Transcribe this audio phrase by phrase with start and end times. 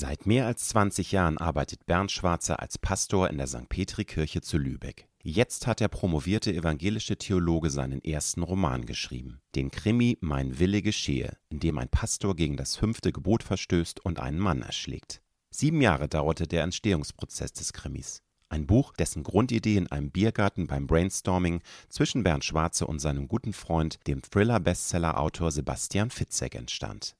[0.00, 3.68] Seit mehr als 20 Jahren arbeitet Bernd Schwarzer als Pastor in der St.
[3.68, 5.06] Petri-Kirche zu Lübeck.
[5.22, 11.36] Jetzt hat der promovierte evangelische Theologe seinen ersten Roman geschrieben, den Krimi Mein Wille geschehe,
[11.50, 15.20] in dem ein Pastor gegen das fünfte Gebot verstößt und einen Mann erschlägt.
[15.50, 18.22] Sieben Jahre dauerte der Entstehungsprozess des Krimis.
[18.48, 21.60] Ein Buch, dessen Grundidee in einem Biergarten beim Brainstorming
[21.90, 27.16] zwischen Bernd Schwarze und seinem guten Freund, dem Thriller-Bestseller-Autor Sebastian Fitzek entstand.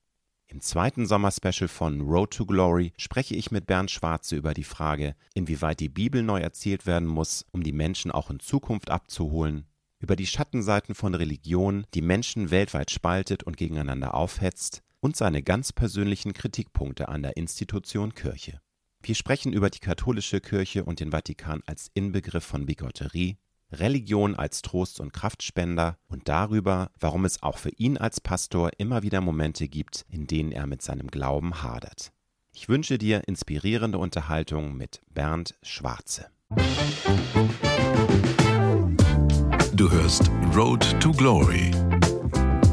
[0.50, 5.14] Im zweiten Sommerspecial von Road to Glory spreche ich mit Bernd Schwarze über die Frage,
[5.32, 9.66] inwieweit die Bibel neu erzählt werden muss, um die Menschen auch in Zukunft abzuholen,
[10.00, 15.72] über die Schattenseiten von Religion, die Menschen weltweit spaltet und gegeneinander aufhetzt, und seine ganz
[15.72, 18.60] persönlichen Kritikpunkte an der Institution Kirche.
[19.02, 23.38] Wir sprechen über die katholische Kirche und den Vatikan als Inbegriff von Bigotterie,
[23.72, 29.02] Religion als Trost und Kraftspender und darüber, warum es auch für ihn als Pastor immer
[29.02, 32.12] wieder Momente gibt, in denen er mit seinem Glauben hadert.
[32.52, 36.26] Ich wünsche dir inspirierende Unterhaltung mit Bernd Schwarze.
[39.72, 41.70] Du hörst Road to Glory.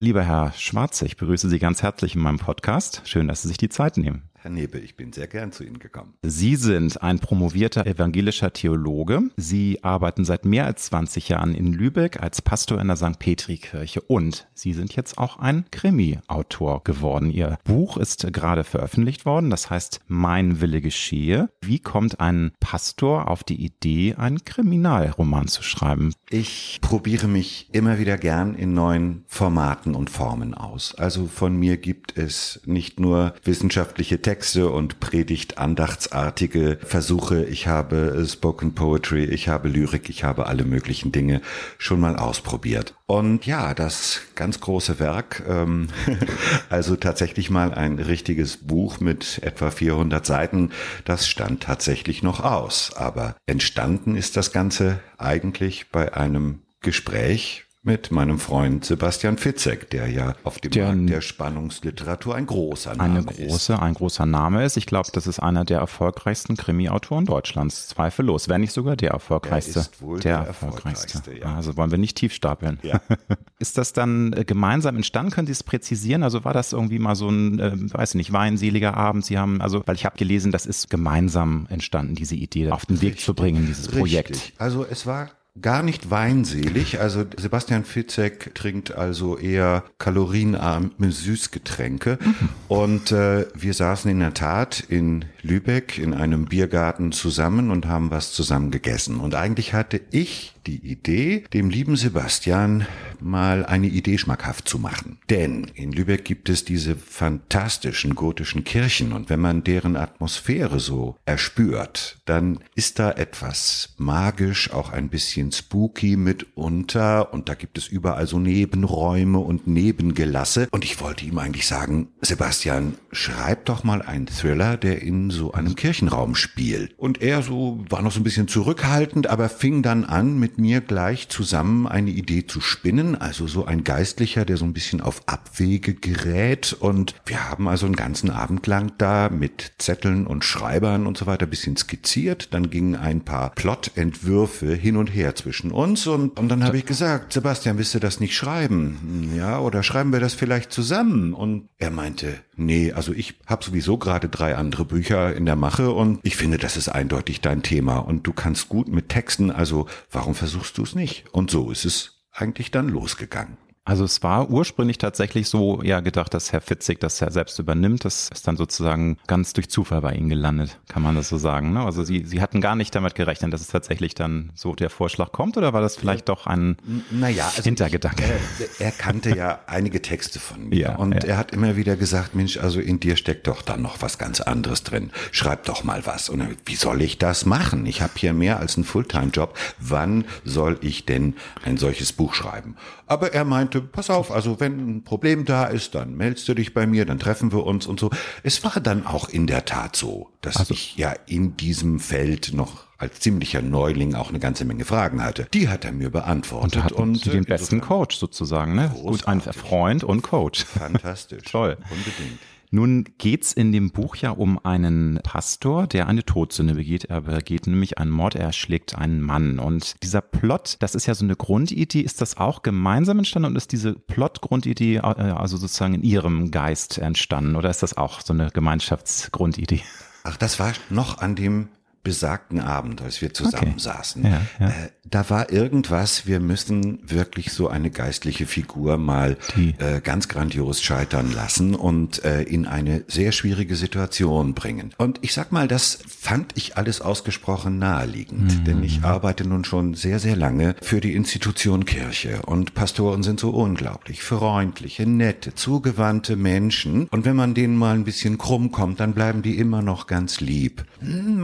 [0.00, 3.02] Lieber Herr Schwarze, ich begrüße Sie ganz herzlich in meinem Podcast.
[3.04, 4.27] Schön, dass Sie sich die Zeit nehmen.
[4.40, 6.14] Herr Nebe, ich bin sehr gern zu Ihnen gekommen.
[6.22, 9.22] Sie sind ein promovierter evangelischer Theologe.
[9.36, 13.18] Sie arbeiten seit mehr als 20 Jahren in Lübeck als Pastor in der St.
[13.18, 17.32] Petri-Kirche und Sie sind jetzt auch ein Krimi-Autor geworden.
[17.32, 21.50] Ihr Buch ist gerade veröffentlicht worden, das heißt Mein Wille geschehe.
[21.60, 26.14] Wie kommt ein Pastor auf die Idee, einen Kriminalroman zu schreiben?
[26.30, 30.94] Ich probiere mich immer wieder gern in neuen Formaten und Formen aus.
[30.94, 37.46] Also von mir gibt es nicht nur wissenschaftliche Texte und Predigt-andachtsartige Versuche.
[37.46, 41.40] Ich habe Spoken Poetry, ich habe Lyrik, ich habe alle möglichen Dinge
[41.78, 42.94] schon mal ausprobiert.
[43.06, 45.88] Und ja, das ganz große Werk, ähm,
[46.68, 50.72] also tatsächlich mal ein richtiges Buch mit etwa 400 Seiten,
[51.06, 52.92] das stand tatsächlich noch aus.
[52.94, 60.08] Aber entstanden ist das Ganze eigentlich bei einem Gespräch mit meinem Freund Sebastian Fitzek, der
[60.08, 63.80] ja auf dem der, Markt der Spannungsliteratur ein großer Name eine große, ist.
[63.80, 64.76] Ein großer Name ist.
[64.76, 68.48] Ich glaube, das ist einer der erfolgreichsten Krimi-Autoren Deutschlands, zweifellos.
[68.48, 69.78] Wenn nicht sogar der erfolgreichste.
[69.78, 71.18] Er ist wohl der, der erfolgreichste.
[71.18, 71.54] erfolgreichste ja.
[71.54, 72.80] Also wollen wir nicht tief stapeln.
[72.82, 73.00] Ja.
[73.60, 75.30] ist das dann äh, gemeinsam entstanden?
[75.30, 76.24] Können Sie es präzisieren?
[76.24, 79.24] Also war das irgendwie mal so ein, äh, weiß nicht, weinseliger Abend?
[79.24, 83.00] Sie haben, also, weil ich habe gelesen, das ist gemeinsam entstanden, diese Idee auf den
[83.00, 83.24] Weg Richtig.
[83.24, 84.30] zu bringen, dieses Projekt.
[84.30, 84.54] Richtig.
[84.58, 85.30] Also es war
[85.60, 87.00] gar nicht weinselig.
[87.00, 92.18] Also Sebastian Fitzek trinkt also eher kalorienarme Süßgetränke.
[92.20, 92.48] Mhm.
[92.68, 98.10] Und äh, wir saßen in der Tat in Lübeck in einem Biergarten zusammen und haben
[98.10, 99.20] was zusammen gegessen.
[99.20, 102.86] Und eigentlich hatte ich die Idee, dem lieben Sebastian
[103.20, 105.18] mal eine Idee schmackhaft zu machen.
[105.30, 111.16] Denn in Lübeck gibt es diese fantastischen gotischen Kirchen und wenn man deren Atmosphäre so
[111.24, 117.88] erspürt, dann ist da etwas magisch, auch ein bisschen spooky mitunter und da gibt es
[117.88, 124.02] überall so Nebenräume und Nebengelasse und ich wollte ihm eigentlich sagen, Sebastian, schreib doch mal
[124.02, 126.94] einen Thriller, der in so einem Kirchenraum spielt.
[126.98, 130.80] Und er so war noch so ein bisschen zurückhaltend, aber fing dann an mit mir
[130.80, 135.22] gleich zusammen eine Idee zu spinnen, also so ein Geistlicher, der so ein bisschen auf
[135.26, 136.76] Abwege gerät.
[136.78, 141.26] Und wir haben also einen ganzen Abend lang da mit Zetteln und Schreibern und so
[141.26, 146.06] weiter ein bisschen skizziert, dann gingen ein paar Plotentwürfe hin und her zwischen uns.
[146.06, 149.32] Und, und dann habe ich gesagt, Sebastian, willst du das nicht schreiben?
[149.36, 151.32] Ja, oder schreiben wir das vielleicht zusammen?
[151.32, 155.92] Und er meinte, nee, also ich habe sowieso gerade drei andere Bücher in der Mache.
[155.92, 157.98] Und ich finde, das ist eindeutig dein Thema.
[157.98, 160.47] Und du kannst gut mit Texten, also warum versuchst
[160.78, 161.26] du es nicht?
[161.32, 163.58] Und so ist es eigentlich dann losgegangen.
[163.88, 168.04] Also es war ursprünglich tatsächlich so ja gedacht, dass Herr Fitzig das ja selbst übernimmt.
[168.04, 171.72] Das ist dann sozusagen ganz durch Zufall bei Ihnen gelandet, kann man das so sagen.
[171.72, 171.80] Ne?
[171.80, 175.32] Also Sie, Sie hatten gar nicht damit gerechnet, dass es tatsächlich dann so der Vorschlag
[175.32, 176.76] kommt oder war das vielleicht doch ein
[177.10, 178.24] naja, also Hintergedanke?
[178.58, 181.30] Ich, er, er, kannte ja einige Texte von mir ja, und ja.
[181.30, 184.42] er hat immer wieder gesagt, Mensch, also in dir steckt doch dann noch was ganz
[184.42, 185.12] anderes drin.
[185.32, 186.28] Schreib doch mal was.
[186.28, 187.86] Und wie soll ich das machen?
[187.86, 189.56] Ich habe hier mehr als einen Fulltime-Job.
[189.78, 192.76] Wann soll ich denn ein solches Buch schreiben?
[193.06, 196.54] Aber er meinte, meinte, pass auf, also wenn ein Problem da ist, dann meldest du
[196.54, 198.10] dich bei mir, dann treffen wir uns und so.
[198.42, 202.52] Es war dann auch in der Tat so, dass also, ich ja in diesem Feld
[202.54, 205.46] noch als ziemlicher Neuling auch eine ganze Menge Fragen hatte.
[205.54, 206.76] Die hat er mir beantwortet.
[206.76, 208.92] Und, hat und den besten Coach sozusagen, ne?
[209.02, 210.64] Gut, ein Freund und Coach.
[210.64, 211.44] Fantastisch.
[211.44, 211.76] Toll.
[211.90, 212.40] Unbedingt.
[212.70, 217.04] Nun geht's in dem Buch ja um einen Pastor, der eine Todsünde begeht.
[217.04, 219.58] Er begeht nämlich einen Mord, er schlägt einen Mann.
[219.58, 222.00] Und dieser Plot, das ist ja so eine Grundidee.
[222.00, 226.98] Ist das auch gemeinsam entstanden und ist diese Plot-Grundidee äh, also sozusagen in Ihrem Geist
[226.98, 227.56] entstanden?
[227.56, 229.80] Oder ist das auch so eine Gemeinschaftsgrundidee?
[230.24, 231.68] Ach, das war noch an dem
[232.08, 234.34] besagten Abend, als wir zusammensaßen, okay.
[234.60, 234.72] ja, ja.
[234.72, 240.82] Äh, da war irgendwas, wir müssen wirklich so eine geistliche Figur mal äh, ganz grandios
[240.82, 244.92] scheitern lassen und äh, in eine sehr schwierige Situation bringen.
[244.98, 248.64] Und ich sag mal, das fand ich alles ausgesprochen naheliegend, mhm.
[248.64, 253.40] denn ich arbeite nun schon sehr, sehr lange für die Institution Kirche und Pastoren sind
[253.40, 259.00] so unglaublich freundliche, nette, zugewandte Menschen und wenn man denen mal ein bisschen krumm kommt,
[259.00, 260.84] dann bleiben die immer noch ganz lieb.
[261.00, 261.40] Hm,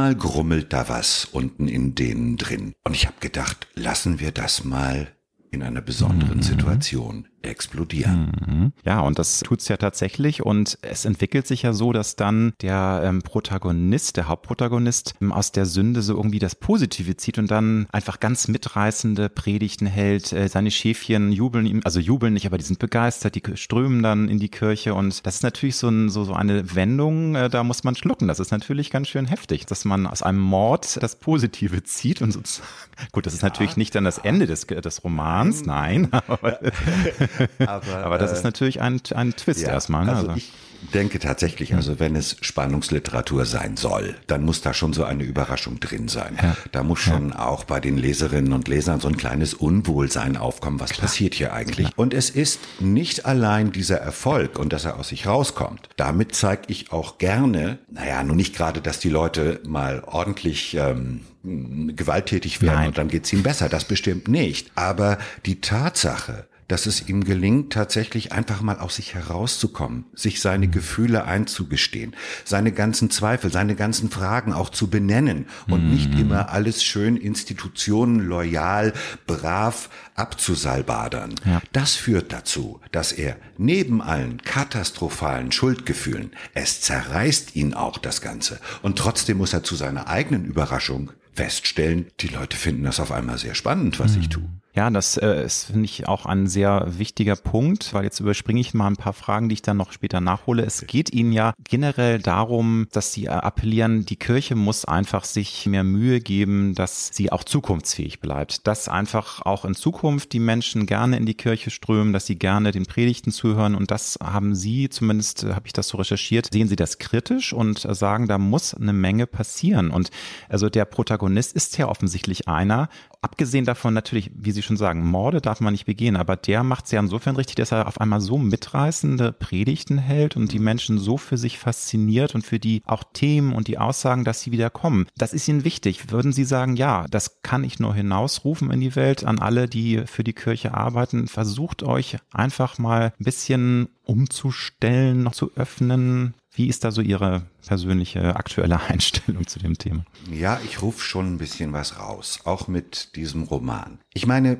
[0.00, 2.72] manchmal grummelt da was unten in denen drin.
[2.84, 5.08] Und ich habe gedacht, lassen wir das mal
[5.50, 6.42] in einer besonderen mhm.
[6.42, 8.32] Situation explodieren.
[8.46, 8.72] Mhm.
[8.84, 13.02] Ja, und das tut's ja tatsächlich und es entwickelt sich ja so, dass dann der
[13.04, 17.86] ähm, Protagonist, der Hauptprotagonist ähm, aus der Sünde so irgendwie das Positive zieht und dann
[17.92, 20.32] einfach ganz mitreißende Predigten hält.
[20.32, 24.28] Äh, seine Schäfchen jubeln ihm, also jubeln nicht, aber die sind begeistert, die strömen dann
[24.28, 27.64] in die Kirche und das ist natürlich so, ein, so, so eine Wendung, äh, da
[27.64, 28.28] muss man schlucken.
[28.28, 32.32] Das ist natürlich ganz schön heftig, dass man aus einem Mord das Positive zieht und
[32.32, 32.68] sozusagen,
[33.12, 36.60] gut, das ist ja, natürlich nicht dann das Ende des, des Romans, nein, aber
[37.58, 40.04] aber, Aber das äh, ist natürlich ein, ein Twist erstmal.
[40.04, 40.12] Ne?
[40.12, 40.52] Also, also ich
[40.94, 45.80] denke tatsächlich, also wenn es Spannungsliteratur sein soll, dann muss da schon so eine Überraschung
[45.80, 46.38] drin sein.
[46.42, 46.56] Ja.
[46.72, 47.46] Da muss schon ja.
[47.46, 50.80] auch bei den Leserinnen und Lesern so ein kleines Unwohlsein aufkommen.
[50.80, 51.06] Was Klar.
[51.06, 51.88] passiert hier eigentlich?
[51.88, 51.92] Klar.
[51.98, 55.88] Und es ist nicht allein dieser Erfolg und dass er aus sich rauskommt.
[55.96, 61.20] Damit zeige ich auch gerne, naja, nur nicht gerade, dass die Leute mal ordentlich ähm,
[61.42, 62.88] gewalttätig werden Nein.
[62.88, 63.68] und dann geht's ihnen besser.
[63.68, 64.70] Das bestimmt nicht.
[64.74, 70.68] Aber die Tatsache, dass es ihm gelingt, tatsächlich einfach mal aus sich herauszukommen, sich seine
[70.68, 70.70] mhm.
[70.70, 72.14] Gefühle einzugestehen,
[72.44, 75.94] seine ganzen Zweifel, seine ganzen Fragen auch zu benennen und mhm.
[75.94, 78.92] nicht immer alles schön Institutionen loyal,
[79.26, 81.34] brav abzusalbadern.
[81.44, 81.60] Ja.
[81.72, 88.60] Das führt dazu, dass er neben allen katastrophalen Schuldgefühlen, es zerreißt ihn auch das Ganze
[88.82, 93.38] und trotzdem muss er zu seiner eigenen Überraschung feststellen, die Leute finden das auf einmal
[93.38, 94.20] sehr spannend, was mhm.
[94.20, 94.59] ich tue.
[94.72, 98.72] Ja, das äh, ist, finde ich, auch ein sehr wichtiger Punkt, weil jetzt überspringe ich
[98.72, 100.62] mal ein paar Fragen, die ich dann noch später nachhole.
[100.62, 105.82] Es geht Ihnen ja generell darum, dass Sie appellieren, die Kirche muss einfach sich mehr
[105.82, 108.66] Mühe geben, dass sie auch zukunftsfähig bleibt.
[108.66, 112.70] Dass einfach auch in Zukunft die Menschen gerne in die Kirche strömen, dass sie gerne
[112.70, 113.74] den Predigten zuhören.
[113.74, 117.80] Und das haben Sie, zumindest habe ich das so recherchiert, sehen Sie das kritisch und
[117.80, 119.90] sagen, da muss eine Menge passieren.
[119.90, 120.10] Und
[120.48, 122.88] also der Protagonist ist ja offensichtlich einer,
[123.22, 126.86] abgesehen davon natürlich, wie Sie schon sagen, Morde darf man nicht begehen, aber der macht
[126.86, 130.98] es ja insofern richtig, dass er auf einmal so mitreißende Predigten hält und die Menschen
[130.98, 134.70] so für sich fasziniert und für die auch Themen und die Aussagen, dass sie wieder
[134.70, 135.06] kommen.
[135.16, 136.10] Das ist Ihnen wichtig.
[136.10, 140.02] Würden Sie sagen, ja, das kann ich nur hinausrufen in die Welt an alle, die
[140.06, 141.28] für die Kirche arbeiten.
[141.28, 147.46] Versucht euch einfach mal ein bisschen umzustellen, noch zu öffnen, wie ist da so Ihre
[147.66, 150.04] persönliche aktuelle Einstellung zu dem Thema?
[150.30, 153.98] Ja, ich rufe schon ein bisschen was raus, auch mit diesem Roman.
[154.14, 154.58] Ich meine,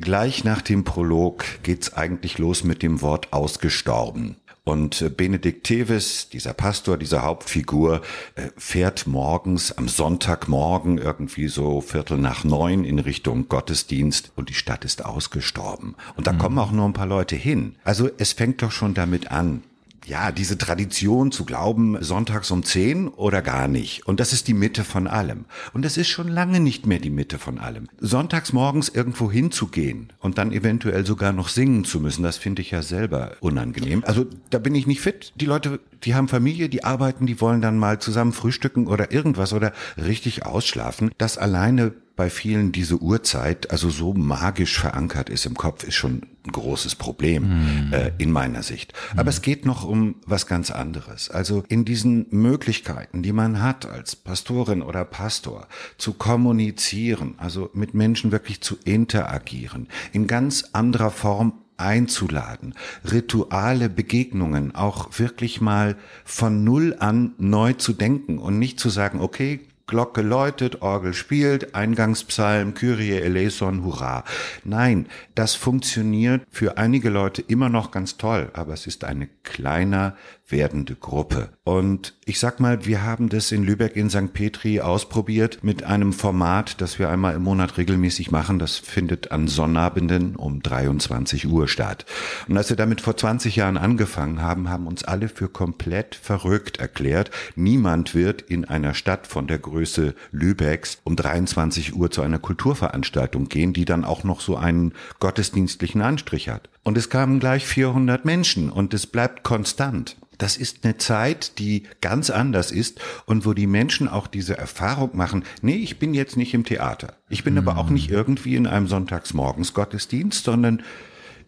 [0.00, 4.36] gleich nach dem Prolog geht's eigentlich los mit dem Wort ausgestorben.
[4.62, 8.02] Und äh, Benedikt Tevis, dieser Pastor, diese Hauptfigur,
[8.34, 14.54] äh, fährt morgens am Sonntagmorgen irgendwie so Viertel nach neun in Richtung Gottesdienst und die
[14.54, 15.96] Stadt ist ausgestorben.
[16.14, 16.38] Und da mhm.
[16.38, 17.76] kommen auch nur ein paar Leute hin.
[17.84, 19.62] Also es fängt doch schon damit an
[20.06, 24.06] ja, diese Tradition zu glauben, sonntags um zehn oder gar nicht.
[24.06, 25.44] Und das ist die Mitte von allem.
[25.72, 27.88] Und das ist schon lange nicht mehr die Mitte von allem.
[27.98, 32.70] Sonntags morgens irgendwo hinzugehen und dann eventuell sogar noch singen zu müssen, das finde ich
[32.70, 34.02] ja selber unangenehm.
[34.06, 35.32] Also da bin ich nicht fit.
[35.36, 39.52] Die Leute, die haben Familie, die arbeiten, die wollen dann mal zusammen frühstücken oder irgendwas
[39.52, 41.10] oder richtig ausschlafen.
[41.18, 46.26] Das alleine bei vielen diese Uhrzeit also so magisch verankert ist im Kopf, ist schon
[46.44, 47.44] ein großes Problem
[47.86, 47.92] mhm.
[47.94, 48.92] äh, in meiner Sicht.
[49.12, 49.28] Aber mhm.
[49.28, 51.30] es geht noch um was ganz anderes.
[51.30, 57.94] Also in diesen Möglichkeiten, die man hat als Pastorin oder Pastor, zu kommunizieren, also mit
[57.94, 62.74] Menschen wirklich zu interagieren, in ganz anderer Form einzuladen,
[63.10, 65.96] Rituale, Begegnungen auch wirklich mal
[66.26, 71.74] von Null an neu zu denken und nicht zu sagen, okay, Glocke läutet, Orgel spielt,
[71.74, 74.22] Eingangspsalm, Kyrie eleison, Hurra.
[74.62, 80.16] Nein, das funktioniert für einige Leute immer noch ganz toll, aber es ist eine kleiner
[80.50, 81.50] werdende Gruppe.
[81.64, 84.32] Und ich sag mal, wir haben das in Lübeck in St.
[84.32, 88.58] Petri ausprobiert mit einem Format, das wir einmal im Monat regelmäßig machen.
[88.58, 92.06] Das findet an Sonnabenden um 23 Uhr statt.
[92.48, 96.78] Und als wir damit vor 20 Jahren angefangen haben, haben uns alle für komplett verrückt
[96.78, 97.30] erklärt.
[97.56, 103.48] Niemand wird in einer Stadt von der Größe Lübecks um 23 Uhr zu einer Kulturveranstaltung
[103.48, 106.68] gehen, die dann auch noch so einen gottesdienstlichen Anstrich hat.
[106.82, 110.16] Und es kamen gleich 400 Menschen und es bleibt konstant.
[110.40, 115.10] Das ist eine Zeit, die ganz anders ist und wo die Menschen auch diese Erfahrung
[115.12, 117.12] machen, nee, ich bin jetzt nicht im Theater.
[117.28, 117.68] Ich bin mhm.
[117.68, 120.82] aber auch nicht irgendwie in einem Sonntagsmorgensgottesdienst, sondern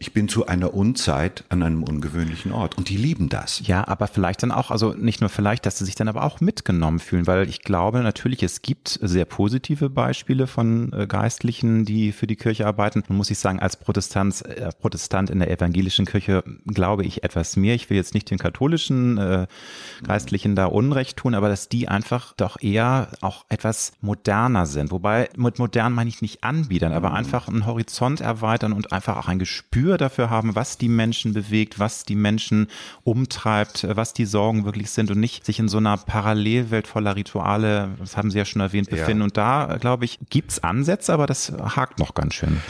[0.02, 2.76] ich bin zu einer Unzeit an einem ungewöhnlichen Ort.
[2.76, 3.64] Und die lieben das.
[3.64, 6.40] Ja, aber vielleicht dann auch, also nicht nur vielleicht, dass sie sich dann aber auch
[6.40, 12.10] mitgenommen fühlen, weil ich glaube natürlich, es gibt sehr positive Beispiele von äh, Geistlichen, die
[12.10, 13.04] für die Kirche arbeiten.
[13.08, 17.54] Und muss ich sagen, als Protestant, äh, Protestant in der evangelischen Kirche glaube ich etwas
[17.54, 17.76] mehr.
[17.76, 19.46] Ich will jetzt nicht den katholischen äh,
[20.04, 24.90] Geistlichen da Unrecht tun, aber dass die einfach doch eher auch etwas moderner sind.
[24.90, 27.14] Wobei mit modern meine ich nicht anbiedern, aber mhm.
[27.14, 31.34] einfach einen Horizont erweitern und einfach auch ein Gespür Gespür dafür haben, was die Menschen
[31.34, 32.68] bewegt, was die Menschen
[33.04, 37.90] umtreibt, was die Sorgen wirklich sind und nicht sich in so einer Parallelwelt voller Rituale,
[37.98, 39.20] das haben Sie ja schon erwähnt, befinden.
[39.20, 39.24] Ja.
[39.24, 42.60] Und da, glaube ich, gibt's Ansätze, aber das hakt noch ganz schön.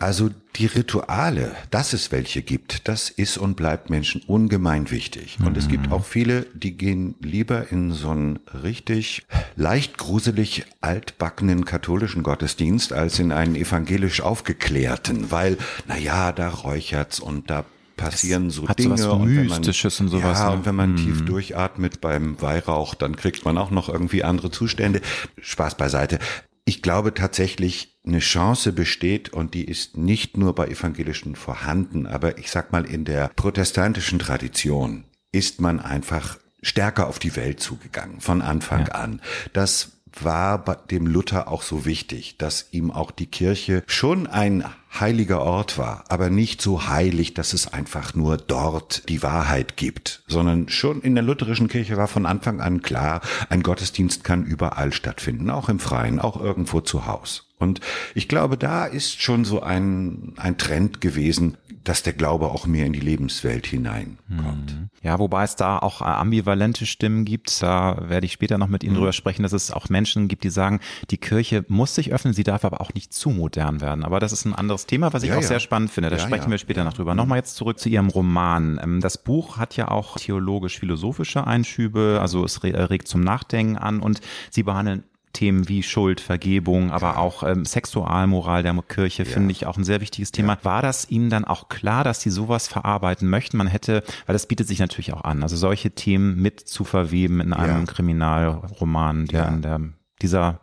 [0.00, 5.38] Also die Rituale, dass es welche gibt, das ist und bleibt Menschen ungemein wichtig.
[5.40, 5.58] Und mhm.
[5.58, 5.92] es gibt mhm.
[5.92, 13.18] auch viele, die gehen lieber in so einen richtig leicht gruselig altbackenen katholischen Gottesdienst als
[13.18, 17.64] in einen evangelisch aufgeklärten, weil, na ja, da räuchert's und da
[17.96, 18.98] passieren so Hat Dinge.
[18.98, 20.38] So was Mystisches und, man, und sowas.
[20.38, 20.56] Ja, ne?
[20.56, 21.04] und wenn man hm.
[21.04, 25.00] tief durchatmet beim Weihrauch, dann kriegt man auch noch irgendwie andere Zustände.
[25.40, 26.18] Spaß beiseite.
[26.64, 32.38] Ich glaube tatsächlich, eine Chance besteht und die ist nicht nur bei Evangelischen vorhanden, aber
[32.38, 38.20] ich sag mal, in der protestantischen Tradition ist man einfach stärker auf die Welt zugegangen,
[38.20, 38.94] von Anfang ja.
[38.94, 39.20] an.
[39.52, 44.64] Das war dem Luther auch so wichtig, dass ihm auch die Kirche schon ein
[44.98, 50.22] heiliger Ort war, aber nicht so heilig, dass es einfach nur dort die Wahrheit gibt,
[50.26, 53.20] sondern schon in der lutherischen Kirche war von Anfang an klar,
[53.50, 57.45] ein Gottesdienst kann überall stattfinden, auch im Freien, auch irgendwo zu Haus.
[57.58, 57.80] Und
[58.14, 62.84] ich glaube, da ist schon so ein, ein Trend gewesen, dass der Glaube auch mehr
[62.84, 64.74] in die Lebenswelt hineinkommt.
[64.74, 64.90] Mhm.
[65.02, 67.62] Ja, wobei es da auch ambivalente Stimmen gibt.
[67.62, 68.98] Da werde ich später noch mit Ihnen mhm.
[68.98, 72.42] drüber sprechen, dass es auch Menschen gibt, die sagen, die Kirche muss sich öffnen, sie
[72.42, 74.04] darf aber auch nicht zu modern werden.
[74.04, 75.48] Aber das ist ein anderes Thema, was ich ja, auch ja.
[75.48, 76.10] sehr spannend finde.
[76.10, 77.12] Da ja, sprechen wir später noch drüber.
[77.12, 77.18] Mhm.
[77.18, 78.80] Nochmal jetzt zurück zu Ihrem Roman.
[78.82, 84.20] Ähm, das Buch hat ja auch theologisch-philosophische Einschübe, also es regt zum Nachdenken an und
[84.50, 85.04] Sie behandeln
[85.36, 89.28] Themen wie Schuld, Vergebung, aber auch ähm, Sexualmoral der Kirche ja.
[89.28, 90.58] finde ich auch ein sehr wichtiges Thema.
[90.62, 93.56] War das Ihnen dann auch klar, dass Sie sowas verarbeiten möchten?
[93.56, 97.40] Man hätte, weil das bietet sich natürlich auch an, also solche Themen mit zu verweben
[97.40, 97.86] in einem.
[97.86, 99.80] Kriminalroman, der in der
[100.22, 100.60] dieser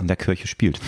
[0.00, 0.80] in der Kirche spielt.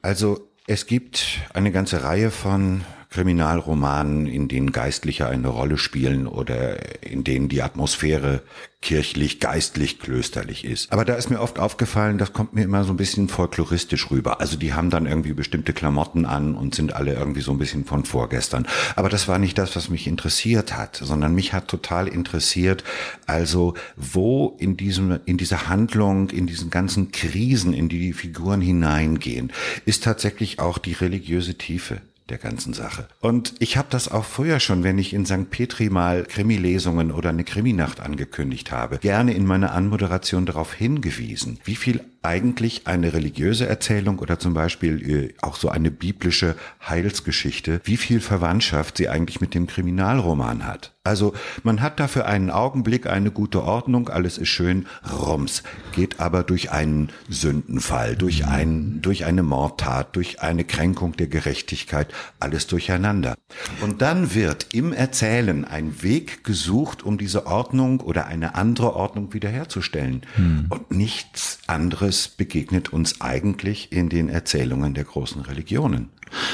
[0.00, 7.02] Also es gibt eine ganze Reihe von Kriminalromanen, in denen Geistliche eine Rolle spielen oder
[7.02, 8.42] in denen die Atmosphäre
[8.80, 10.92] kirchlich, geistlich, klösterlich ist.
[10.92, 14.40] Aber da ist mir oft aufgefallen, das kommt mir immer so ein bisschen folkloristisch rüber.
[14.40, 17.84] Also die haben dann irgendwie bestimmte Klamotten an und sind alle irgendwie so ein bisschen
[17.84, 18.66] von vorgestern.
[18.96, 22.82] Aber das war nicht das, was mich interessiert hat, sondern mich hat total interessiert,
[23.26, 28.60] also wo in diesem, in dieser Handlung, in diesen ganzen Krisen, in die die Figuren
[28.60, 29.52] hineingehen,
[29.84, 33.08] ist tatsächlich auch die religiöse Tiefe der ganzen Sache.
[33.20, 35.50] Und ich habe das auch früher schon, wenn ich in St.
[35.50, 41.76] Petri mal Krimilesungen oder eine Kriminacht angekündigt habe, gerne in meiner Anmoderation darauf hingewiesen, wie
[41.76, 46.54] viel eigentlich eine religiöse Erzählung oder zum Beispiel äh, auch so eine biblische
[46.88, 50.94] Heilsgeschichte, wie viel Verwandtschaft sie eigentlich mit dem Kriminalroman hat.
[51.04, 56.44] Also man hat dafür einen Augenblick eine gute Ordnung, alles ist schön, rums, geht aber
[56.44, 63.34] durch einen Sündenfall, durch, ein, durch eine Mordtat, durch eine Kränkung der Gerechtigkeit, alles durcheinander.
[63.80, 69.34] Und dann wird im Erzählen ein Weg gesucht, um diese Ordnung oder eine andere Ordnung
[69.34, 70.22] wiederherzustellen.
[70.36, 70.66] Hm.
[70.68, 76.10] Und nichts anderes begegnet uns eigentlich in den Erzählungen der großen Religionen.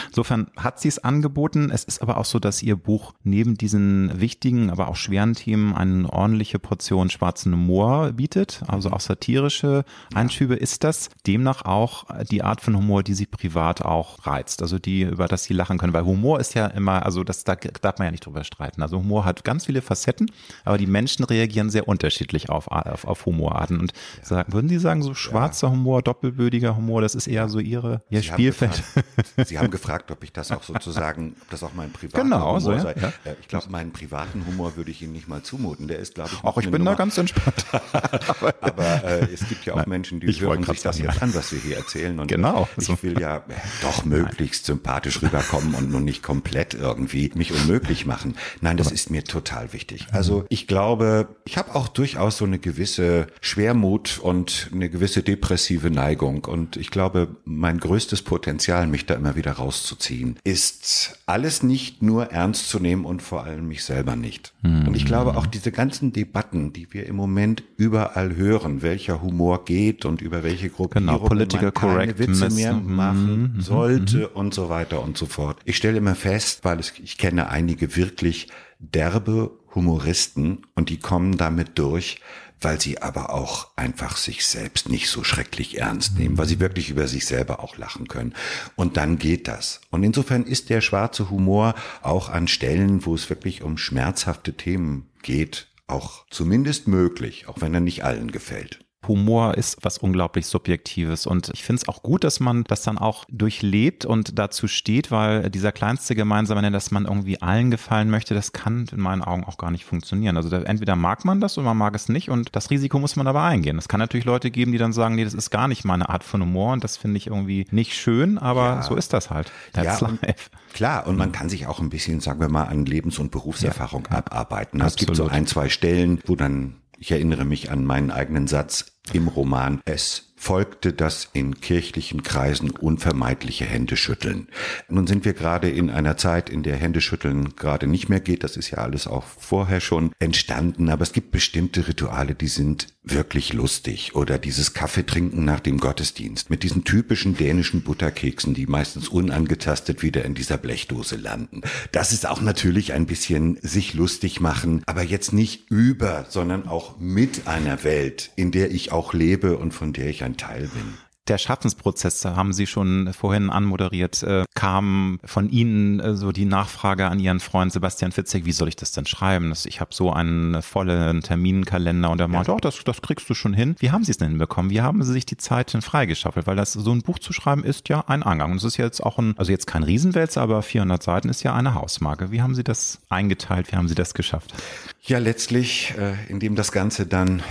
[0.09, 1.71] Insofern hat sie es angeboten.
[1.73, 5.75] Es ist aber auch so, dass ihr Buch neben diesen wichtigen, aber auch schweren Themen
[5.75, 10.55] eine ordentliche Portion schwarzen Humor bietet, also auch satirische Einschübe.
[10.55, 14.63] Ist das demnach auch die Art von Humor, die sie privat auch reizt?
[14.63, 15.93] Also die, über das sie lachen können?
[15.93, 18.83] Weil Humor ist ja immer, also das, da darf man ja nicht drüber streiten.
[18.83, 20.31] Also Humor hat ganz viele Facetten,
[20.65, 23.81] aber die Menschen reagieren sehr unterschiedlich auf, auf, auf Humorarten.
[23.81, 24.25] Und ja.
[24.25, 25.73] sagen, würden Sie sagen, so schwarzer ja.
[25.73, 28.73] Humor, doppelbödiger Humor, das ist eher so Ihre, Ihr Sie Spielfeld?
[28.73, 32.23] Haben gefragt, Sie haben gefragt, ob ich das auch sozusagen, ob das auch mein privater
[32.23, 32.81] genau, Humor so, ja.
[32.81, 32.93] sei.
[32.93, 35.89] Äh, ich glaube, meinen privaten Humor würde ich Ihnen nicht mal zumuten.
[35.89, 36.93] Der ist, glaube ich, auch ich bin Nummer.
[36.93, 37.65] da ganz entspannt.
[38.61, 41.53] aber äh, es gibt ja auch Nein, Menschen, die hören sich das jetzt an, was
[41.53, 42.19] wir hier erzählen.
[42.19, 42.69] Und genau.
[42.77, 43.43] Ich will ja
[43.83, 48.37] doch möglichst sympathisch rüberkommen und nun nicht komplett irgendwie mich unmöglich machen.
[48.61, 50.07] Nein, das ist mir total wichtig.
[50.13, 55.91] Also ich glaube, ich habe auch durchaus so eine gewisse Schwermut und eine gewisse depressive
[55.91, 56.45] Neigung.
[56.45, 62.31] Und ich glaube, mein größtes Potenzial, mich da immer wieder rauszuziehen, ist alles nicht nur
[62.33, 64.53] ernst zu nehmen und vor allem mich selber nicht.
[64.63, 64.89] Mhm.
[64.89, 69.65] Und ich glaube auch diese ganzen Debatten, die wir im Moment überall hören, welcher Humor
[69.65, 73.61] geht und über welche Gruppierungen genau, Political keine Witze mehr machen mhm.
[73.61, 74.27] sollte mhm.
[74.35, 75.59] und so weiter und so fort.
[75.65, 78.49] Ich stelle immer fest, weil es, ich kenne einige wirklich
[78.79, 82.21] derbe Humoristen und die kommen damit durch,
[82.61, 86.91] weil sie aber auch einfach sich selbst nicht so schrecklich ernst nehmen, weil sie wirklich
[86.91, 88.35] über sich selber auch lachen können.
[88.75, 89.81] Und dann geht das.
[89.91, 95.09] Und insofern ist der schwarze Humor auch an Stellen, wo es wirklich um schmerzhafte Themen
[95.23, 98.81] geht, auch zumindest möglich, auch wenn er nicht allen gefällt.
[99.07, 102.99] Humor ist was unglaublich Subjektives und ich finde es auch gut, dass man das dann
[102.99, 108.11] auch durchlebt und dazu steht, weil dieser kleinste gemeinsame Nenner, dass man irgendwie allen gefallen
[108.11, 110.37] möchte, das kann in meinen Augen auch gar nicht funktionieren.
[110.37, 113.15] Also da, entweder mag man das oder man mag es nicht und das Risiko muss
[113.15, 113.79] man aber eingehen.
[113.79, 116.25] Es kann natürlich Leute geben, die dann sagen, nee, das ist gar nicht meine Art
[116.25, 118.83] von Humor und das finde ich irgendwie nicht schön, aber ja.
[118.83, 119.53] so ist das halt.
[119.75, 120.51] That's ja, life.
[120.75, 124.09] Klar, und man kann sich auch ein bisschen, sagen wir mal, an Lebens- und Berufserfahrung
[124.11, 124.19] ja.
[124.19, 124.81] abarbeiten.
[124.81, 128.93] Es gibt so ein, zwei Stellen, wo dann ich erinnere mich an meinen eigenen Satz
[129.13, 129.81] im Roman.
[129.85, 134.49] Es folgte das in kirchlichen Kreisen unvermeidliche Händeschütteln.
[134.89, 138.45] Nun sind wir gerade in einer Zeit, in der Händeschütteln gerade nicht mehr geht.
[138.45, 140.91] Das ist ja alles auch vorher schon entstanden.
[140.91, 144.15] Aber es gibt bestimmte Rituale, die sind wirklich lustig.
[144.15, 150.25] Oder dieses Kaffeetrinken nach dem Gottesdienst mit diesen typischen dänischen Butterkeksen, die meistens unangetastet wieder
[150.25, 151.63] in dieser Blechdose landen.
[151.93, 156.99] Das ist auch natürlich ein bisschen sich lustig machen, aber jetzt nicht über, sondern auch
[156.99, 161.08] mit einer Welt, in der ich auch lebe und von der ich ein Teil bin.
[161.29, 167.07] Der Schaffensprozess, haben Sie schon vorhin anmoderiert, äh, kam von Ihnen äh, so die Nachfrage
[167.07, 169.53] an Ihren Freund Sebastian Fitzek, wie soll ich das denn schreiben?
[169.67, 172.57] Ich habe so einen vollen Terminkalender und er meinte, ja.
[172.57, 173.77] oh, das, das kriegst du schon hin.
[173.79, 174.71] Wie haben Sie es denn hinbekommen?
[174.71, 176.47] Wie haben Sie sich die Zeit denn freigeschaffelt?
[176.47, 178.53] Weil das so ein Buch zu schreiben ist ja ein Angang.
[178.53, 181.55] Und es ist jetzt auch ein, also jetzt kein Riesenwälzer, aber 400 Seiten ist ja
[181.55, 182.31] eine Hausmarke.
[182.31, 183.71] Wie haben Sie das eingeteilt?
[183.71, 184.55] Wie haben Sie das geschafft?
[185.03, 187.43] Ja, letztlich, äh, indem das Ganze dann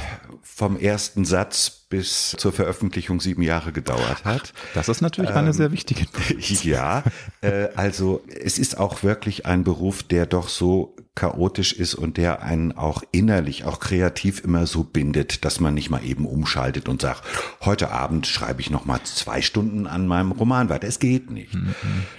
[0.42, 4.54] vom ersten Satz bis zur Veröffentlichung sieben Jahre gedauert hat.
[4.73, 6.06] Das ist natürlich ähm, eine sehr wichtige.
[6.63, 7.04] Ja,
[7.41, 12.44] äh, also es ist auch wirklich ein Beruf, der doch so chaotisch ist und der
[12.44, 17.02] einen auch innerlich, auch kreativ immer so bindet, dass man nicht mal eben umschaltet und
[17.02, 17.24] sagt,
[17.66, 20.88] heute Abend schreibe ich noch mal zwei Stunden an meinem Roman weiter.
[20.88, 21.56] Es geht nicht.
[21.56, 21.74] Mhm.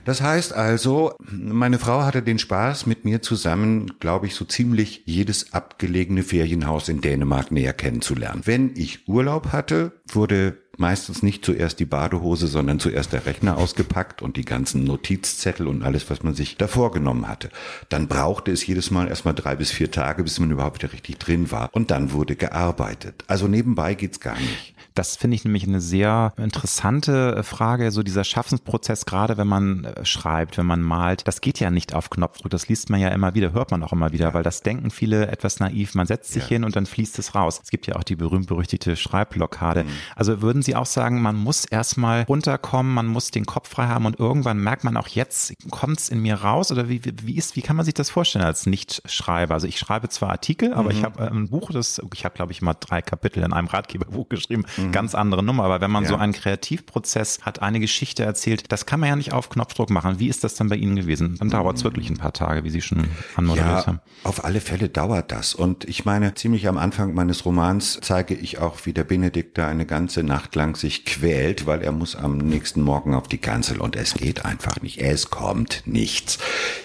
[0.04, 5.02] Das heißt also, meine Frau hatte den Spaß mit mir zusammen, glaube ich, so ziemlich
[5.06, 8.42] jedes abgelegene Ferienhaus in Dänemark näher kennenzulernen.
[8.46, 14.22] Wenn ich Urlaub hatte, wurde meistens nicht zuerst die Badehose, sondern zuerst der Rechner ausgepackt
[14.22, 17.50] und die ganzen Notizzettel und alles, was man sich da vorgenommen hatte.
[17.88, 21.18] Dann brauchte es jedes Mal erstmal drei bis vier Tage, bis man überhaupt wieder richtig
[21.18, 21.68] drin war.
[21.72, 23.24] Und dann wurde gearbeitet.
[23.26, 24.74] Also nebenbei geht's gar nicht.
[24.98, 30.04] Das finde ich nämlich eine sehr interessante Frage, so dieser Schaffensprozess, gerade wenn man äh,
[30.04, 31.22] schreibt, wenn man malt.
[31.28, 33.92] Das geht ja nicht auf Knopfdruck, das liest man ja immer wieder, hört man auch
[33.92, 35.94] immer wieder, weil das denken viele etwas naiv.
[35.94, 36.48] Man setzt sich ja.
[36.48, 37.60] hin und dann fließt es raus.
[37.62, 39.84] Es gibt ja auch die berühmt-berüchtigte Schreibblockade.
[39.84, 39.88] Mhm.
[40.16, 44.06] Also würden Sie auch sagen, man muss erstmal runterkommen, man muss den Kopf frei haben
[44.06, 47.56] und irgendwann merkt man auch jetzt, kommt es in mir raus oder wie, wie ist,
[47.56, 49.54] wie kann man sich das vorstellen als Nichtschreiber?
[49.54, 50.98] Also ich schreibe zwar Artikel, aber mhm.
[50.98, 53.68] ich habe äh, ein Buch, das, ich habe glaube ich mal drei Kapitel in einem
[53.68, 54.64] Ratgeberbuch geschrieben.
[54.76, 54.92] Mhm.
[54.92, 55.64] ganz andere Nummer.
[55.64, 56.10] Aber wenn man ja.
[56.10, 60.18] so einen Kreativprozess hat, eine Geschichte erzählt, das kann man ja nicht auf Knopfdruck machen.
[60.18, 61.36] Wie ist das dann bei Ihnen gewesen?
[61.38, 61.88] Dann dauert es mhm.
[61.88, 64.00] wirklich ein paar Tage, wie Sie schon anmoderiert ja, haben.
[64.24, 65.54] Auf alle Fälle dauert das.
[65.54, 69.68] Und ich meine, ziemlich am Anfang meines Romans zeige ich auch, wie der Benedikt da
[69.68, 73.80] eine ganze Nacht lang sich quält, weil er muss am nächsten Morgen auf die Kanzel
[73.80, 75.00] und es geht einfach nicht.
[75.00, 76.38] Es kommt nichts.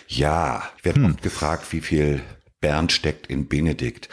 [0.07, 1.12] Ja, ich werde hm.
[1.12, 2.21] oft gefragt, wie viel
[2.62, 4.07] Bernd steckt in Benedikt.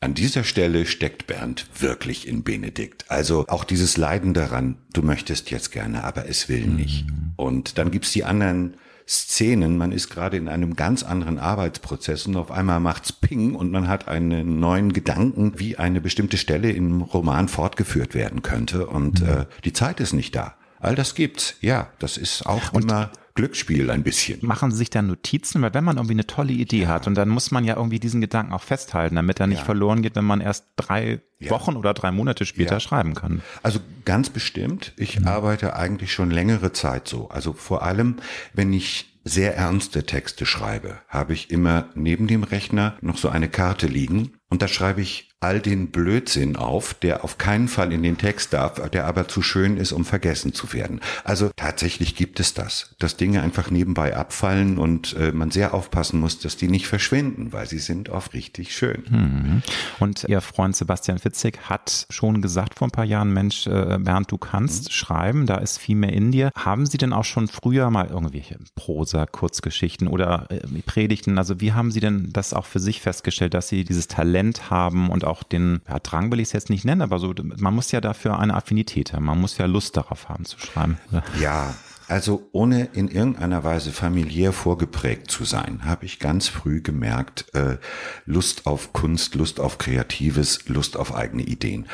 [0.00, 3.10] An dieser Stelle steckt Bernd wirklich in Benedikt.
[3.10, 7.06] Also auch dieses Leiden daran, du möchtest jetzt gerne, aber es will nicht.
[7.10, 7.32] Mhm.
[7.36, 8.76] Und dann gibt's die anderen
[9.08, 13.70] Szenen, man ist gerade in einem ganz anderen Arbeitsprozess und auf einmal macht's Ping und
[13.70, 19.22] man hat einen neuen Gedanken, wie eine bestimmte Stelle im Roman fortgeführt werden könnte und
[19.22, 19.28] mhm.
[19.28, 20.54] äh, die Zeit ist nicht da.
[20.80, 24.40] All das gibt's, ja, das ist auch und immer Glücksspiel ein bisschen.
[24.42, 26.88] Machen Sie sich dann Notizen, weil wenn man irgendwie eine tolle Idee ja.
[26.88, 29.64] hat und dann muss man ja irgendwie diesen Gedanken auch festhalten, damit er nicht ja.
[29.64, 31.50] verloren geht, wenn man erst drei ja.
[31.50, 33.42] Wochen oder drei Monate später schreiben kann.
[33.62, 34.92] Also ganz bestimmt.
[34.96, 35.28] Ich mhm.
[35.28, 37.28] arbeite eigentlich schon längere Zeit so.
[37.28, 38.16] Also vor allem,
[38.52, 43.48] wenn ich sehr ernste Texte schreibe, habe ich immer neben dem Rechner noch so eine
[43.48, 48.02] Karte liegen und da schreibe ich all den Blödsinn auf, der auf keinen Fall in
[48.02, 51.00] den Text darf, der aber zu schön ist, um vergessen zu werden.
[51.24, 56.20] Also tatsächlich gibt es das, dass Dinge einfach nebenbei abfallen und äh, man sehr aufpassen
[56.20, 59.04] muss, dass die nicht verschwinden, weil sie sind oft richtig schön.
[59.10, 59.62] Mhm.
[60.00, 64.32] Und Ihr Freund Sebastian Fitzig hat schon gesagt vor ein paar Jahren, Mensch, äh, Bernd,
[64.32, 64.92] du kannst mhm.
[64.92, 66.50] schreiben, da ist viel mehr in dir.
[66.56, 71.74] Haben Sie denn auch schon früher mal irgendwelche Prosa, Kurzgeschichten oder äh, Predigten, also wie
[71.74, 75.42] haben Sie denn das auch für sich festgestellt, dass Sie dieses Talent haben und auch
[75.42, 78.38] den ja, Drang will ich es jetzt nicht nennen, aber so, man muss ja dafür
[78.38, 79.24] eine Affinität haben.
[79.24, 80.98] Man muss ja Lust darauf haben zu schreiben.
[81.40, 81.74] Ja,
[82.08, 87.78] also ohne in irgendeiner Weise familiär vorgeprägt zu sein, habe ich ganz früh gemerkt, äh,
[88.26, 91.86] Lust auf Kunst, Lust auf Kreatives, Lust auf eigene Ideen.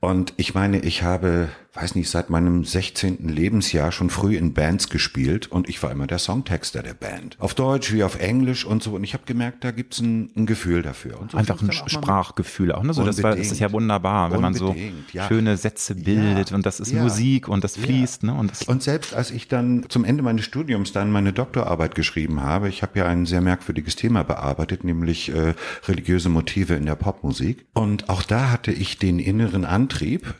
[0.00, 3.28] Und ich meine, ich habe weiß nicht, seit meinem 16.
[3.28, 7.36] Lebensjahr schon früh in Bands gespielt und ich war immer der Songtexter der Band.
[7.38, 8.94] Auf Deutsch wie auf Englisch und so.
[8.94, 11.18] Und ich habe gemerkt, da gibt's ein, ein Gefühl dafür.
[11.30, 12.82] So Einfach ein Sprachgefühl auch.
[12.82, 12.94] Ne?
[12.94, 14.74] So, das, war, das ist ja wunderbar, wenn man so
[15.12, 15.28] ja.
[15.28, 16.56] schöne Sätze bildet ja.
[16.56, 17.02] und das ist ja.
[17.02, 18.22] Musik und das fließt.
[18.22, 18.32] Ne?
[18.32, 22.42] Und, das und selbst als ich dann zum Ende meines Studiums dann meine Doktorarbeit geschrieben
[22.42, 25.54] habe, ich habe ja ein sehr merkwürdiges Thema bearbeitet, nämlich äh,
[25.86, 27.66] religiöse Motive in der Popmusik.
[27.74, 29.85] Und auch da hatte ich den inneren Antrieb,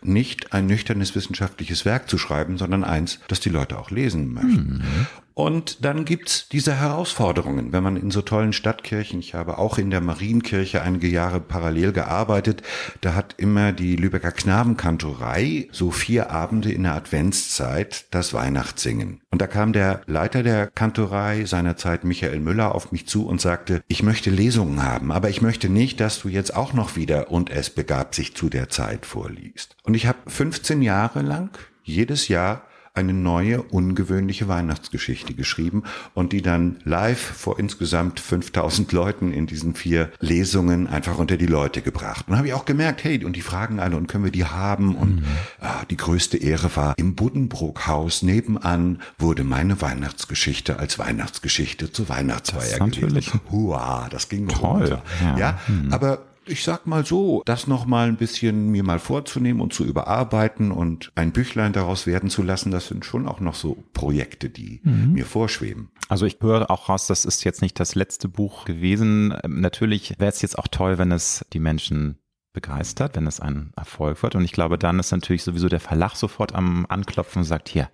[0.03, 4.33] nicht ein nüchternes Wissen wissenschaftliches Werk zu schreiben, sondern eins, das die Leute auch lesen
[4.33, 4.83] möchten.
[4.85, 5.07] Mhm.
[5.39, 9.91] Und dann gibt's diese Herausforderungen, wenn man in so tollen Stadtkirchen, ich habe auch in
[9.91, 12.63] der Marienkirche einige Jahre parallel gearbeitet,
[13.03, 19.21] da hat immer die Lübecker Knabenkantorei so vier Abende in der Adventszeit das Weihnachtssingen.
[19.31, 23.83] Und da kam der Leiter der Kantorei seinerzeit Michael Müller auf mich zu und sagte,
[23.89, 27.51] ich möchte Lesungen haben, aber ich möchte nicht, dass du jetzt auch noch wieder und
[27.51, 29.77] es begab sich zu der Zeit vorliest.
[29.83, 31.51] Und ich habe 15 Jahre lang
[31.83, 32.66] jedes Jahr
[32.97, 39.75] eine neue, ungewöhnliche Weihnachtsgeschichte geschrieben und die dann live vor insgesamt 5000 Leuten in diesen
[39.75, 42.27] vier Lesungen einfach unter die Leute gebracht.
[42.29, 44.95] Und habe ich auch gemerkt, hey, und die fragen alle, und können wir die haben?
[44.97, 45.27] Und mhm.
[45.61, 52.79] ah, die größte Ehre war, im Buddenbrook-Haus nebenan wurde meine Weihnachtsgeschichte als Weihnachtsgeschichte zur Weihnachtsfeier
[52.79, 53.33] das Natürlich.
[53.51, 54.81] Hua, das ging Toll.
[54.81, 55.03] runter.
[55.23, 55.93] Ja, ja mhm.
[55.93, 59.85] aber ich sag mal so, das noch mal ein bisschen mir mal vorzunehmen und zu
[59.85, 64.49] überarbeiten und ein Büchlein daraus werden zu lassen, das sind schon auch noch so Projekte,
[64.49, 65.13] die mhm.
[65.13, 65.91] mir vorschweben.
[66.09, 69.35] Also ich höre auch raus, das ist jetzt nicht das letzte Buch gewesen.
[69.43, 72.19] Ähm, natürlich wäre es jetzt auch toll, wenn es die Menschen
[72.57, 74.35] begeistert, wenn es ein Erfolg wird.
[74.35, 77.91] Und ich glaube, dann ist natürlich sowieso der Verlag sofort am Anklopfen und sagt, hier,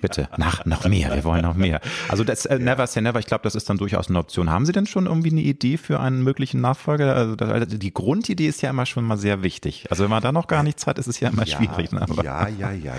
[0.00, 1.80] bitte, nach, noch mehr, wir wollen noch mehr.
[2.08, 4.50] Also das äh, Never Say Never, ich glaube, das ist dann durchaus eine Option.
[4.50, 7.16] Haben Sie denn schon irgendwie eine Idee für einen möglichen Nachfolger?
[7.16, 9.86] Also, das, also die Grundidee ist ja immer schon mal sehr wichtig.
[9.90, 11.90] Also wenn man da noch gar nichts hat, ist es ja immer ja, schwierig.
[11.90, 12.02] Ne?
[12.02, 12.94] Aber, ja, ja, ja,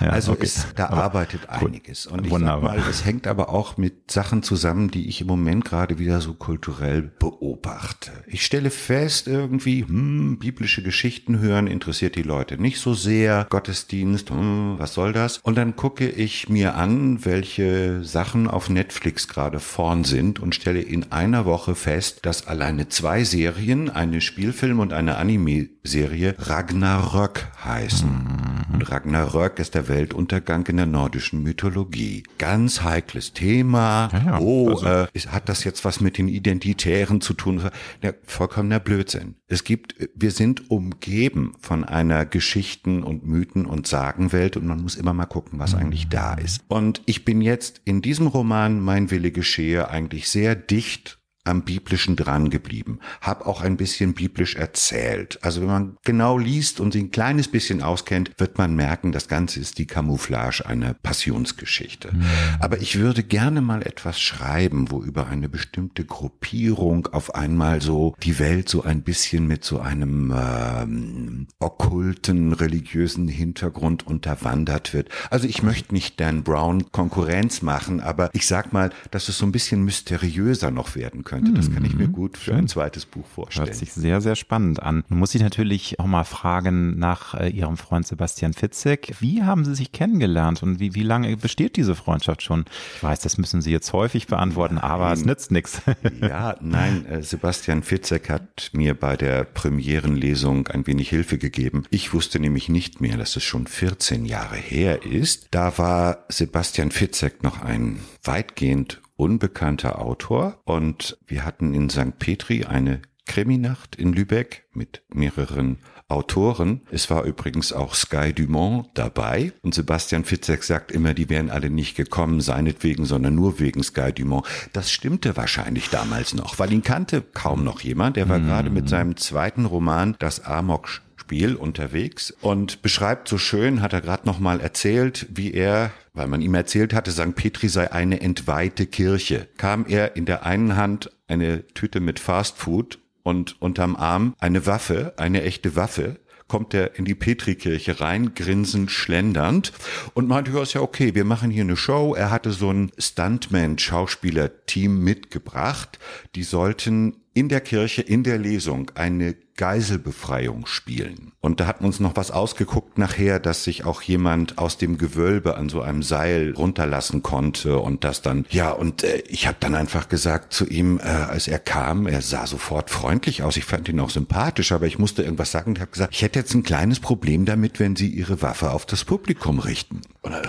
[0.00, 0.08] ja.
[0.08, 0.44] also okay.
[0.44, 1.66] es, da aber arbeitet gut.
[1.66, 2.06] einiges.
[2.06, 2.74] Und ich Wunderbar.
[2.76, 6.20] sag mal, es hängt aber auch mit Sachen zusammen, die ich im Moment gerade wieder
[6.20, 8.12] so kulturell beobachte.
[8.28, 13.46] Ich stelle fest irgendwie, hm, biblische Geschichten hören interessiert die Leute nicht so sehr.
[13.48, 15.38] Gottesdienst, hm, was soll das?
[15.38, 20.82] Und dann gucke ich mir an, welche Sachen auf Netflix gerade vorn sind und stelle
[20.82, 28.10] in einer Woche fest, dass alleine zwei Serien, eine Spielfilm und eine Anime-Serie Ragnarök heißen.
[28.10, 28.39] Mhm.
[28.72, 32.22] Und Ragnarök ist der Weltuntergang in der nordischen Mythologie.
[32.38, 34.08] Ganz heikles Thema.
[34.12, 34.86] Ja, ja, oh, also.
[34.86, 37.62] äh, hat das jetzt was mit den Identitären zu tun?
[38.02, 39.34] Ja, vollkommener Blödsinn.
[39.48, 44.96] Es gibt, wir sind umgeben von einer Geschichten- und Mythen- und Sagenwelt und man muss
[44.96, 46.62] immer mal gucken, was eigentlich da ist.
[46.68, 52.16] Und ich bin jetzt in diesem Roman Mein Wille geschehe eigentlich sehr dicht am Biblischen
[52.16, 55.38] dran geblieben, hab auch ein bisschen biblisch erzählt.
[55.42, 59.26] Also wenn man genau liest und sich ein kleines bisschen auskennt, wird man merken, das
[59.26, 62.12] Ganze ist die Camouflage einer Passionsgeschichte.
[62.12, 62.26] Mhm.
[62.60, 68.14] Aber ich würde gerne mal etwas schreiben, wo über eine bestimmte Gruppierung auf einmal so
[68.22, 75.08] die Welt so ein bisschen mit so einem ähm, okkulten, religiösen Hintergrund unterwandert wird.
[75.30, 79.46] Also ich möchte nicht Dan Brown Konkurrenz machen, aber ich sag mal, dass es so
[79.46, 81.52] ein bisschen mysteriöser noch werden könnte könnte.
[81.52, 83.68] Das kann ich mir gut für ein zweites Buch vorstellen.
[83.68, 85.04] Hört sich sehr, sehr spannend an.
[85.08, 89.14] Nun muss ich natürlich auch mal fragen nach äh, Ihrem Freund Sebastian Fitzek.
[89.20, 92.64] Wie haben Sie sich kennengelernt und wie, wie lange besteht diese Freundschaft schon?
[92.96, 95.80] Ich weiß, das müssen Sie jetzt häufig beantworten, aber es nützt nichts.
[96.20, 101.84] Ja, nein, äh, Sebastian Fitzek hat mir bei der Premierenlesung ein wenig Hilfe gegeben.
[101.90, 105.48] Ich wusste nämlich nicht mehr, dass es schon 14 Jahre her ist.
[105.50, 112.18] Da war Sebastian Fitzek noch ein weitgehend unbekannter Autor und wir hatten in St.
[112.18, 115.78] Petri eine Kriminacht in Lübeck mit mehreren
[116.08, 116.80] Autoren.
[116.90, 121.70] Es war übrigens auch Sky Dumont dabei und Sebastian Fitzek sagt immer, die wären alle
[121.70, 124.46] nicht gekommen, seinetwegen, sondern nur wegen Sky Dumont.
[124.72, 128.16] Das stimmte wahrscheinlich damals noch, weil ihn kannte kaum noch jemand.
[128.16, 128.46] Er war mm.
[128.46, 130.88] gerade mit seinem zweiten Roman Das Amok
[131.30, 136.26] Spiel unterwegs und beschreibt so schön, hat er gerade noch mal erzählt, wie er, weil
[136.26, 137.34] man ihm erzählt hatte, St.
[137.34, 142.98] Petri sei eine entweihte Kirche, kam er in der einen Hand eine Tüte mit Fastfood
[143.22, 146.18] und unterm Arm eine Waffe, eine echte Waffe
[146.50, 149.72] kommt er in die Petrikirche rein, grinsend, schlendernd
[150.14, 152.16] und meinte, ja, ist ja okay, wir machen hier eine Show.
[152.16, 156.00] Er hatte so ein Stuntman-Schauspieler-Team mitgebracht.
[156.34, 161.32] Die sollten in der Kirche, in der Lesung eine Geiselbefreiung spielen.
[161.40, 165.56] Und da hatten uns noch was ausgeguckt nachher, dass sich auch jemand aus dem Gewölbe
[165.56, 169.74] an so einem Seil runterlassen konnte und das dann, ja, und äh, ich habe dann
[169.74, 173.86] einfach gesagt zu ihm, äh, als er kam, er sah sofort freundlich aus, ich fand
[173.90, 176.62] ihn auch sympathisch, aber ich musste irgendwas sagen und habe gesagt, ich hätte jetzt ein
[176.62, 180.00] kleines Problem damit, wenn Sie Ihre Waffe auf das Publikum richten.
[180.22, 180.40] Und äh,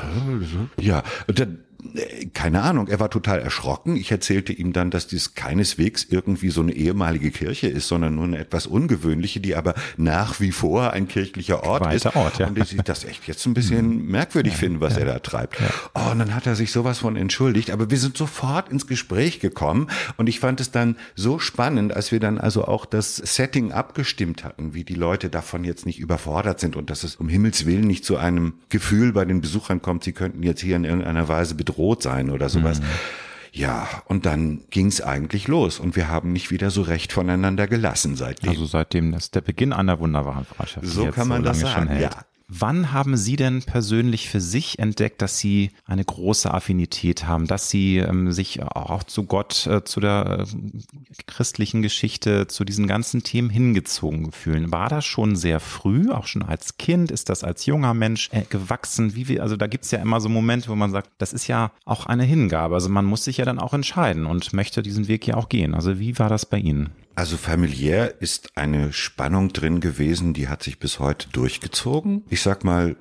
[0.81, 1.59] ja, und dann
[2.33, 3.95] keine Ahnung, er war total erschrocken.
[3.95, 8.25] Ich erzählte ihm dann, dass dies keineswegs irgendwie so eine ehemalige Kirche ist, sondern nur
[8.25, 12.15] eine etwas ungewöhnliche, die aber nach wie vor ein kirchlicher Ort Weiter ist.
[12.15, 12.47] Ort, ja.
[12.47, 14.11] Und ich das echt jetzt ein bisschen mhm.
[14.11, 14.99] merkwürdig ja, finde, was ja.
[14.99, 15.59] er da treibt.
[15.59, 15.67] Ja.
[15.95, 17.71] Oh, und dann hat er sich sowas von entschuldigt.
[17.71, 22.11] Aber wir sind sofort ins Gespräch gekommen und ich fand es dann so spannend, als
[22.11, 26.59] wir dann also auch das Setting abgestimmt hatten, wie die Leute davon jetzt nicht überfordert
[26.59, 30.03] sind und dass es um Himmels Willen nicht zu einem Gefühl bei den Besuchern kommt,
[30.03, 32.79] sie könnten jetzt hier in irgendeiner Weise bedroht bedroht sein oder sowas.
[32.79, 32.85] Mhm.
[33.53, 37.67] Ja, und dann ging es eigentlich los und wir haben nicht wieder so recht voneinander
[37.67, 38.49] gelassen seitdem.
[38.49, 40.85] Also seitdem, das ist der Beginn einer wunderbaren Freundschaft.
[40.85, 42.11] So kann man so das sagen, ja.
[42.53, 47.69] Wann haben Sie denn persönlich für sich entdeckt, dass Sie eine große Affinität haben, dass
[47.69, 50.45] Sie ähm, sich auch zu Gott, äh, zu der äh,
[51.27, 54.69] christlichen Geschichte, zu diesen ganzen Themen hingezogen fühlen?
[54.69, 57.09] War das schon sehr früh, auch schon als Kind?
[57.09, 59.15] Ist das als junger Mensch äh, gewachsen?
[59.15, 61.71] Wie wir, also da gibt's ja immer so Momente, wo man sagt, das ist ja
[61.85, 62.75] auch eine Hingabe.
[62.75, 65.73] Also man muss sich ja dann auch entscheiden und möchte diesen Weg ja auch gehen.
[65.73, 66.89] Also wie war das bei Ihnen?
[67.15, 72.23] Also familiär ist eine Spannung drin gewesen, die hat sich bis heute durchgezogen.
[72.29, 72.95] Ich sag mal,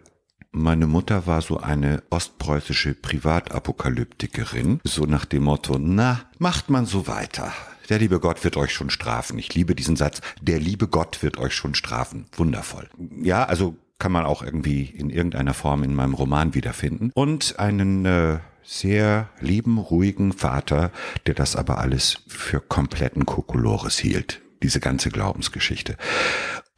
[0.52, 7.06] meine Mutter war so eine ostpreußische Privatapokalyptikerin, so nach dem Motto, na, macht man so
[7.06, 7.52] weiter.
[7.88, 9.38] Der liebe Gott wird euch schon strafen.
[9.38, 10.20] Ich liebe diesen Satz.
[10.40, 12.26] Der liebe Gott wird euch schon strafen.
[12.36, 12.88] Wundervoll.
[13.20, 17.10] Ja, also kann man auch irgendwie in irgendeiner Form in meinem Roman wiederfinden.
[17.14, 20.90] Und einen äh, sehr lieben, ruhigen Vater,
[21.26, 25.96] der das aber alles für kompletten Kokolores hielt, diese ganze Glaubensgeschichte.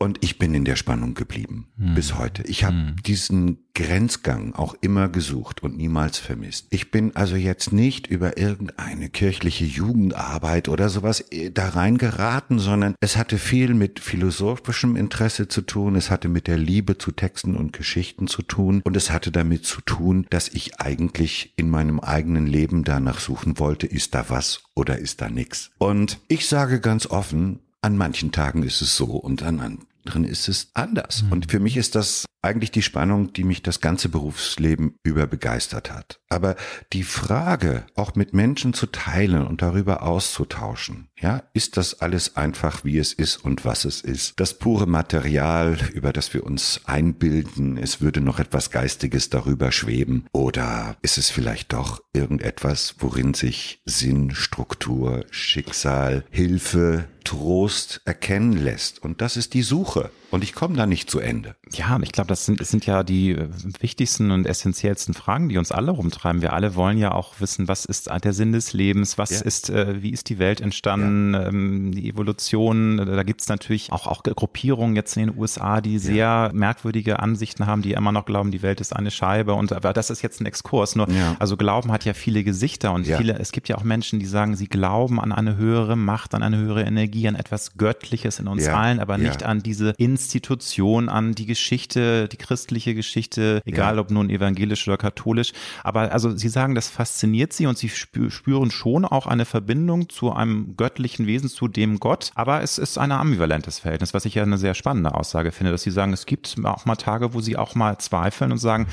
[0.02, 1.94] Und ich bin in der Spannung geblieben hm.
[1.94, 2.42] bis heute.
[2.48, 2.96] Ich habe hm.
[3.06, 6.66] diesen Grenzgang auch immer gesucht und niemals vermisst.
[6.70, 12.96] Ich bin also jetzt nicht über irgendeine kirchliche Jugendarbeit oder sowas äh, da reingeraten, sondern
[12.98, 17.54] es hatte viel mit philosophischem Interesse zu tun, es hatte mit der Liebe zu Texten
[17.54, 22.00] und Geschichten zu tun und es hatte damit zu tun, dass ich eigentlich in meinem
[22.00, 25.70] eigenen Leben danach suchen wollte, ist da was oder ist da nichts.
[25.78, 29.60] Und ich sage ganz offen, an manchen Tagen ist es so und an
[30.04, 31.22] drin ist es anders.
[31.22, 31.32] Mhm.
[31.32, 35.92] Und für mich ist das eigentlich die Spannung, die mich das ganze Berufsleben über begeistert
[35.92, 36.20] hat.
[36.28, 36.56] Aber
[36.92, 42.84] die Frage, auch mit Menschen zu teilen und darüber auszutauschen, ja, ist das alles einfach,
[42.84, 44.34] wie es ist und was es ist?
[44.36, 50.26] Das pure Material, über das wir uns einbilden, es würde noch etwas Geistiges darüber schweben?
[50.32, 59.02] Oder ist es vielleicht doch irgendetwas, worin sich Sinn, Struktur, Schicksal, Hilfe, Trost erkennen lässt?
[59.02, 60.10] Und das ist die Suche.
[60.32, 61.54] Und ich komme da nicht zu Ende.
[61.72, 63.48] Ja, ich glaube, das sind, das sind ja die äh,
[63.80, 66.40] wichtigsten und essentiellsten Fragen, die uns alle rumtreiben.
[66.40, 69.40] Wir alle wollen ja auch wissen, was ist der Sinn des Lebens, was ja.
[69.42, 71.48] ist, äh, wie ist die Welt entstanden, ja.
[71.48, 72.96] ähm, die Evolution.
[72.96, 76.50] Da gibt's natürlich auch, auch Gruppierungen jetzt in den USA, die sehr ja.
[76.54, 79.52] merkwürdige Ansichten haben, die immer noch glauben, die Welt ist eine Scheibe.
[79.52, 80.96] Und aber das ist jetzt ein Exkurs.
[80.96, 81.08] Nur,
[81.40, 84.56] also Glauben hat ja viele Gesichter und viele, es gibt ja auch Menschen, die sagen,
[84.56, 88.66] sie glauben an eine höhere Macht, an eine höhere Energie, an etwas Göttliches in uns
[88.66, 94.00] allen, aber nicht an diese ins Institution, an die Geschichte, die christliche Geschichte, egal ja.
[94.00, 95.52] ob nun evangelisch oder katholisch.
[95.82, 100.32] Aber also Sie sagen, das fasziniert Sie und Sie spüren schon auch eine Verbindung zu
[100.32, 102.30] einem göttlichen Wesen, zu dem Gott.
[102.34, 105.82] Aber es ist ein ambivalentes Verhältnis, was ich ja eine sehr spannende Aussage finde, dass
[105.82, 108.86] Sie sagen, es gibt auch mal Tage, wo Sie auch mal zweifeln und sagen,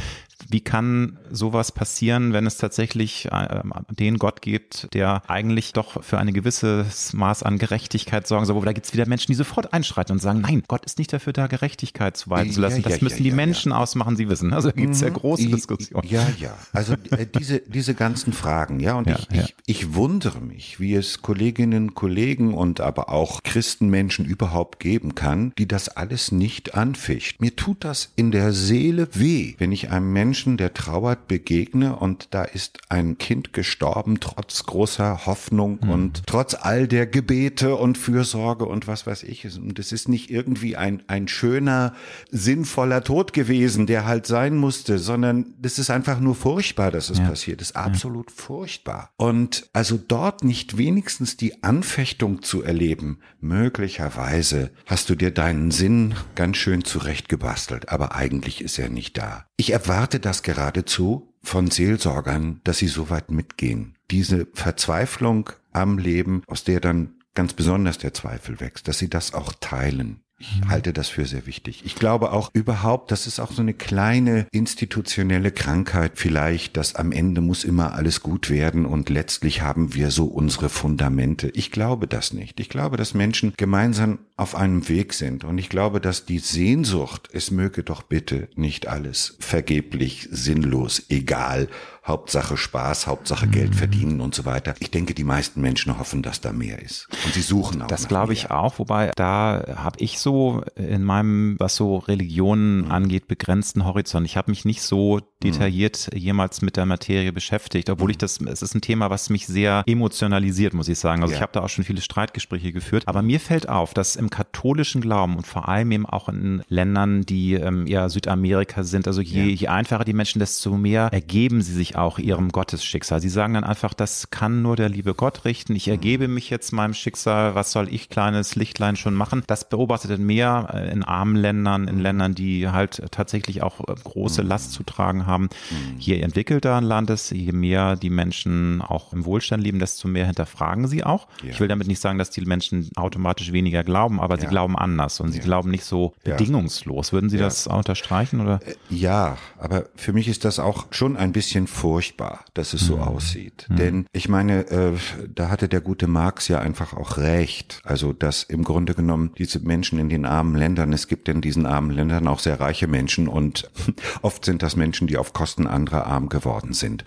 [0.47, 6.17] wie kann sowas passieren, wenn es tatsächlich äh, den Gott gibt, der eigentlich doch für
[6.17, 8.55] ein gewisses Maß an Gerechtigkeit sorgen soll?
[8.55, 11.11] Wo da gibt es wieder Menschen, die sofort einschreiten und sagen, nein, Gott ist nicht
[11.11, 12.81] dafür da, Gerechtigkeit zu walten zu lassen.
[12.81, 14.53] Das ja, müssen ja, die Menschen ausmachen, Sie wissen.
[14.53, 15.13] Also da gibt es ja mhm.
[15.13, 16.07] große Diskussionen.
[16.07, 16.55] Ja, ja.
[16.71, 21.21] Also äh, diese, diese ganzen Fragen, ja, und ich, ich, ich wundere mich, wie es
[21.21, 27.41] Kolleginnen, Kollegen und aber auch Christenmenschen überhaupt geben kann, die das alles nicht anficht.
[27.41, 31.95] Mir tut das in der Seele weh, wenn ich einem Menschen Menschen, der trauert, begegne
[31.95, 35.89] und da ist ein Kind gestorben, trotz großer Hoffnung mhm.
[35.89, 39.47] und trotz all der Gebete und Fürsorge und was weiß ich.
[39.57, 41.95] Und es ist nicht irgendwie ein, ein schöner,
[42.29, 47.17] sinnvoller Tod gewesen, der halt sein musste, sondern das ist einfach nur furchtbar, dass es
[47.17, 47.27] ja.
[47.27, 47.59] passiert.
[47.59, 48.35] Ist absolut ja.
[48.35, 49.09] furchtbar.
[49.17, 56.13] Und also dort nicht wenigstens die Anfechtung zu erleben, möglicherweise hast du dir deinen Sinn
[56.35, 59.48] ganz schön zurechtgebastelt, aber eigentlich ist er nicht da.
[59.59, 63.97] Ich erwarte das geradezu von Seelsorgern, dass sie so weit mitgehen.
[64.09, 69.33] Diese Verzweiflung am Leben, aus der dann ganz besonders der Zweifel wächst, dass sie das
[69.33, 70.21] auch teilen.
[70.41, 71.81] Ich halte das für sehr wichtig.
[71.85, 77.11] Ich glaube auch überhaupt, das ist auch so eine kleine institutionelle Krankheit vielleicht, dass am
[77.11, 81.49] Ende muss immer alles gut werden und letztlich haben wir so unsere Fundamente.
[81.55, 82.61] Ich glaube das nicht.
[82.61, 87.27] Ich glaube, dass Menschen gemeinsam auf einem Weg sind und ich glaube, dass die Sehnsucht,
[87.33, 91.67] es möge doch bitte nicht alles vergeblich, sinnlos, egal
[92.09, 93.75] Hauptsache Spaß, Hauptsache Geld mhm.
[93.75, 94.73] verdienen und so weiter.
[94.79, 97.07] Ich denke, die meisten Menschen hoffen, dass da mehr ist.
[97.23, 97.87] Und sie suchen auch.
[97.87, 102.91] Das glaube ich auch, wobei da habe ich so in meinem, was so Religionen mhm.
[102.91, 104.25] angeht, begrenzten Horizont.
[104.25, 105.21] Ich habe mich nicht so mhm.
[105.43, 106.17] detailliert mhm.
[106.17, 108.21] jemals mit der Materie beschäftigt, obwohl ich mhm.
[108.21, 111.21] das, es ist ein Thema, was mich sehr emotionalisiert, muss ich sagen.
[111.21, 111.37] Also ja.
[111.37, 113.03] ich habe da auch schon viele Streitgespräche geführt.
[113.05, 117.21] Aber mir fällt auf, dass im katholischen Glauben und vor allem eben auch in Ländern,
[117.21, 119.55] die ähm, eher Südamerika sind, also je, ja.
[119.55, 123.21] je einfacher die Menschen, desto mehr ergeben sie sich auch ihrem Gottesschicksal.
[123.21, 125.75] Sie sagen dann einfach, das kann nur der liebe Gott richten.
[125.75, 127.55] Ich ergebe mich jetzt meinem Schicksal.
[127.55, 129.43] Was soll ich kleines Lichtlein schon machen?
[129.47, 134.41] Das beobachtet mehr äh, in armen Ländern, in Ländern, die halt tatsächlich auch äh, große
[134.41, 135.49] Last zu tragen haben.
[135.97, 140.25] Je entwickelter ein Land ist, je mehr die Menschen auch im Wohlstand leben, desto mehr
[140.25, 141.27] hinterfragen sie auch.
[141.43, 141.51] Ja.
[141.51, 144.41] Ich will damit nicht sagen, dass die Menschen automatisch weniger glauben, aber ja.
[144.41, 147.13] sie glauben anders und sie glauben nicht so bedingungslos.
[147.13, 148.59] Würden Sie das unterstreichen oder?
[148.65, 152.97] Äh, ja, aber für mich ist das auch schon ein bisschen furchtbar, dass es so
[152.97, 153.01] mhm.
[153.01, 153.65] aussieht.
[153.67, 153.75] Mhm.
[153.75, 154.93] Denn ich meine, äh,
[155.33, 157.81] da hatte der gute Marx ja einfach auch recht.
[157.83, 161.65] Also, dass im Grunde genommen diese Menschen in den armen Ländern, es gibt in diesen
[161.65, 163.71] armen Ländern auch sehr reiche Menschen und
[164.21, 167.05] oft sind das Menschen, die auf Kosten anderer arm geworden sind.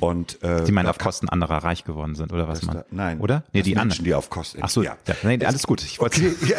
[0.00, 2.78] Und äh, Sie meinen auf Kosten anderer reich geworden sind oder was man?
[2.78, 3.44] Da, nein, oder?
[3.52, 4.04] Nee, die Menschen, anderen.
[4.04, 4.58] die auf Kosten.
[4.62, 4.96] Ach so, ja.
[5.06, 5.80] ja nee, alles gut.
[5.84, 6.20] Ich wollte.
[6.20, 6.56] Okay, ja,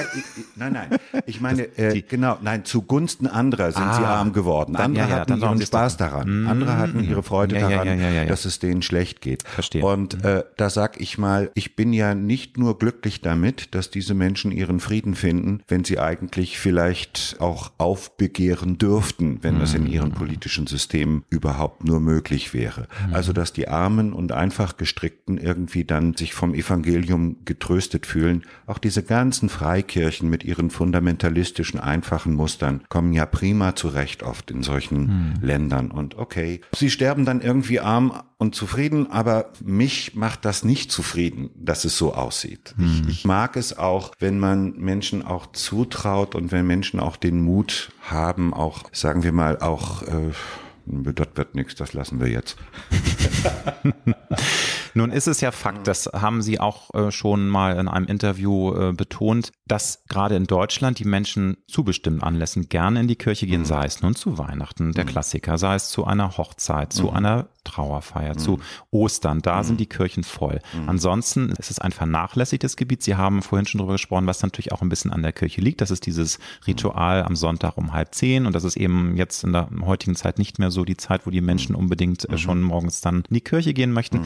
[0.55, 0.97] nein, nein.
[1.25, 4.77] Ich meine, äh, genau, nein, zugunsten anderer sind ah, sie arm geworden.
[4.77, 6.47] Andere ja, hatten ihren Spaß daran.
[6.47, 9.43] Andere hatten ihre Freude ja, daran, ja, ja, dass es denen schlecht geht.
[9.47, 9.83] Verstehe.
[9.83, 10.29] Und mhm.
[10.29, 14.51] äh, da sag ich mal, ich bin ja nicht nur glücklich damit, dass diese Menschen
[14.51, 19.59] ihren Frieden finden, wenn sie eigentlich vielleicht auch aufbegehren dürften, wenn mhm.
[19.59, 19.91] das in mhm.
[19.91, 22.87] ihren politischen Systemen überhaupt nur möglich wäre.
[23.07, 23.13] Mhm.
[23.13, 28.43] Also dass die Armen und einfach gestrickten irgendwie dann sich vom Evangelium getröstet fühlen.
[28.67, 34.63] Auch diese ganzen Freikirchen mit ihren fundamentalistischen, einfachen Mustern kommen ja prima zurecht oft in
[34.63, 35.33] solchen mhm.
[35.41, 35.91] Ländern.
[35.91, 41.51] Und okay, sie sterben dann irgendwie arm und zufrieden, aber mich macht das nicht zufrieden,
[41.55, 42.73] dass es so aussieht.
[42.75, 43.05] Mhm.
[43.07, 47.41] Ich, ich, mag es auch, wenn man Menschen auch zutraut und wenn Menschen auch den
[47.41, 50.31] Mut haben, auch, sagen wir mal, auch, äh,
[50.87, 52.57] das wird nichts, das lassen wir jetzt.
[54.97, 58.73] Nun ist es ja Fakt, das haben Sie auch äh, schon mal in einem Interview
[58.73, 63.45] äh, betont, dass gerade in Deutschland die Menschen zu bestimmten Anlässen gerne in die Kirche
[63.45, 63.65] gehen, mhm.
[63.65, 65.09] sei es nun zu Weihnachten, der mhm.
[65.09, 67.09] Klassiker, sei es zu einer Hochzeit, zu mhm.
[67.09, 68.59] einer Trauerfeier, zu
[68.91, 69.41] Ostern.
[69.41, 70.59] Da sind die Kirchen voll.
[70.85, 73.01] Ansonsten ist es ein vernachlässigtes Gebiet.
[73.01, 75.81] Sie haben vorhin schon darüber gesprochen, was natürlich auch ein bisschen an der Kirche liegt.
[75.81, 79.51] Das ist dieses Ritual am Sonntag um halb zehn und das ist eben jetzt in
[79.51, 83.01] der heutigen Zeit nicht mehr so die Zeit, wo die Menschen unbedingt äh, schon morgens
[83.01, 84.21] dann in die Kirche gehen möchten.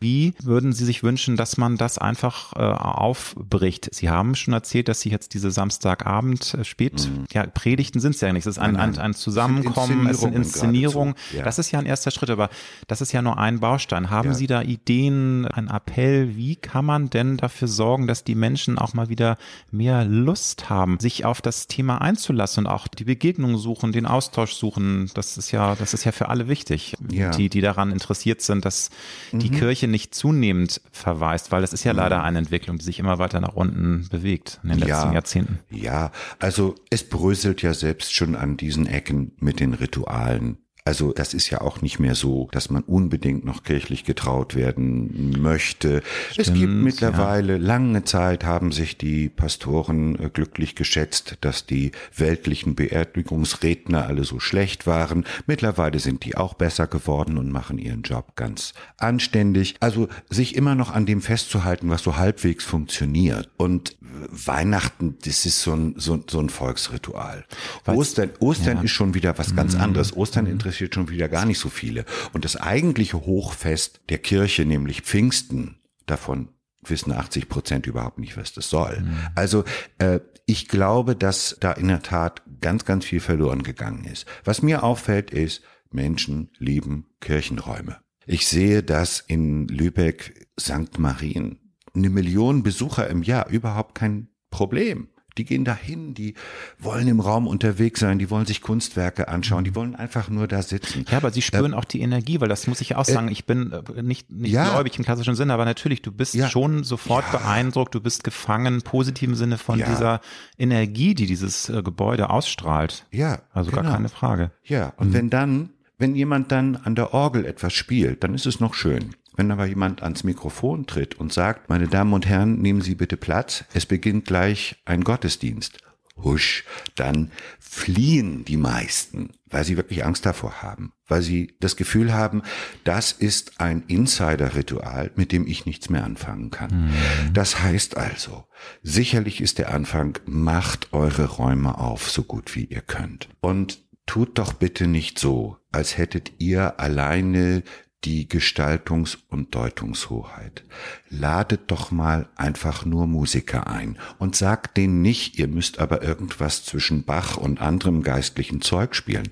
[0.00, 3.88] Wie würden Sie sich wünschen, dass man das einfach äh, aufbricht?
[3.92, 7.24] Sie haben schon erzählt, dass sie jetzt diese Samstagabend äh, spät, mhm.
[7.32, 8.46] ja, Predigten sind es ja nicht.
[8.46, 11.14] Es ist ein, ein, ein Zusammenkommen, es sind Inszenierungen.
[11.32, 11.42] Ja.
[11.42, 12.50] Das ist ja ein erster Schritt, aber
[12.86, 14.10] das ist ja nur ein Baustein.
[14.10, 14.34] Haben ja.
[14.34, 16.36] Sie da Ideen, ein Appell?
[16.36, 19.36] Wie kann man denn dafür sorgen, dass die Menschen auch mal wieder
[19.70, 24.52] mehr Lust haben, sich auf das Thema einzulassen und auch die Begegnung suchen, den Austausch
[24.54, 25.10] suchen?
[25.14, 27.30] Das ist ja, das ist ja für alle wichtig, ja.
[27.30, 28.90] die, die daran interessiert sind, dass
[29.32, 29.38] mhm.
[29.40, 31.98] die Kirche nicht zunehmend verweist, weil das ist ja mhm.
[31.98, 35.60] leider eine Entwicklung, die sich immer weiter nach unten bewegt in den letzten Jahrzehnten.
[35.70, 40.58] Ja, also es bröselt ja selbst schon an diesen Ecken mit den Ritualen.
[40.86, 45.34] Also das ist ja auch nicht mehr so, dass man unbedingt noch kirchlich getraut werden
[45.40, 46.02] möchte.
[46.30, 47.58] Stimmt, es gibt mittlerweile, ja.
[47.58, 54.40] lange Zeit haben sich die Pastoren äh, glücklich geschätzt, dass die weltlichen Beerdigungsredner alle so
[54.40, 55.24] schlecht waren.
[55.46, 59.76] Mittlerweile sind die auch besser geworden und machen ihren Job ganz anständig.
[59.80, 63.48] Also sich immer noch an dem festzuhalten, was so halbwegs funktioniert.
[63.56, 63.96] Und
[64.30, 67.44] Weihnachten, das ist so ein, so, so ein Volksritual.
[67.84, 68.82] Weiß, Ostern, Ostern ja.
[68.82, 69.80] ist schon wieder was ganz mhm.
[69.80, 70.16] anderes.
[70.16, 70.52] Ostern mhm.
[70.74, 72.04] Interessiert schon wieder gar nicht so viele.
[72.32, 76.48] Und das eigentliche Hochfest der Kirche, nämlich Pfingsten, davon
[76.82, 79.00] wissen 80 Prozent überhaupt nicht, was das soll.
[79.00, 79.16] Mhm.
[79.34, 79.64] Also
[79.98, 84.26] äh, ich glaube, dass da in der Tat ganz, ganz viel verloren gegangen ist.
[84.44, 87.98] Was mir auffällt, ist, Menschen lieben Kirchenräume.
[88.26, 90.98] Ich sehe das in Lübeck, St.
[90.98, 91.60] Marien,
[91.94, 95.08] eine Million Besucher im Jahr überhaupt kein Problem.
[95.36, 96.34] Die gehen dahin, die
[96.78, 100.62] wollen im Raum unterwegs sein, die wollen sich Kunstwerke anschauen, die wollen einfach nur da
[100.62, 101.04] sitzen.
[101.10, 103.28] Ja, aber sie spüren äh, auch die Energie, weil das muss ich ja auch sagen,
[103.28, 106.34] äh, ich bin äh, nicht, nicht ja, gläubig im klassischen Sinne, aber natürlich, du bist
[106.34, 110.20] ja, schon sofort ja, beeindruckt, du bist gefangen, positiven Sinne von dieser
[110.56, 113.06] Energie, die dieses äh, Gebäude ausstrahlt.
[113.10, 113.40] Ja.
[113.52, 113.82] Also genau.
[113.82, 114.50] gar keine Frage.
[114.64, 115.14] Ja, und mhm.
[115.14, 119.14] wenn dann, wenn jemand dann an der Orgel etwas spielt, dann ist es noch schön.
[119.36, 123.16] Wenn aber jemand ans Mikrofon tritt und sagt, meine Damen und Herren, nehmen Sie bitte
[123.16, 125.78] Platz, es beginnt gleich ein Gottesdienst.
[126.16, 126.64] Husch,
[126.94, 132.42] dann fliehen die meisten, weil sie wirklich Angst davor haben, weil sie das Gefühl haben,
[132.84, 136.86] das ist ein Insider-Ritual, mit dem ich nichts mehr anfangen kann.
[136.86, 137.32] Mhm.
[137.32, 138.44] Das heißt also,
[138.82, 143.28] sicherlich ist der Anfang, macht eure Räume auf, so gut wie ihr könnt.
[143.40, 147.64] Und tut doch bitte nicht so, als hättet ihr alleine
[148.04, 150.64] die Gestaltungs- und Deutungshoheit.
[151.08, 156.64] Ladet doch mal einfach nur Musiker ein und sagt denen nicht, ihr müsst aber irgendwas
[156.64, 159.30] zwischen Bach und anderem geistlichen Zeug spielen.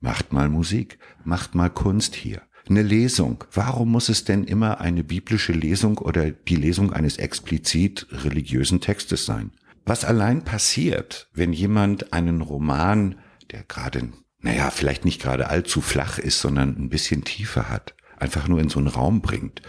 [0.00, 2.42] Macht mal Musik, macht mal Kunst hier.
[2.68, 3.44] Eine Lesung.
[3.52, 9.26] Warum muss es denn immer eine biblische Lesung oder die Lesung eines explizit religiösen Textes
[9.26, 9.52] sein?
[9.84, 13.16] Was allein passiert, wenn jemand einen Roman,
[13.50, 17.94] der gerade, naja, vielleicht nicht gerade allzu flach ist, sondern ein bisschen tiefer hat,
[18.24, 19.62] einfach nur in so einen Raum bringt,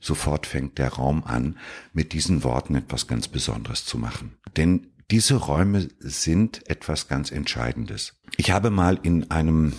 [0.00, 1.58] sofort fängt der Raum an,
[1.92, 4.36] mit diesen Worten etwas ganz Besonderes zu machen.
[4.56, 8.14] Denn diese Räume sind etwas ganz Entscheidendes.
[8.36, 9.72] Ich habe mal in einem,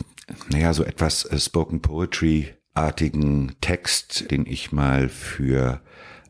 [0.49, 5.81] naja, so etwas äh, Spoken Poetry artigen Text, den ich mal für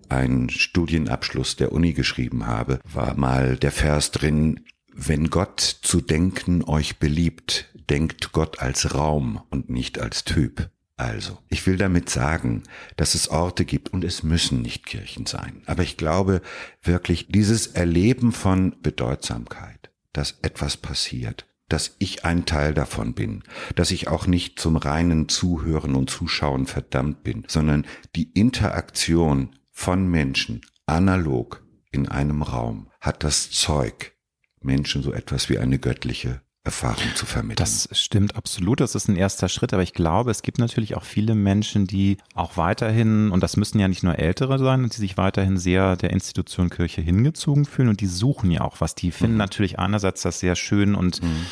[0.09, 6.63] einen Studienabschluss der Uni geschrieben habe, war mal der Vers drin, wenn Gott zu denken
[6.63, 10.69] euch beliebt, denkt Gott als Raum und nicht als Typ.
[11.03, 12.63] Also, ich will damit sagen,
[12.95, 15.61] dass es Orte gibt und es müssen nicht Kirchen sein.
[15.65, 16.41] Aber ich glaube
[16.81, 23.43] wirklich, dieses Erleben von Bedeutsamkeit, dass etwas passiert, dass ich ein Teil davon bin,
[23.75, 27.85] dass ich auch nicht zum reinen Zuhören und Zuschauen verdammt bin, sondern
[28.15, 34.13] die Interaktion von Menschen analog in einem Raum hat das Zeug,
[34.61, 37.57] Menschen so etwas wie eine göttliche Erfahrung zu vermitteln.
[37.57, 38.80] Das stimmt absolut.
[38.80, 39.74] Das ist ein erster Schritt.
[39.74, 43.80] Aber ich glaube, es gibt natürlich auch viele Menschen, die auch weiterhin, und das müssen
[43.80, 47.99] ja nicht nur Ältere sein, die sich weiterhin sehr der Institution Kirche hingezogen fühlen und
[47.99, 48.95] die suchen ja auch was.
[48.95, 49.39] Die finden mhm.
[49.39, 51.45] natürlich einerseits das sehr schön und mhm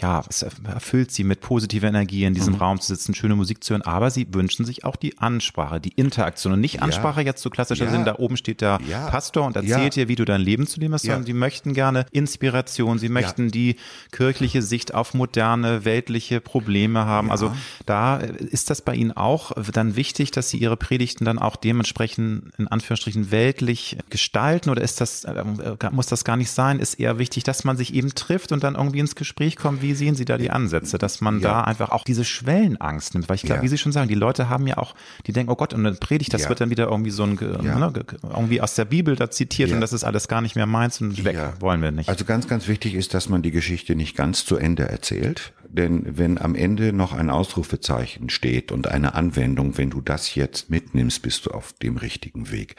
[0.00, 2.60] ja, es erfüllt sie mit positiver Energie, in diesem mhm.
[2.60, 5.90] Raum zu sitzen, schöne Musik zu hören, aber sie wünschen sich auch die Ansprache, die
[5.90, 7.26] Interaktion und nicht Ansprache ja.
[7.26, 7.90] jetzt so klassischer ja.
[7.90, 9.08] Sinn, da oben steht der ja.
[9.08, 12.06] Pastor und erzählt dir, wie du dein Leben zu leben hast, sondern die möchten gerne
[12.10, 13.76] Inspiration, sie möchten die
[14.12, 17.30] kirchliche Sicht auf moderne, weltliche Probleme haben.
[17.30, 17.52] Also
[17.86, 22.52] da ist das bei Ihnen auch dann wichtig, dass Sie Ihre Predigten dann auch dementsprechend
[22.58, 25.44] in Anführungsstrichen weltlich gestalten oder ist das, äh,
[25.90, 26.80] muss das gar nicht sein?
[26.80, 29.94] Ist eher wichtig, dass man sich eben trifft und dann irgendwie ins Gespräch kommt, wie
[29.94, 31.48] sehen Sie da die Ansätze, dass man ja.
[31.48, 33.28] da einfach auch diese Schwellenangst nimmt?
[33.28, 33.62] Weil ich glaube, ja.
[33.62, 34.94] wie Sie schon sagen, die Leute haben ja auch,
[35.26, 36.48] die denken, oh Gott, und eine Predigt, das ja.
[36.48, 39.92] wird dann wieder irgendwie so ein, ne, irgendwie aus der Bibel da zitiert und das
[39.92, 42.08] ist alles gar nicht mehr meins und weg, wollen wir nicht.
[42.08, 45.52] Also ganz, ganz wichtig ist, dass man die Geschichte nicht ganz zu Ende erzählt.
[45.68, 50.70] Denn wenn am Ende noch ein Ausrufezeichen steht und eine Anwendung, wenn du das jetzt
[50.70, 52.76] mitnimmst, bist du auf dem richtigen Weg.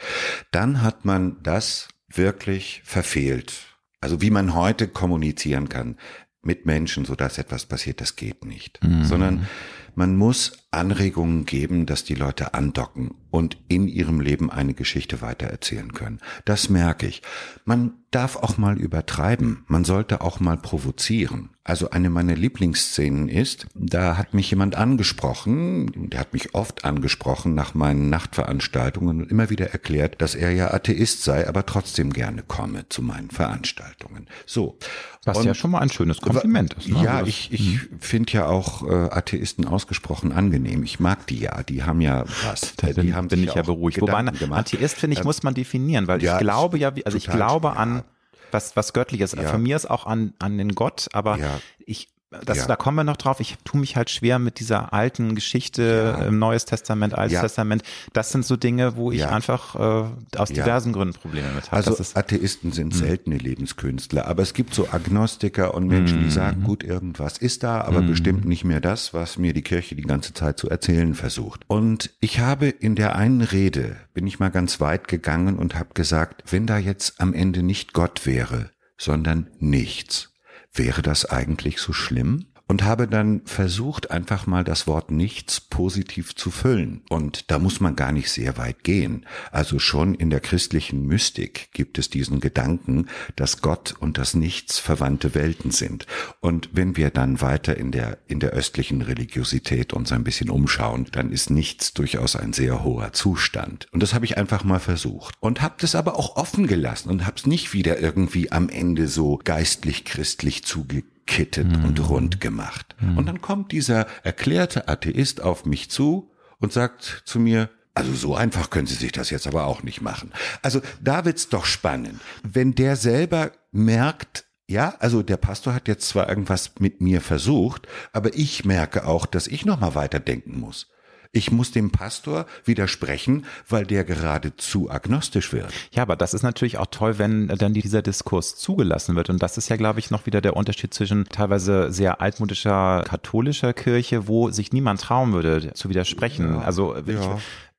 [0.50, 3.52] Dann hat man das wirklich verfehlt
[4.00, 5.96] Also wie man heute kommunizieren kann
[6.42, 8.82] mit Menschen, so dass etwas passiert, das geht nicht.
[8.82, 9.04] Mhm.
[9.04, 9.46] Sondern
[9.94, 15.92] man muss Anregungen geben, dass die Leute andocken und in ihrem Leben eine Geschichte weitererzählen
[15.92, 16.20] können.
[16.44, 17.22] Das merke ich.
[17.64, 19.64] Man darf auch mal übertreiben.
[19.66, 21.50] Man sollte auch mal provozieren.
[21.68, 27.54] Also eine meiner Lieblingsszenen ist, da hat mich jemand angesprochen, der hat mich oft angesprochen
[27.54, 32.42] nach meinen Nachtveranstaltungen und immer wieder erklärt, dass er ja Atheist sei, aber trotzdem gerne
[32.42, 34.28] komme zu meinen Veranstaltungen.
[34.46, 34.78] So.
[35.26, 36.88] Was und, ja schon mal ein schönes Kompliment ist.
[36.88, 37.04] Ne?
[37.04, 38.00] Ja, also ich, ich hm.
[38.00, 40.82] finde ja auch äh, Atheisten ausgesprochen angenehm.
[40.84, 42.76] Ich mag die ja, die haben ja was.
[42.76, 44.00] Da die haben bin ich ja beruhigt.
[44.00, 47.26] Wobei Atheist, finde ich, ähm, muss man definieren, weil ja, ich glaube ja, also ich
[47.26, 48.04] glaube an
[48.50, 49.32] was, was Göttliches.
[49.32, 49.48] Ja.
[49.48, 51.60] Von mir ist auch an, an den Gott, aber ja.
[51.78, 52.66] ich das, ja.
[52.66, 53.40] da kommen wir noch drauf.
[53.40, 56.26] Ich tue mich halt schwer mit dieser alten Geschichte ja.
[56.26, 57.40] im Neues Testament, Altes ja.
[57.40, 57.82] Testament.
[58.12, 61.76] Das sind so Dinge, wo ich einfach äh, aus diversen Gründen Probleme mit habe.
[61.76, 62.98] Also Atheisten sind mh.
[62.98, 67.80] seltene Lebenskünstler, aber es gibt so Agnostiker und Menschen, die sagen, gut, irgendwas ist da,
[67.80, 68.08] aber mh.
[68.08, 71.62] bestimmt nicht mehr das, was mir die Kirche die ganze Zeit zu erzählen versucht.
[71.66, 75.94] Und ich habe in der einen Rede, bin ich mal ganz weit gegangen und habe
[75.94, 80.30] gesagt, wenn da jetzt am Ende nicht Gott wäre, sondern nichts,
[80.78, 82.46] wäre das eigentlich so schlimm?
[82.68, 87.02] Und habe dann versucht, einfach mal das Wort nichts positiv zu füllen.
[87.08, 89.26] Und da muss man gar nicht sehr weit gehen.
[89.50, 93.06] Also schon in der christlichen Mystik gibt es diesen Gedanken,
[93.36, 96.06] dass Gott und das Nichts verwandte Welten sind.
[96.40, 101.06] Und wenn wir dann weiter in der, in der östlichen Religiosität uns ein bisschen umschauen,
[101.10, 103.86] dann ist nichts durchaus ein sehr hoher Zustand.
[103.92, 105.34] Und das habe ich einfach mal versucht.
[105.40, 109.08] Und habe das aber auch offen gelassen und habe es nicht wieder irgendwie am Ende
[109.08, 111.84] so geistlich-christlich zugegeben gekittet mhm.
[111.84, 112.96] und rund gemacht.
[113.00, 113.18] Mhm.
[113.18, 118.34] Und dann kommt dieser erklärte Atheist auf mich zu und sagt zu mir, also so
[118.34, 120.32] einfach können Sie sich das jetzt aber auch nicht machen.
[120.62, 122.20] Also da wird's doch spannend.
[122.42, 127.86] Wenn der selber merkt, ja, also der Pastor hat jetzt zwar irgendwas mit mir versucht,
[128.12, 130.88] aber ich merke auch, dass ich noch mal weiterdenken muss.
[131.30, 135.72] Ich muss dem Pastor widersprechen, weil der gerade zu agnostisch wird.
[135.90, 139.28] Ja, aber das ist natürlich auch toll, wenn dann dieser Diskurs zugelassen wird.
[139.28, 143.74] Und das ist ja, glaube ich, noch wieder der Unterschied zwischen teilweise sehr altmodischer katholischer
[143.74, 146.54] Kirche, wo sich niemand trauen würde zu widersprechen.
[146.54, 147.38] Ja, also ja.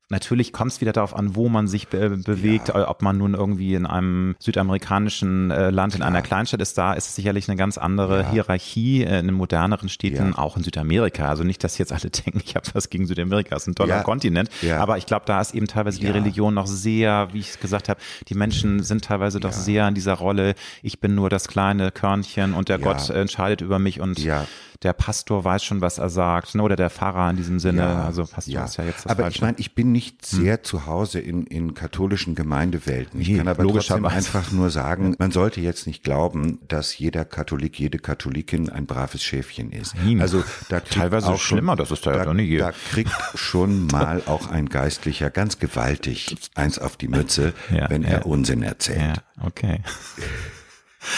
[0.10, 2.90] Ich, Natürlich kommt es wieder darauf an, wo man sich be bewegt, ja.
[2.90, 6.08] ob man nun irgendwie in einem südamerikanischen äh, Land, in ja.
[6.08, 8.32] einer Kleinstadt ist, da ist es sicherlich eine ganz andere ja.
[8.32, 11.30] Hierarchie äh, in den moderneren Städten, auch in Südamerika.
[11.30, 14.02] Also nicht, dass jetzt alle denken, ich habe was gegen Südamerika, es ist ein toller
[14.04, 14.50] Kontinent.
[14.78, 18.00] Aber ich glaube, da ist eben teilweise die Religion noch sehr, wie ich gesagt habe,
[18.28, 22.54] die Menschen sind teilweise doch sehr in dieser Rolle, ich bin nur das kleine Körnchen
[22.54, 24.20] und der Gott entscheidet über mich und
[24.84, 26.64] der Pastor weiß schon, was er sagt, ne?
[26.64, 28.02] oder der Pfarrer in diesem Sinne.
[28.02, 28.64] Also Pastor ja.
[28.64, 29.36] ist ja jetzt das Aber Falsche.
[29.36, 30.14] ich meine, ich bin nicht hm.
[30.22, 30.64] sehr hm.
[30.64, 33.20] zu Hause in, in katholischen Gemeindewelten.
[33.20, 37.26] Ich nee, kann aber trotzdem einfach nur sagen, man sollte jetzt nicht glauben, dass jeder
[37.26, 39.96] Katholik, jede Katholikin ein braves Schäfchen ist.
[39.96, 40.22] Nein.
[40.22, 42.60] Also da teilweise auch schlimmer, das ist da, da ja nicht hier.
[42.60, 48.04] Da kriegt schon mal auch ein Geistlicher ganz gewaltig eins auf die Mütze, ja, wenn
[48.04, 49.00] er Unsinn erzählt.
[49.00, 49.82] Ja, okay.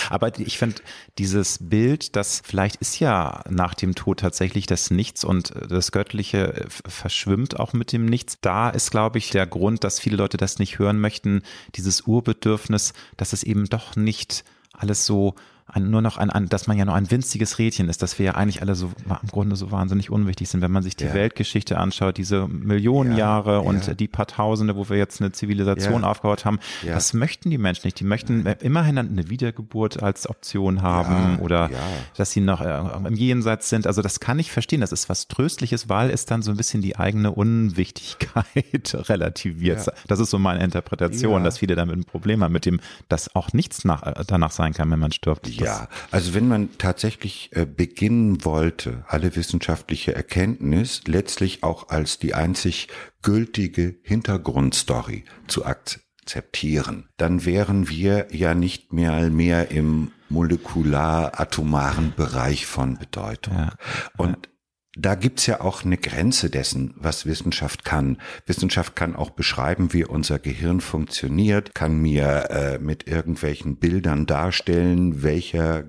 [0.09, 0.81] Aber ich finde
[1.17, 6.65] dieses Bild, das vielleicht ist ja nach dem Tod tatsächlich das Nichts und das Göttliche
[6.69, 8.37] verschwimmt auch mit dem Nichts.
[8.41, 11.41] Da ist, glaube ich, der Grund, dass viele Leute das nicht hören möchten,
[11.75, 15.35] dieses Urbedürfnis, dass es eben doch nicht alles so
[15.73, 18.25] ein, nur noch ein, ein, dass man ja nur ein winziges Rädchen ist, dass wir
[18.27, 21.13] ja eigentlich alle so im Grunde so wahnsinnig unwichtig sind, wenn man sich die ja.
[21.13, 23.59] Weltgeschichte anschaut, diese Millionen ja, Jahre ja.
[23.59, 26.59] und die paar Tausende, wo wir jetzt eine Zivilisation aufgebaut haben.
[26.85, 27.99] Das möchten die Menschen nicht.
[27.99, 31.69] Die möchten immerhin eine Wiedergeburt als Option haben oder
[32.17, 33.87] dass sie noch äh, im Jenseits sind.
[33.87, 34.81] Also das kann ich verstehen.
[34.81, 38.55] Das ist was Tröstliches, weil es dann so ein bisschen die eigene Unwichtigkeit
[39.09, 39.91] relativiert.
[40.07, 43.53] Das ist so meine Interpretation, dass viele damit ein Problem haben mit dem, dass auch
[43.53, 45.47] nichts nach, äh, danach sein kann, wenn man stirbt.
[45.63, 52.33] Ja, also wenn man tatsächlich äh, beginnen wollte, alle wissenschaftliche Erkenntnis letztlich auch als die
[52.33, 52.87] einzig
[53.21, 62.97] gültige Hintergrundstory zu akzeptieren, dann wären wir ja nicht mehr mehr im molekular-atomaren Bereich von
[62.97, 63.57] Bedeutung.
[63.57, 63.73] Ja,
[64.17, 64.50] Und
[64.95, 68.17] da gibt's ja auch eine Grenze dessen, was Wissenschaft kann.
[68.45, 75.23] Wissenschaft kann auch beschreiben, wie unser Gehirn funktioniert, kann mir äh, mit irgendwelchen Bildern darstellen,
[75.23, 75.85] welcher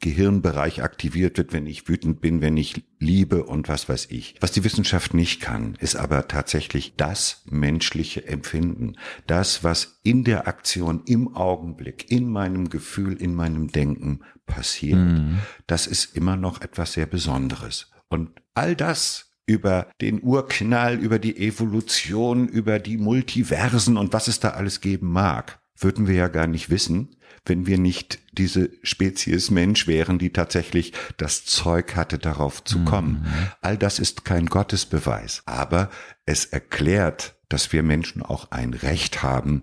[0.00, 4.36] Gehirnbereich aktiviert wird, wenn ich wütend bin, wenn ich liebe und was weiß ich.
[4.40, 8.94] Was die Wissenschaft nicht kann, ist aber tatsächlich das menschliche Empfinden.
[9.26, 14.98] Das, was in der Aktion, im Augenblick, in meinem Gefühl, in meinem Denken passiert.
[14.98, 15.38] Mhm.
[15.66, 17.90] Das ist immer noch etwas sehr Besonderes.
[18.08, 24.40] Und all das über den Urknall, über die Evolution, über die Multiversen und was es
[24.40, 29.50] da alles geben mag, würden wir ja gar nicht wissen, wenn wir nicht diese Spezies
[29.50, 33.22] Mensch wären, die tatsächlich das Zeug hatte, darauf zu kommen.
[33.22, 33.48] Mhm.
[33.62, 35.90] All das ist kein Gottesbeweis, aber
[36.26, 39.62] es erklärt, dass wir Menschen auch ein Recht haben,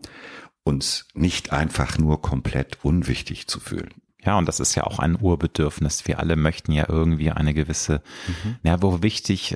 [0.64, 3.93] uns nicht einfach nur komplett unwichtig zu fühlen.
[4.26, 6.07] Ja, und das ist ja auch ein Urbedürfnis.
[6.07, 8.55] Wir alle möchten ja irgendwie eine gewisse, mhm.
[8.63, 9.55] ja, wo wichtig,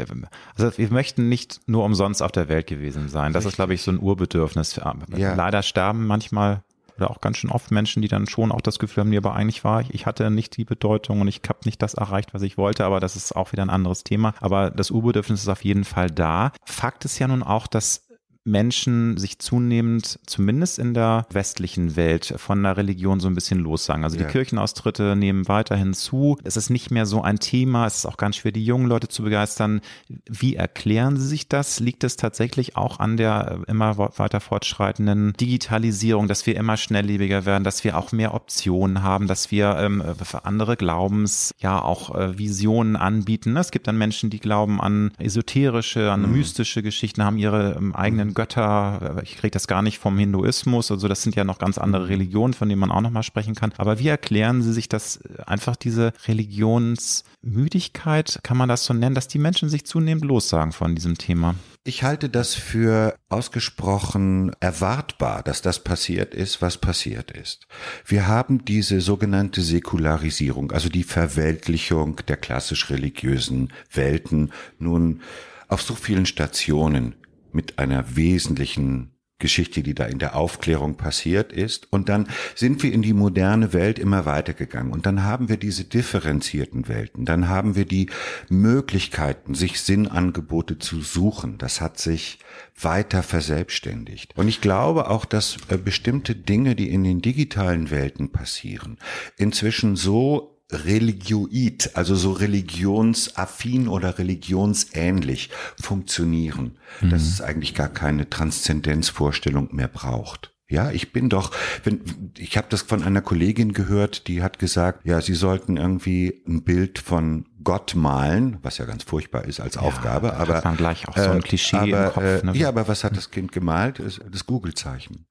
[0.55, 3.33] also wir möchten nicht nur umsonst auf der Welt gewesen sein.
[3.33, 3.53] Das Richtig.
[3.53, 4.75] ist, glaube ich, so ein Urbedürfnis.
[4.75, 5.33] Ja.
[5.33, 6.63] Leider sterben manchmal
[6.99, 9.33] oder auch ganz schön oft Menschen, die dann schon auch das Gefühl haben, nee, aber
[9.33, 12.41] eigentlich war ich, ich hatte nicht die Bedeutung und ich habe nicht das erreicht, was
[12.41, 14.33] ich wollte, aber das ist auch wieder ein anderes Thema.
[14.41, 16.51] Aber das Urbedürfnis ist auf jeden Fall da.
[16.65, 18.08] Fakt ist ja nun auch, dass
[18.49, 24.03] Menschen sich zunehmend, zumindest in der westlichen Welt, von der Religion so ein bisschen lossagen.
[24.03, 24.29] Also die ja.
[24.29, 26.37] Kirchenaustritte nehmen weiterhin zu.
[26.43, 27.85] Es ist nicht mehr so ein Thema.
[27.85, 29.81] Es ist auch ganz schwer, die jungen Leute zu begeistern.
[30.27, 31.79] Wie erklären Sie sich das?
[31.79, 37.63] Liegt es tatsächlich auch an der immer weiter fortschreitenden Digitalisierung, dass wir immer schnelllebiger werden,
[37.63, 42.37] dass wir auch mehr Optionen haben, dass wir ähm, für andere Glaubens ja auch äh,
[42.37, 43.55] Visionen anbieten?
[43.57, 46.31] Es gibt dann Menschen, die glauben an esoterische, an mhm.
[46.33, 51.09] mystische Geschichten, haben ihre ähm, eigenen Götter, ich kriege das gar nicht vom Hinduismus, also
[51.09, 52.07] das sind ja noch ganz andere.
[52.07, 53.73] Religionen, von denen man auch nochmal sprechen kann.
[53.77, 59.27] Aber wie erklären Sie sich das einfach diese Religionsmüdigkeit, kann man das so nennen, dass
[59.27, 61.55] die Menschen sich zunehmend lossagen von diesem Thema?
[61.83, 67.67] Ich halte das für ausgesprochen erwartbar, dass das passiert ist, was passiert ist.
[68.05, 75.23] Wir haben diese sogenannte Säkularisierung, also die Verweltlichung der klassisch religiösen Welten nun
[75.67, 77.15] auf so vielen Stationen
[77.53, 81.91] mit einer wesentlichen Geschichte, die da in der Aufklärung passiert ist.
[81.91, 84.91] Und dann sind wir in die moderne Welt immer weitergegangen.
[84.91, 87.25] Und dann haben wir diese differenzierten Welten.
[87.25, 88.09] Dann haben wir die
[88.49, 91.57] Möglichkeiten, sich Sinnangebote zu suchen.
[91.57, 92.39] Das hat sich
[92.79, 94.37] weiter verselbstständigt.
[94.37, 98.97] Und ich glaube auch, dass äh, bestimmte Dinge, die in den digitalen Welten passieren,
[99.37, 105.49] inzwischen so religioid, also so religionsaffin oder religionsähnlich
[105.81, 107.09] funktionieren, mhm.
[107.09, 110.53] dass es eigentlich gar keine Transzendenzvorstellung mehr braucht.
[110.71, 111.51] Ja, ich bin doch,
[111.83, 116.43] wenn ich habe das von einer Kollegin gehört, die hat gesagt, ja, sie sollten irgendwie
[116.47, 120.65] ein Bild von Gott malen, was ja ganz furchtbar ist als ja, Aufgabe, aber hat
[120.65, 122.43] man gleich auch so ein äh, Klischee äh, aber, im Kopf.
[122.43, 122.51] Ne?
[122.55, 123.97] Ja, aber was hat das Kind gemalt?
[123.97, 125.25] Das, das Google-Zeichen.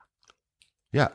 [0.91, 1.13] Ja,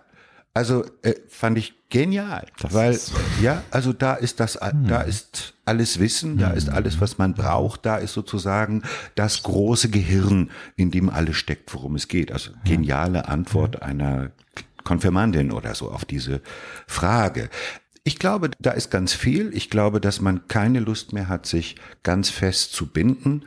[0.54, 2.99] also äh, fand ich genial, das weil
[3.41, 4.88] ja, also da ist das, hm.
[4.88, 6.76] da ist alles Wissen, da ist hm.
[6.76, 8.84] alles, was man braucht, da ist sozusagen
[9.16, 12.32] das große Gehirn, in dem alles steckt, worum es geht.
[12.32, 14.32] Also geniale Antwort einer
[14.84, 16.41] Konfirmandin oder so auf diese
[16.88, 17.49] Frage.
[18.04, 19.51] Ich glaube, da ist ganz viel.
[19.56, 23.45] Ich glaube, dass man keine Lust mehr hat, sich ganz fest zu binden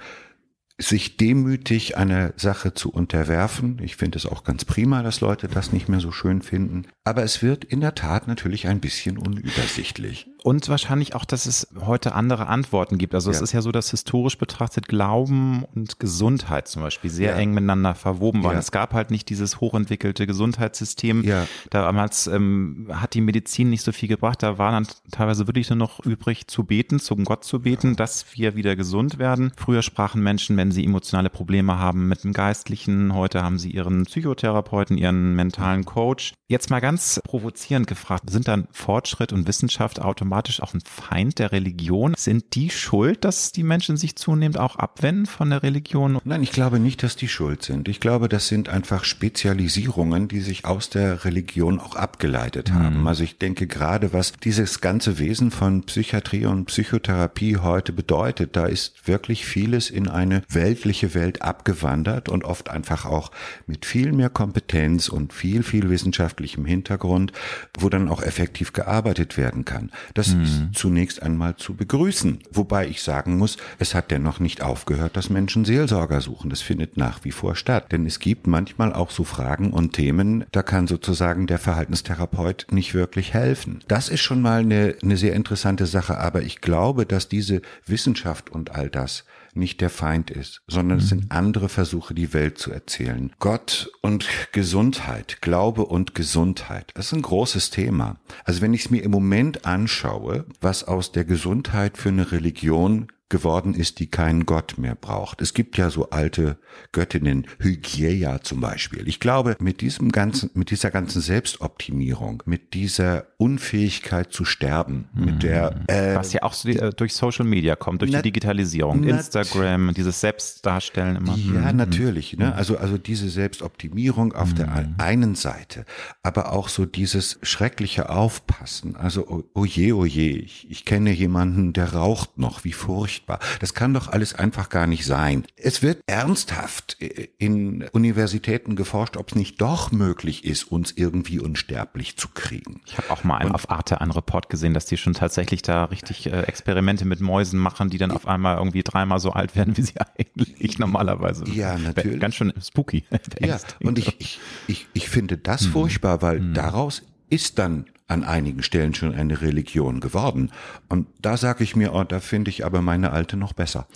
[0.78, 3.80] sich demütig einer Sache zu unterwerfen.
[3.82, 6.86] Ich finde es auch ganz prima, dass Leute das nicht mehr so schön finden.
[7.04, 10.26] Aber es wird in der Tat natürlich ein bisschen unübersichtlich.
[10.46, 13.16] Und wahrscheinlich auch, dass es heute andere Antworten gibt.
[13.16, 13.36] Also ja.
[13.36, 17.36] es ist ja so, dass historisch betrachtet Glauben und Gesundheit zum Beispiel sehr ja.
[17.36, 18.52] eng miteinander verwoben waren.
[18.52, 18.60] Ja.
[18.60, 21.24] Es gab halt nicht dieses hochentwickelte Gesundheitssystem.
[21.24, 21.48] Ja.
[21.70, 24.40] Damals ähm, hat die Medizin nicht so viel gebracht.
[24.40, 28.26] Da war dann teilweise wirklich nur noch übrig zu beten, zum Gott zu beten, dass
[28.36, 29.50] wir wieder gesund werden.
[29.56, 33.14] Früher sprachen Menschen, wenn sie emotionale Probleme haben, mit dem Geistlichen.
[33.14, 36.34] Heute haben sie ihren Psychotherapeuten, ihren mentalen Coach.
[36.46, 41.38] Jetzt mal ganz provozierend gefragt, sind dann Fortschritt und Wissenschaft automatisch automatisch auch ein Feind
[41.38, 42.14] der Religion?
[42.16, 46.18] Sind die schuld, dass die Menschen sich zunehmend auch abwenden von der Religion?
[46.24, 47.88] Nein, ich glaube nicht, dass die schuld sind.
[47.88, 53.00] Ich glaube, das sind einfach Spezialisierungen, die sich aus der Religion auch abgeleitet haben.
[53.00, 53.06] Mhm.
[53.06, 58.66] Also ich denke gerade, was dieses ganze Wesen von Psychiatrie und Psychotherapie heute bedeutet, da
[58.66, 63.30] ist wirklich vieles in eine weltliche Welt abgewandert und oft einfach auch
[63.66, 67.32] mit viel mehr Kompetenz und viel, viel wissenschaftlichem Hintergrund,
[67.78, 69.90] wo dann auch effektiv gearbeitet werden kann.
[70.14, 70.42] Das das mhm.
[70.42, 72.40] ist zunächst einmal zu begrüßen.
[72.52, 76.50] Wobei ich sagen muss, es hat dennoch nicht aufgehört, dass Menschen Seelsorger suchen.
[76.50, 77.92] Das findet nach wie vor statt.
[77.92, 82.94] Denn es gibt manchmal auch so Fragen und Themen, da kann sozusagen der Verhaltenstherapeut nicht
[82.94, 83.80] wirklich helfen.
[83.88, 86.18] Das ist schon mal eine, eine sehr interessante Sache.
[86.18, 89.24] Aber ich glaube, dass diese Wissenschaft und all das
[89.56, 91.30] nicht der Feind ist, sondern es sind mhm.
[91.30, 93.32] andere Versuche, die Welt zu erzählen.
[93.38, 98.16] Gott und Gesundheit, Glaube und Gesundheit, das ist ein großes Thema.
[98.44, 103.08] Also wenn ich es mir im Moment anschaue, was aus der Gesundheit für eine Religion
[103.28, 105.42] geworden ist, die keinen Gott mehr braucht.
[105.42, 106.58] Es gibt ja so alte
[106.92, 109.08] Göttinnen, Hygieia zum Beispiel.
[109.08, 115.24] Ich glaube, mit diesem ganzen, mit dieser ganzen Selbstoptimierung, mit dieser Unfähigkeit zu sterben, mhm.
[115.24, 118.22] mit der äh, was ja auch so die, äh, durch Social Media kommt, durch die
[118.22, 121.36] Digitalisierung, Instagram, dieses Selbstdarstellen immer.
[121.36, 121.76] Ja, mhm.
[121.76, 122.36] natürlich.
[122.36, 122.54] Ne?
[122.54, 124.56] Also also diese Selbstoptimierung auf mhm.
[124.56, 125.84] der einen Seite,
[126.22, 128.94] aber auch so dieses schreckliche Aufpassen.
[128.94, 133.15] Also oh, oh je, oh je, ich, ich kenne jemanden, der raucht noch, wie furchtbar
[133.16, 133.38] furchtbar.
[133.60, 135.44] Das kann doch alles einfach gar nicht sein.
[135.56, 136.96] Es wird ernsthaft
[137.38, 142.80] in Universitäten geforscht, ob es nicht doch möglich ist, uns irgendwie unsterblich zu kriegen.
[142.86, 145.84] Ich habe auch mal Und, auf Arte einen Report gesehen, dass die schon tatsächlich da
[145.84, 149.76] richtig äh, Experimente mit Mäusen machen, die dann auf einmal irgendwie dreimal so alt werden,
[149.76, 152.20] wie sie eigentlich normalerweise Ja, natürlich.
[152.20, 153.04] Ganz schön spooky.
[153.40, 155.72] Ja, und ich, ich, ich, ich finde das mhm.
[155.72, 156.54] furchtbar, weil mhm.
[156.54, 160.50] daraus ist dann an einigen Stellen schon eine Religion geworden.
[160.88, 163.86] Und da sage ich mir, oh, da finde ich aber meine alte noch besser.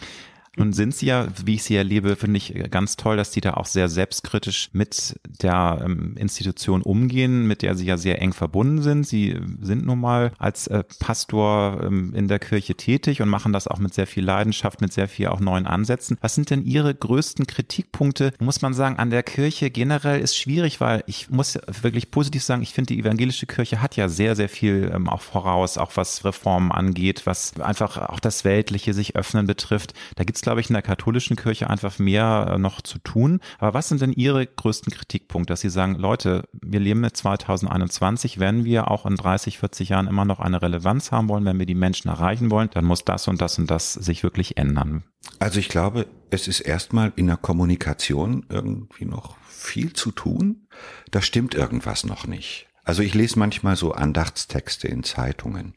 [0.61, 3.55] Nun sind sie ja, wie ich sie erlebe, finde ich ganz toll, dass die da
[3.55, 8.83] auch sehr selbstkritisch mit der ähm, Institution umgehen, mit der sie ja sehr eng verbunden
[8.83, 9.07] sind.
[9.07, 13.69] Sie sind nun mal als äh, Pastor ähm, in der Kirche tätig und machen das
[13.69, 16.19] auch mit sehr viel Leidenschaft, mit sehr viel auch neuen Ansätzen.
[16.21, 18.35] Was sind denn Ihre größten Kritikpunkte?
[18.39, 22.61] Muss man sagen, an der Kirche generell ist schwierig, weil ich muss wirklich positiv sagen,
[22.61, 26.23] ich finde, die evangelische Kirche hat ja sehr, sehr viel ähm, auch voraus, auch was
[26.27, 29.95] Reformen angeht, was einfach auch das Weltliche sich öffnen betrifft.
[30.17, 33.39] Da gibt es, glaube ich, in der katholischen Kirche einfach mehr äh, noch zu tun.
[33.61, 38.41] Aber was sind denn Ihre größten Kritikpunkte, dass Sie sagen, Leute, wir leben mit 2021,
[38.41, 41.67] wenn wir auch in 30, 40 Jahren immer noch eine Relevanz haben wollen, wenn wir
[41.67, 45.05] die Menschen erreichen wollen, dann muss das und das und das sich wirklich ändern.
[45.39, 50.67] Also ich glaube, es ist erstmal in der Kommunikation irgendwie noch viel zu tun.
[51.13, 52.67] Da stimmt irgendwas noch nicht.
[52.83, 55.75] Also ich lese manchmal so Andachtstexte in Zeitungen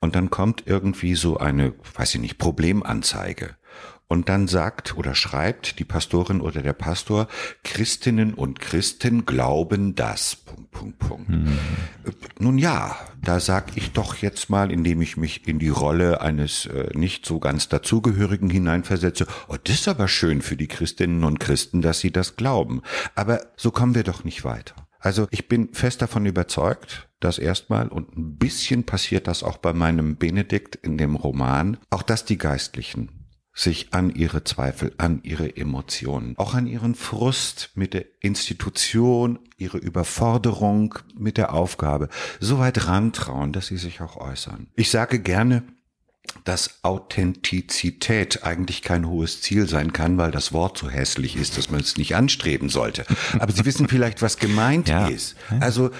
[0.00, 3.56] und dann kommt irgendwie so eine, weiß ich nicht, Problemanzeige
[4.08, 7.26] und dann sagt oder schreibt die Pastorin oder der Pastor,
[7.64, 10.36] Christinnen und Christen glauben das.
[10.36, 11.28] Punkt, Punkt, Punkt.
[11.28, 11.58] Mhm.
[12.38, 16.66] Nun ja, da sag ich doch jetzt mal, indem ich mich in die Rolle eines
[16.66, 21.40] äh, nicht so ganz dazugehörigen hineinversetze, oh, das ist aber schön für die Christinnen und
[21.40, 22.82] Christen, dass sie das glauben.
[23.16, 24.74] Aber so kommen wir doch nicht weiter.
[25.00, 29.72] Also ich bin fest davon überzeugt, dass erstmal, und ein bisschen passiert das auch bei
[29.72, 33.15] meinem Benedikt in dem Roman, auch dass die Geistlichen
[33.56, 39.78] sich an ihre Zweifel, an ihre Emotionen, auch an ihren Frust mit der Institution, ihre
[39.78, 44.66] Überforderung mit der Aufgabe so weit rantrauen, dass sie sich auch äußern.
[44.76, 45.62] Ich sage gerne,
[46.44, 51.70] dass Authentizität eigentlich kein hohes Ziel sein kann, weil das Wort so hässlich ist, dass
[51.70, 53.06] man es nicht anstreben sollte.
[53.38, 55.08] Aber Sie wissen vielleicht, was gemeint ja.
[55.08, 55.36] ist.
[55.60, 55.90] Also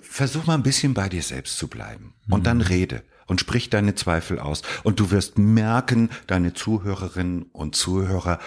[0.00, 3.94] versuch mal ein bisschen bei dir selbst zu bleiben und dann rede und sprich deine
[3.94, 4.62] Zweifel aus.
[4.82, 8.38] Und du wirst merken, deine Zuhörerinnen und Zuhörer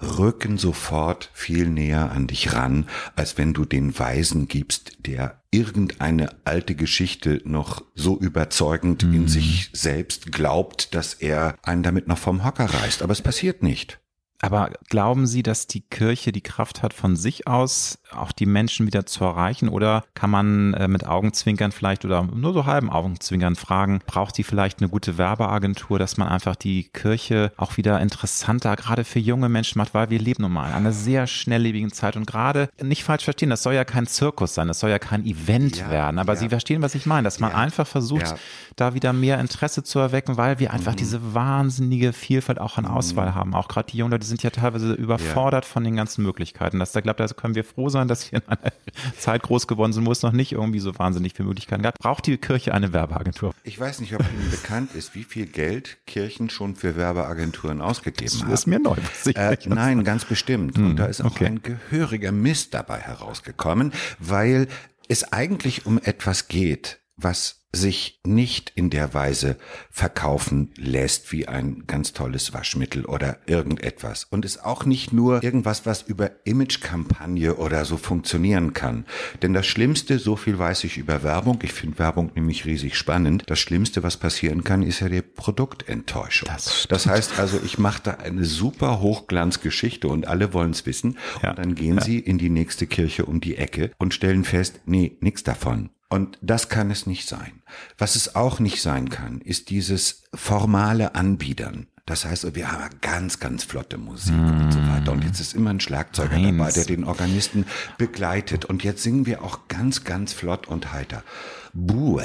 [0.00, 6.30] rücken sofort viel näher an dich ran, als wenn du den Weisen gibst, der irgendeine
[6.44, 9.14] alte Geschichte noch so überzeugend mhm.
[9.14, 13.02] in sich selbst glaubt, dass er einen damit noch vom Hocker reißt.
[13.02, 14.00] Aber es passiert nicht.
[14.40, 18.86] Aber glauben Sie, dass die Kirche die Kraft hat, von sich aus auch die Menschen
[18.86, 19.68] wieder zu erreichen?
[19.68, 24.44] Oder kann man äh, mit Augenzwinkern vielleicht oder nur so halben Augenzwinkern fragen, braucht die
[24.44, 29.48] vielleicht eine gute Werbeagentur, dass man einfach die Kirche auch wieder interessanter, gerade für junge
[29.48, 33.04] Menschen macht, weil wir leben nun mal in einer sehr schnelllebigen Zeit und gerade nicht
[33.04, 36.18] falsch verstehen, das soll ja kein Zirkus sein, das soll ja kein Event ja, werden,
[36.18, 36.38] aber ja.
[36.38, 38.34] Sie verstehen, was ich meine, dass man ja, einfach versucht,
[38.76, 40.96] da wieder mehr Interesse zu erwecken, weil wir einfach mhm.
[40.96, 43.34] diese wahnsinnige Vielfalt auch an Auswahl mhm.
[43.34, 43.54] haben.
[43.54, 45.70] Auch gerade die jungen Leute sind sind ja teilweise überfordert ja.
[45.70, 46.80] von den ganzen Möglichkeiten.
[46.80, 48.72] Das, da glaube da können wir froh sein, dass wir in einer
[49.18, 51.98] Zeit groß geworden sind, wo es noch nicht irgendwie so wahnsinnig viele Möglichkeiten gab.
[51.98, 53.54] Braucht die Kirche eine Werbeagentur?
[53.62, 58.30] Ich weiß nicht, ob Ihnen bekannt ist, wie viel Geld Kirchen schon für Werbeagenturen ausgegeben
[58.32, 58.50] das haben.
[58.50, 58.96] Das ist mir neu.
[59.34, 60.76] Äh, nein, ganz bestimmt.
[60.76, 61.46] Hm, Und da ist auch okay.
[61.46, 64.66] ein gehöriger Mist dabei herausgekommen, weil
[65.08, 69.56] es eigentlich um etwas geht, was sich nicht in der Weise
[69.90, 74.24] verkaufen lässt wie ein ganz tolles Waschmittel oder irgendetwas.
[74.30, 79.04] Und ist auch nicht nur irgendwas, was über Imagekampagne oder so funktionieren kann.
[79.42, 83.44] Denn das Schlimmste, so viel weiß ich über Werbung, ich finde Werbung nämlich riesig spannend,
[83.46, 86.48] das Schlimmste, was passieren kann, ist ja die Produktenttäuschung.
[86.52, 91.18] Das, das heißt also, ich mache da eine super Hochglanzgeschichte und alle wollen es wissen.
[91.42, 91.50] Ja.
[91.50, 92.04] Und dann gehen ja.
[92.04, 95.90] sie in die nächste Kirche um die Ecke und stellen fest, nee, nichts davon.
[96.14, 97.64] Und das kann es nicht sein.
[97.98, 101.88] Was es auch nicht sein kann, ist dieses formale Anbiedern.
[102.06, 104.60] Das heißt, wir haben ganz, ganz flotte Musik mm.
[104.62, 105.10] und so weiter.
[105.10, 106.56] Und jetzt ist immer ein Schlagzeuger Eins.
[106.56, 107.66] dabei, der den Organisten
[107.98, 108.64] begleitet.
[108.64, 111.24] Und jetzt singen wir auch ganz, ganz flott und heiter.
[111.72, 112.20] Buh,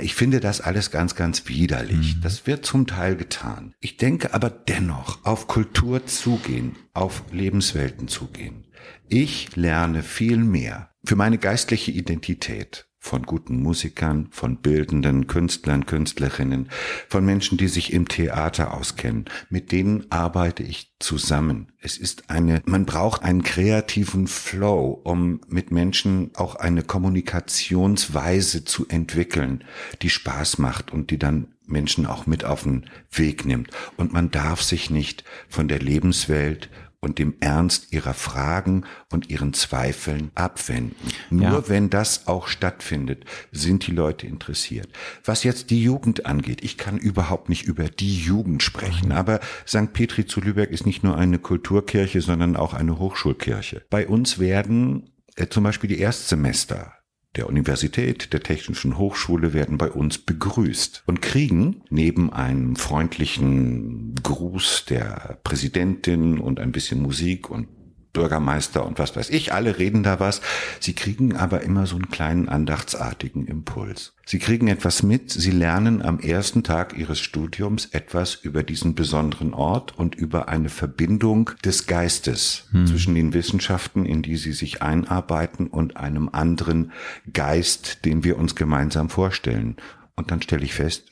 [0.00, 2.16] ich finde das alles ganz, ganz widerlich.
[2.16, 2.20] Mhm.
[2.22, 3.74] Das wird zum Teil getan.
[3.78, 8.64] Ich denke aber dennoch auf Kultur zugehen, auf Lebenswelten zugehen.
[9.06, 16.70] Ich lerne viel mehr für meine geistliche Identität von guten Musikern, von bildenden Künstlern, Künstlerinnen,
[17.06, 19.26] von Menschen, die sich im Theater auskennen.
[19.50, 21.70] Mit denen arbeite ich zusammen.
[21.82, 28.88] Es ist eine, man braucht einen kreativen Flow, um mit Menschen auch eine Kommunikationsweise zu
[28.88, 29.64] entwickeln,
[30.00, 33.70] die Spaß macht und die dann Menschen auch mit auf den Weg nimmt.
[33.98, 36.70] Und man darf sich nicht von der Lebenswelt
[37.04, 40.96] und dem Ernst ihrer Fragen und ihren Zweifeln abwenden.
[41.30, 41.68] Nur ja.
[41.68, 44.88] wenn das auch stattfindet, sind die Leute interessiert.
[45.24, 49.92] Was jetzt die Jugend angeht, ich kann überhaupt nicht über die Jugend sprechen, aber St.
[49.92, 53.82] Petri zu Lübeck ist nicht nur eine Kulturkirche, sondern auch eine Hochschulkirche.
[53.90, 56.94] Bei uns werden äh, zum Beispiel die Erstsemester
[57.36, 64.84] der Universität, der Technischen Hochschule werden bei uns begrüßt und kriegen neben einem freundlichen Gruß
[64.88, 67.68] der Präsidentin und ein bisschen Musik und
[68.14, 70.40] Bürgermeister und was weiß ich, alle reden da was.
[70.80, 74.14] Sie kriegen aber immer so einen kleinen andachtsartigen Impuls.
[74.24, 79.52] Sie kriegen etwas mit, sie lernen am ersten Tag ihres Studiums etwas über diesen besonderen
[79.52, 82.86] Ort und über eine Verbindung des Geistes hm.
[82.86, 86.92] zwischen den Wissenschaften, in die sie sich einarbeiten und einem anderen
[87.30, 89.76] Geist, den wir uns gemeinsam vorstellen.
[90.16, 91.04] Und dann stelle ich fest,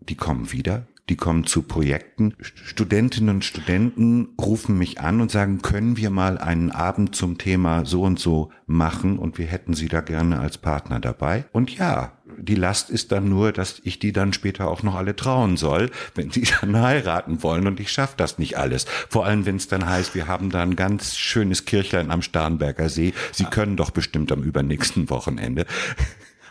[0.00, 2.34] die kommen wieder, die kommen zu Projekten.
[2.40, 7.84] Studentinnen und Studenten rufen mich an und sagen, können wir mal einen Abend zum Thema
[7.84, 11.44] so und so machen und wir hätten sie da gerne als Partner dabei.
[11.52, 15.14] Und ja, die Last ist dann nur, dass ich die dann später auch noch alle
[15.14, 18.86] trauen soll, wenn sie dann heiraten wollen und ich schaffe das nicht alles.
[19.08, 22.88] Vor allem, wenn es dann heißt, wir haben da ein ganz schönes Kirchlein am Starnberger
[22.88, 23.14] See.
[23.32, 25.66] Sie können doch bestimmt am übernächsten Wochenende.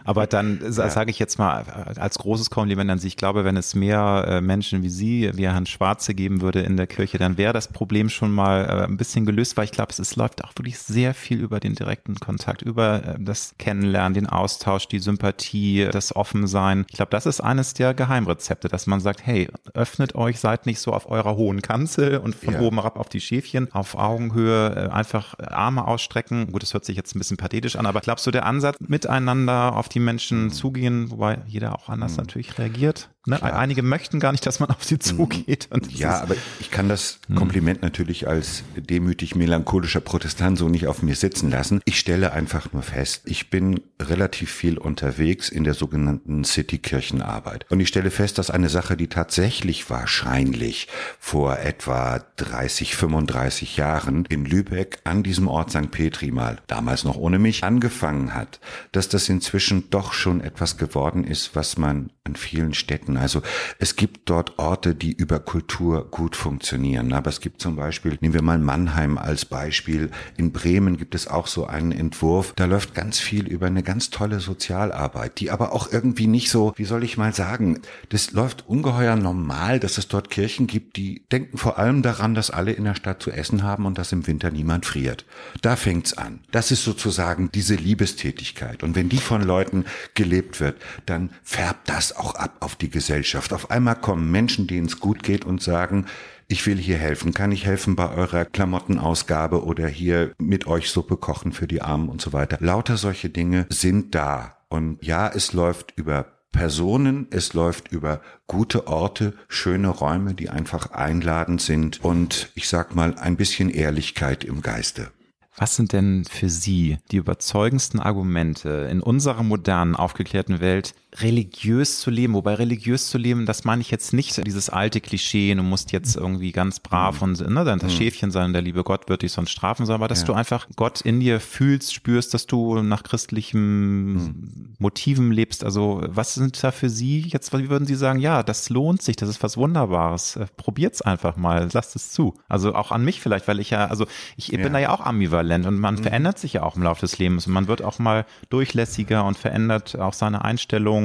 [0.06, 0.72] Aber dann ja.
[0.72, 1.64] sage ich jetzt mal
[1.98, 5.48] als großes Kompliment an Sie, ich glaube, wenn es mehr äh, Menschen wie Sie, wie
[5.48, 8.98] Herrn Schwarze geben würde in der Kirche, dann wäre das Problem schon mal äh, ein
[8.98, 12.16] bisschen gelöst, weil ich glaube, es, es läuft auch wirklich sehr viel über den direkten
[12.16, 16.86] Kontakt, über äh, das Kennenlernen, den Austausch, die Sympathie, das Offensein.
[16.90, 20.80] Ich glaube, das ist eines der Geheimrezepte, dass man sagt, hey, öffnet euch, seid nicht
[20.80, 22.60] so auf eurer hohen Kanzel und von ja.
[22.62, 26.52] oben herab auf die Schäfchen, auf Augenhöhe, einfach Arme ausstrecken.
[26.52, 29.76] Gut, das hört sich jetzt ein bisschen pathetisch an, aber glaubst du, der Ansatz, miteinander
[29.76, 30.52] auf die die Menschen mhm.
[30.52, 32.24] zugehen, wobei jeder auch anders mhm.
[32.24, 33.10] natürlich reagiert.
[33.26, 33.42] Ne?
[33.42, 35.02] Einige möchten gar nicht, dass man auf sie mhm.
[35.02, 35.70] zugeht.
[35.90, 37.36] ja, aber ich kann das mhm.
[37.36, 41.82] Kompliment natürlich als demütig melancholischer Protestant so nicht auf mir sitzen lassen.
[41.86, 47.66] Ich stelle einfach nur fest, ich bin relativ viel unterwegs in der sogenannten City-Kirchenarbeit.
[47.70, 50.88] Und ich stelle fest, dass eine Sache, die tatsächlich wahrscheinlich
[51.20, 55.92] vor etwa 30, 35 Jahren in Lübeck an diesem Ort St.
[55.92, 58.60] Petri mal, damals noch ohne mich, angefangen hat,
[58.92, 63.18] dass das inzwischen doch schon etwas geworden ist, was man an vielen Städten.
[63.18, 63.42] Also
[63.78, 67.14] es gibt dort Orte, die über Kultur gut funktionieren.
[67.14, 70.10] Aber es gibt zum Beispiel, nehmen wir mal Mannheim als Beispiel.
[70.36, 72.54] In Bremen gibt es auch so einen Entwurf.
[72.56, 76.74] Da läuft ganz viel über eine ganz tolle Sozialarbeit, die aber auch irgendwie nicht so,
[76.76, 81.24] wie soll ich mal sagen, das läuft ungeheuer normal, dass es dort Kirchen gibt, die
[81.32, 84.26] denken vor allem daran, dass alle in der Stadt zu essen haben und dass im
[84.26, 85.26] Winter niemand friert.
[85.62, 86.40] Da fängt's an.
[86.52, 88.82] Das ist sozusagen diese Liebestätigkeit.
[88.82, 93.54] Und wenn die von Leuten gelebt wird, dann färbt das auch ab auf die Gesellschaft.
[93.54, 96.06] Auf einmal kommen Menschen, denen es gut geht und sagen,
[96.48, 97.34] ich will hier helfen.
[97.34, 102.10] Kann ich helfen bei eurer Klamottenausgabe oder hier mit euch Suppe kochen für die Armen
[102.10, 102.58] und so weiter.
[102.60, 104.58] Lauter solche Dinge sind da.
[104.70, 110.92] Und ja, es läuft über Personen, es läuft über gute Orte, schöne Räume, die einfach
[110.92, 115.12] einladend sind und ich sag mal ein bisschen Ehrlichkeit im Geiste.
[115.58, 122.10] Was sind denn für Sie die überzeugendsten Argumente in unserer modernen, aufgeklärten Welt, religiös zu
[122.10, 122.34] leben?
[122.34, 126.16] Wobei religiös zu leben, das meine ich jetzt nicht dieses alte Klischee, du musst jetzt
[126.16, 127.98] irgendwie ganz brav und ne, dann das mhm.
[127.98, 130.28] Schäfchen sein, der liebe Gott wird dich sonst strafen, sondern dass ja.
[130.28, 134.76] du einfach Gott in dir fühlst, spürst, dass du nach christlichen mhm.
[134.80, 135.64] Motiven lebst.
[135.64, 139.16] Also was sind da für Sie jetzt, wie würden Sie sagen, ja, das lohnt sich,
[139.16, 140.36] das ist was Wunderbares.
[140.36, 142.36] Äh, probiert's einfach mal, lasst es zu.
[142.50, 144.06] Also auch an mich vielleicht, weil ich ja, also
[144.38, 144.62] ich ja.
[144.62, 146.04] bin da ja auch ambivalent und man mhm.
[146.04, 149.38] verändert sich ja auch im Laufe des Lebens und man wird auch mal durchlässiger und
[149.38, 150.44] verändert auch seine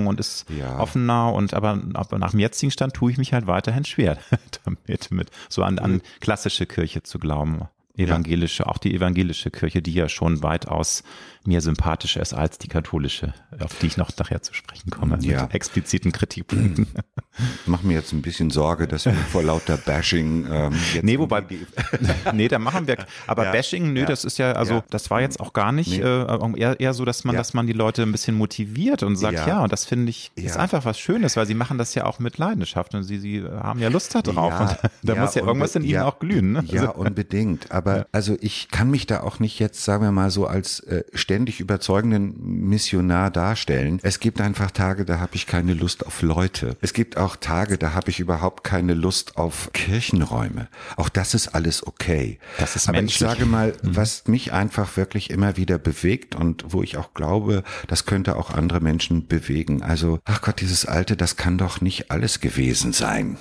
[0.01, 0.79] Einstellungen und ist ja.
[0.79, 4.19] offener und aber, aber nach dem jetzigen Stand tue ich mich halt weiterhin schwer
[4.65, 7.69] damit, mit so an, an klassische Kirche zu glauben.
[7.97, 11.03] evangelische, auch die evangelische Kirche, die ja schon weitaus
[11.45, 15.43] mir sympathischer ist als die katholische, auf die ich noch nachher zu sprechen komme, Ja.
[15.43, 16.87] mit expliziten Kritikpunkten.
[17.67, 21.43] Mach mir jetzt ein bisschen Sorge, dass wir vor lauter Bashing ähm, jetzt Nee, wobei,
[22.35, 25.21] nee, da machen wir, aber Ja, Bashing, nö, ja, das ist ja, also das war
[25.23, 26.01] jetzt auch gar nicht, Nee.
[26.01, 29.47] äh, eher, eher so, dass man, dass man die Leute ein bisschen motiviert und sagt,
[29.47, 32.19] ja, und das finde ich, ist einfach was Schönes, weil sie machen das ja auch
[32.19, 35.43] mit Leidenschaft und sie, sie haben ja Lust da drauf Ja, und da muss ja
[35.45, 36.65] irgendwas in ihnen auch glühen, ne?
[36.67, 37.71] Ja, unbedingt.
[37.73, 41.05] Aber also ich kann mich da auch nicht jetzt, sagen wir mal so, als äh,
[41.31, 42.35] ständig überzeugenden
[42.69, 44.01] Missionar darstellen.
[44.03, 46.77] Es gibt einfach Tage, da habe ich keine Lust auf Leute.
[46.81, 50.67] Es gibt auch Tage, da habe ich überhaupt keine Lust auf Kirchenräume.
[50.97, 52.41] Auch das ist alles okay.
[52.59, 56.83] Das ist Aber ich sage mal, was mich einfach wirklich immer wieder bewegt und wo
[56.83, 59.85] ich auch glaube, das könnte auch andere Menschen bewegen.
[59.85, 63.39] Also, ach Gott, dieses Alte, das kann doch nicht alles gewesen sein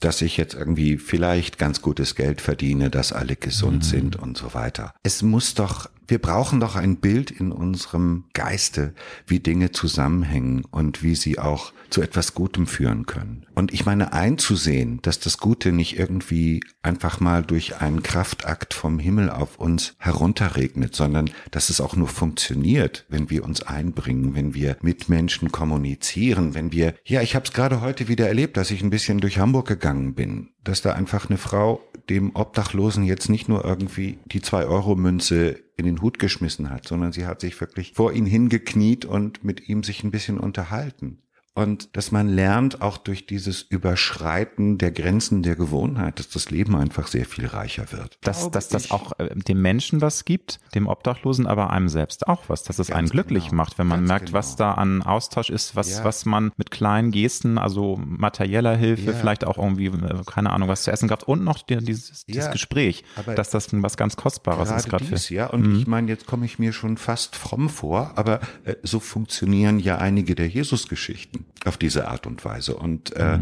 [0.00, 4.54] dass ich jetzt irgendwie vielleicht ganz gutes Geld verdiene, dass alle gesund sind und so
[4.54, 4.94] weiter.
[5.02, 8.94] Es muss doch, wir brauchen doch ein Bild in unserem Geiste,
[9.26, 13.46] wie Dinge zusammenhängen und wie sie auch zu etwas Gutem führen können.
[13.54, 18.98] Und ich meine einzusehen, dass das Gute nicht irgendwie einfach mal durch einen Kraftakt vom
[18.98, 24.54] Himmel auf uns herunterregnet, sondern dass es auch nur funktioniert, wenn wir uns einbringen, wenn
[24.54, 28.70] wir mit Menschen kommunizieren, wenn wir, ja, ich habe es gerade heute wieder erlebt, dass
[28.70, 33.30] ich ein bisschen durch Hamburg gegangen bin, dass da einfach eine Frau dem Obdachlosen jetzt
[33.30, 37.94] nicht nur irgendwie die Zwei-Euro-Münze in den Hut geschmissen hat, sondern sie hat sich wirklich
[37.94, 41.22] vor ihn hingekniet und mit ihm sich ein bisschen unterhalten.
[41.58, 46.76] Und dass man lernt, auch durch dieses Überschreiten der Grenzen der Gewohnheit, dass das Leben
[46.76, 48.18] einfach sehr viel reicher wird.
[48.22, 52.44] dass, dass das auch äh, dem Menschen was gibt, dem Obdachlosen, aber einem selbst auch
[52.48, 53.56] was, dass es einen glücklich genau.
[53.56, 54.70] macht, wenn man Ganz merkt, was genau.
[54.70, 56.04] da an Austausch ist, was, Ja.
[56.04, 59.16] was man mit kleinen Gesten, also materieller Hilfe, Ja.
[59.16, 62.44] vielleicht auch irgendwie, äh, keine Ahnung, was zu essen gab und noch die, dieses, dieses
[62.46, 65.34] Ja, Gespräch, aber dass das was ganz Kostbares ist Gerade gerade dies, für.
[65.34, 65.46] ja.
[65.48, 69.80] Und ich meine, jetzt komme ich mir schon fast fromm vor, aber äh, so funktionieren
[69.80, 72.76] ja einige der Jesus-Geschichten auf diese Art und Weise.
[72.76, 73.38] Und äh,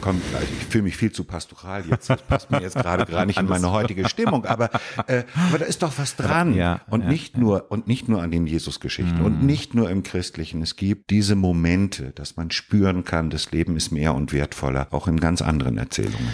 [0.00, 2.08] komm, also ich fühle mich viel zu pastoral jetzt.
[2.10, 4.44] Das passt mir jetzt gerade gar nicht in meine heutige Stimmung.
[4.46, 4.70] Aber,
[5.06, 6.54] äh, aber da ist doch was dran.
[6.54, 10.02] Ja, und ja, nicht nur und nicht nur an den Jesus-Geschichten und nicht nur im
[10.02, 10.62] Christlichen.
[10.62, 15.08] Es gibt diese Momente, dass man spüren kann, das Leben ist mehr und wertvoller, auch
[15.08, 16.30] in ganz anderen Erzählungen.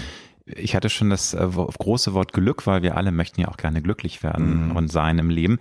[0.57, 3.83] Ich hatte schon das äh, große Wort Glück, weil wir alle möchten ja auch gerne
[3.83, 5.59] glücklich werden und sein im Leben.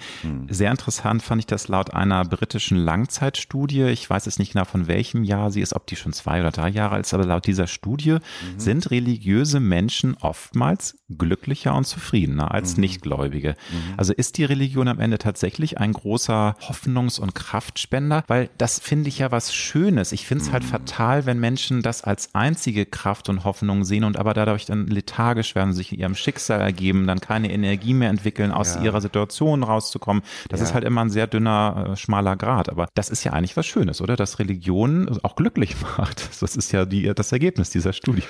[0.50, 3.84] Sehr interessant fand ich das laut einer britischen Langzeitstudie.
[3.84, 6.52] Ich weiß jetzt nicht genau von welchem Jahr sie ist, ob die schon zwei oder
[6.52, 8.18] drei Jahre alt ist, aber laut dieser Studie
[8.58, 13.56] sind religiöse Menschen oftmals glücklicher und zufriedener als Nichtgläubige.
[13.98, 19.10] Also ist die Religion am Ende tatsächlich ein großer Hoffnungs- und Kraftspender, weil das finde
[19.10, 20.12] ich ja was Schönes.
[20.12, 24.18] Ich finde es halt fatal, wenn Menschen das als einzige Kraft und Hoffnung sehen und
[24.18, 28.76] aber dadurch dann lethargisch werden, sich ihrem Schicksal ergeben, dann keine Energie mehr entwickeln, aus
[28.76, 28.82] Ja.
[28.84, 30.22] ihrer Situation rauszukommen.
[30.50, 30.68] Das Ja.
[30.68, 32.70] ist halt immer ein sehr dünner, äh, schmaler Grad.
[32.70, 34.16] Aber das ist ja eigentlich was Schönes, oder?
[34.16, 36.30] Dass Religion auch glücklich macht.
[36.42, 38.24] Das ist ja die, das Ergebnis dieser Studie.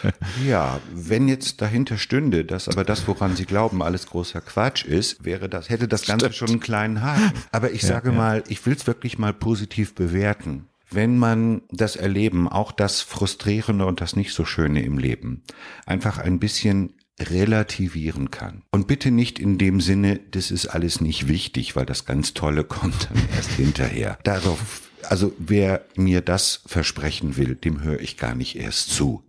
[0.48, 5.26] Ja, wenn jetzt dahinter stünde, dass aber das, woran Sie glauben, alles großer Quatsch ist,
[5.26, 7.34] wäre das, hätte das Ganze schon einen kleinen Haken.
[7.52, 10.68] Aber ich sage mal, ich will es wirklich mal positiv bewerten.
[10.90, 15.44] Wenn man das Erleben, auch das Frustrierende und das nicht so Schöne im Leben,
[15.86, 18.64] einfach ein bisschen relativieren kann.
[18.72, 22.64] Und bitte nicht in dem Sinne, das ist alles nicht wichtig, weil das ganz Tolle
[22.64, 24.20] kommt dann erst hinterher.
[24.24, 29.24] Darauf, also wer mir das versprechen will, dem höre ich gar nicht erst zu.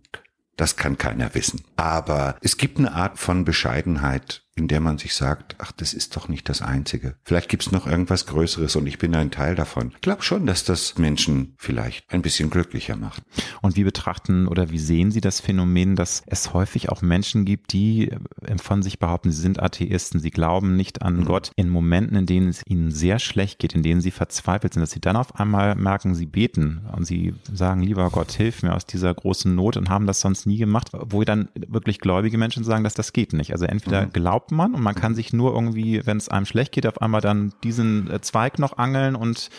[0.55, 1.61] Das kann keiner wissen.
[1.77, 6.15] Aber es gibt eine Art von Bescheidenheit, in der man sich sagt, ach, das ist
[6.15, 7.15] doch nicht das Einzige.
[7.23, 9.91] Vielleicht gibt's noch irgendwas Größeres und ich bin ein Teil davon.
[9.95, 13.23] Ich glaube schon, dass das Menschen vielleicht ein bisschen glücklicher macht.
[13.61, 17.71] Und wie betrachten oder wie sehen Sie das Phänomen, dass es häufig auch Menschen gibt,
[17.71, 22.17] die äh, von sich behaupten, sie sind Atheisten, sie glauben nicht an Gott, in Momenten,
[22.17, 25.15] in denen es ihnen sehr schlecht geht, in denen sie verzweifelt sind, dass sie dann
[25.15, 29.55] auf einmal merken, sie beten und sie sagen, lieber Gott, hilf mir aus dieser großen
[29.55, 33.13] Not und haben das sonst nie gemacht, wo dann wirklich gläubige Menschen sagen, dass das
[33.13, 33.53] geht nicht.
[33.53, 36.87] Also entweder glaubt man und man kann sich nur irgendwie, wenn es einem schlecht geht,
[36.87, 39.49] auf einmal dann diesen äh, Zweig noch angeln und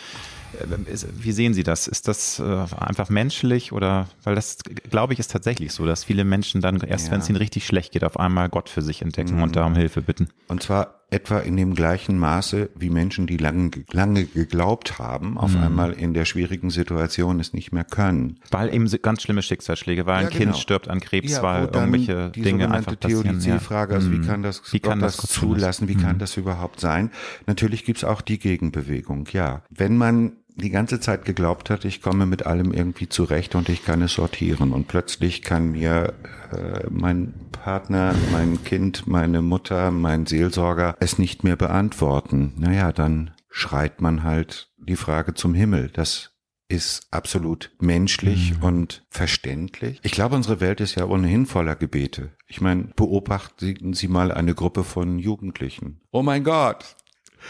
[1.19, 1.87] Wie sehen Sie das?
[1.87, 2.43] Ist das äh,
[2.77, 4.57] einfach menschlich oder, weil das,
[4.89, 7.13] glaube ich, ist tatsächlich so, dass viele Menschen dann erst, Ja.
[7.13, 9.75] wenn es ihnen richtig schlecht geht, auf einmal Gott für sich entdecken und da um
[9.75, 10.29] Hilfe bitten.
[10.47, 15.57] Und zwar etwa in dem gleichen Maße, wie Menschen, die lange, lange geglaubt haben, auf
[15.57, 18.39] einmal in der schwierigen Situation es nicht mehr können.
[18.49, 20.57] Weil eben ganz schlimme Schicksalsschläge, weil Ja, ein Kind genau.
[20.57, 23.25] stirbt an Krebs, Ja, weil irgendwelche die Dinge einfach passieren.
[23.25, 23.31] Ja.
[23.33, 25.89] Theodizee-Frage, also wie kann das, Wie Gott kann das das zulassen?
[25.89, 27.11] wie kann das überhaupt sein?
[27.45, 29.63] Natürlich gibt's auch die Gegenbewegung, ja.
[29.69, 33.85] Wenn man die ganze Zeit geglaubt hat, ich komme mit allem irgendwie zurecht und ich
[33.85, 34.73] kann es sortieren.
[34.73, 36.13] Und plötzlich kann mir
[36.51, 42.53] äh, mein Partner, mein Kind, meine Mutter, mein Seelsorger es nicht mehr beantworten.
[42.57, 45.89] Naja, dann schreit man halt die Frage zum Himmel.
[45.89, 46.31] Das
[46.67, 48.63] ist absolut menschlich mhm.
[48.63, 49.99] und verständlich.
[50.03, 52.31] Ich glaube, unsere Welt ist ja ohnehin voller Gebete.
[52.47, 55.99] Ich meine, beobachten Sie mal eine Gruppe von Jugendlichen.
[56.11, 56.95] Oh mein Gott,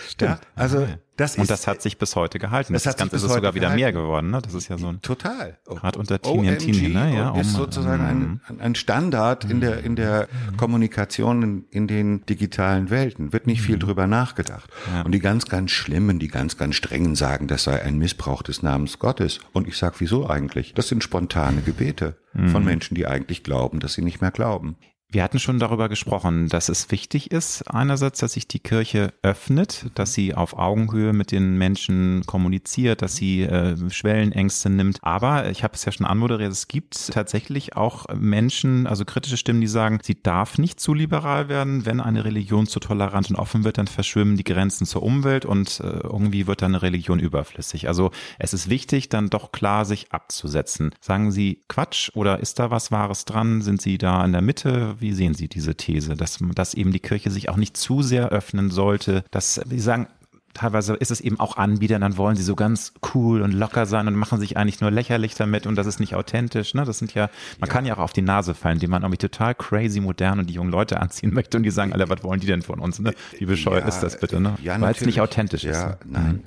[0.08, 0.32] Stimmt.
[0.32, 0.88] Ja, also
[1.22, 2.74] das ist, und das hat sich bis heute gehalten.
[2.74, 4.32] Das, das Ganze ist sogar wieder mehr geworden.
[4.32, 4.42] Ne?
[4.42, 7.16] Das ist ja so ein total gerade unter Teenie Teenie, ne?
[7.16, 8.40] Ja, ist sozusagen ein, mhm.
[8.60, 10.58] ein Standard in der in der mhm.
[10.58, 13.34] Kommunikation in, in, den digitalen Welten.
[13.34, 13.82] Wird nicht viel mhm.
[13.82, 14.70] drüber nachgedacht.
[14.94, 15.04] Ja.
[15.04, 18.64] Und die ganz ganz schlimmen, die ganz ganz strengen sagen, das sei ein Missbrauch des
[18.64, 19.40] Namens Gottes.
[19.54, 20.74] Und ich sag, wieso eigentlich?
[20.74, 24.78] Das sind spontane Gebete von Menschen, die eigentlich glauben, dass sie nicht mehr glauben.
[25.14, 29.88] Wir hatten schon darüber gesprochen, dass es wichtig ist, einerseits, dass sich die Kirche öffnet,
[29.96, 35.00] dass sie auf Augenhöhe mit den Menschen kommuniziert, dass sie äh, Schwellenängste nimmt.
[35.02, 39.60] Aber ich habe es ja schon anmoderiert, es gibt tatsächlich auch Menschen, also kritische Stimmen,
[39.60, 41.86] die sagen, sie darf nicht zu liberal werden.
[41.86, 45.82] Wenn eine Religion zu tolerant und offen wird, dann verschwimmen die Grenzen zur Umwelt und
[45.82, 47.90] äh, irgendwie wird dann eine Religion überflüssig.
[47.90, 50.96] Also es ist wichtig, dann doch klar sich abzusetzen.
[51.02, 53.62] Sagen Sie Quatsch oder ist da was Wahres dran?
[53.62, 54.96] Sind Sie da in der Mitte?
[55.02, 58.30] Wie sehen Sie diese These, dass, dass eben die Kirche sich auch nicht zu sehr
[58.30, 60.08] öffnen sollte, dass, wie sagen,
[60.54, 64.08] teilweise ist es eben auch Anbieter, dann wollen sie so ganz cool und locker sein
[64.08, 66.74] und machen sich eigentlich nur lächerlich damit und das ist nicht authentisch.
[66.74, 66.86] Ne?
[66.86, 67.30] Das sind ja,
[67.60, 67.74] man ja.
[67.74, 70.54] kann ja auch auf die Nase fallen, indem man irgendwie total crazy modern und die
[70.54, 73.00] jungen Leute anziehen möchte und die sagen alle, was wollen die denn von uns?
[73.00, 73.14] Ne?
[73.38, 74.40] Wie bescheuert ja, ist das bitte?
[74.40, 74.56] Ne?
[74.62, 75.86] Ja, Weil es nicht authentisch ja, ist.
[75.86, 75.98] Ne?
[76.06, 76.34] Nein.
[76.34, 76.42] Mhm.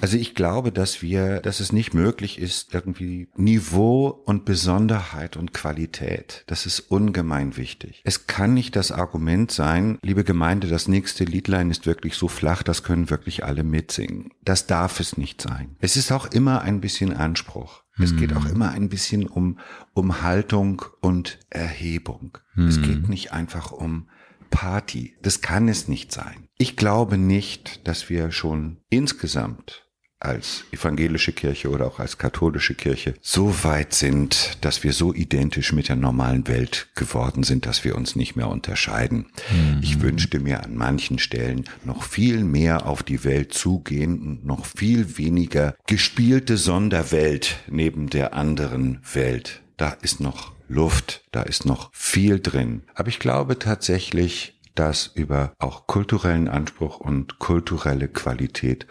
[0.00, 5.52] Also ich glaube, dass wir, dass es nicht möglich ist, irgendwie Niveau und Besonderheit und
[5.52, 6.44] Qualität.
[6.46, 8.02] Das ist ungemein wichtig.
[8.04, 12.62] Es kann nicht das Argument sein, liebe Gemeinde, das nächste Liedlein ist wirklich so flach,
[12.62, 14.30] das können wirklich alle mitsingen.
[14.42, 15.76] Das darf es nicht sein.
[15.80, 17.82] Es ist auch immer ein bisschen Anspruch.
[17.98, 18.16] Es hm.
[18.18, 19.58] geht auch immer ein bisschen um,
[19.92, 22.38] um Haltung und Erhebung.
[22.54, 22.68] Hm.
[22.68, 24.08] Es geht nicht einfach um
[24.50, 25.16] Party.
[25.22, 26.48] Das kann es nicht sein.
[26.56, 29.83] Ich glaube nicht, dass wir schon insgesamt
[30.20, 35.72] als evangelische Kirche oder auch als katholische Kirche so weit sind, dass wir so identisch
[35.72, 39.26] mit der normalen Welt geworden sind, dass wir uns nicht mehr unterscheiden.
[39.50, 39.80] Mhm.
[39.82, 44.64] Ich wünschte mir an manchen Stellen noch viel mehr auf die Welt zugehen und noch
[44.64, 49.62] viel weniger gespielte Sonderwelt neben der anderen Welt.
[49.76, 52.82] Da ist noch Luft, da ist noch viel drin.
[52.94, 58.86] Aber ich glaube tatsächlich, dass über auch kulturellen Anspruch und kulturelle Qualität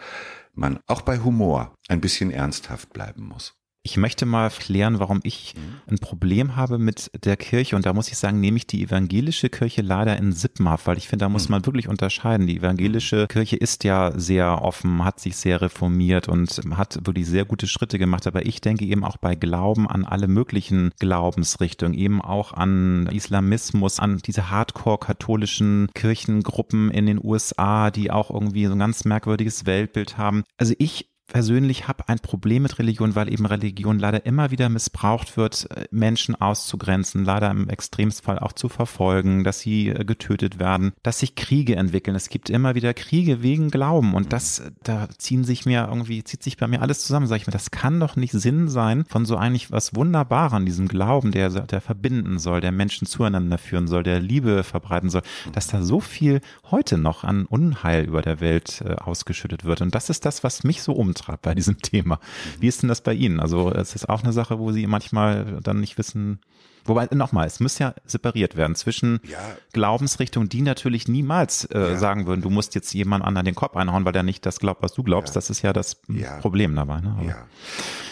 [0.54, 3.54] man auch bei Humor ein bisschen ernsthaft bleiben muss.
[3.86, 5.92] Ich möchte mal klären, warum ich mhm.
[5.92, 7.76] ein Problem habe mit der Kirche.
[7.76, 11.06] Und da muss ich sagen, nehme ich die evangelische Kirche leider in Sippmaf, weil ich
[11.06, 11.52] finde, da muss mhm.
[11.52, 12.46] man wirklich unterscheiden.
[12.46, 17.44] Die evangelische Kirche ist ja sehr offen, hat sich sehr reformiert und hat wirklich sehr
[17.44, 18.26] gute Schritte gemacht.
[18.26, 24.00] Aber ich denke eben auch bei Glauben an alle möglichen Glaubensrichtungen, eben auch an Islamismus,
[24.00, 30.16] an diese hardcore-katholischen Kirchengruppen in den USA, die auch irgendwie so ein ganz merkwürdiges Weltbild
[30.16, 30.44] haben.
[30.56, 35.36] Also ich persönlich habe ein Problem mit Religion, weil eben Religion leider immer wieder missbraucht
[35.36, 40.92] wird, äh, Menschen auszugrenzen, leider im Extremsfall auch zu verfolgen, dass sie äh, getötet werden,
[41.02, 42.14] dass sich Kriege entwickeln.
[42.16, 46.22] Es gibt immer wieder Kriege wegen Glauben und das, äh, da ziehen sich mir irgendwie,
[46.24, 47.26] zieht sich bei mir alles zusammen.
[47.26, 50.66] Sag ich mir, das kann doch nicht Sinn sein von so eigentlich was Wunderbares an
[50.66, 55.22] diesem Glauben, der, der verbinden soll, der Menschen zueinander führen soll, der Liebe verbreiten soll,
[55.52, 59.80] dass da so viel heute noch an Unheil über der Welt ausgeschüttet wird.
[59.80, 62.18] Und das ist das, was mich so um umtreibt bei diesem Thema.
[62.60, 63.40] Wie ist denn das bei Ihnen?
[63.40, 66.40] Also es ist auch eine Sache, wo Sie manchmal dann nicht wissen,
[66.86, 69.38] Wobei, nochmal, es muss ja separiert werden zwischen ja.
[69.72, 71.96] Glaubensrichtungen, die natürlich niemals äh, ja.
[71.96, 74.82] sagen würden, du musst jetzt jemand anderen den Kopf einhauen, weil der nicht das glaubt,
[74.82, 75.30] was du glaubst.
[75.30, 75.38] Ja.
[75.38, 76.02] Das ist ja das
[76.40, 77.00] Problem dabei.
[77.00, 77.16] Ne?
[77.26, 77.46] ja.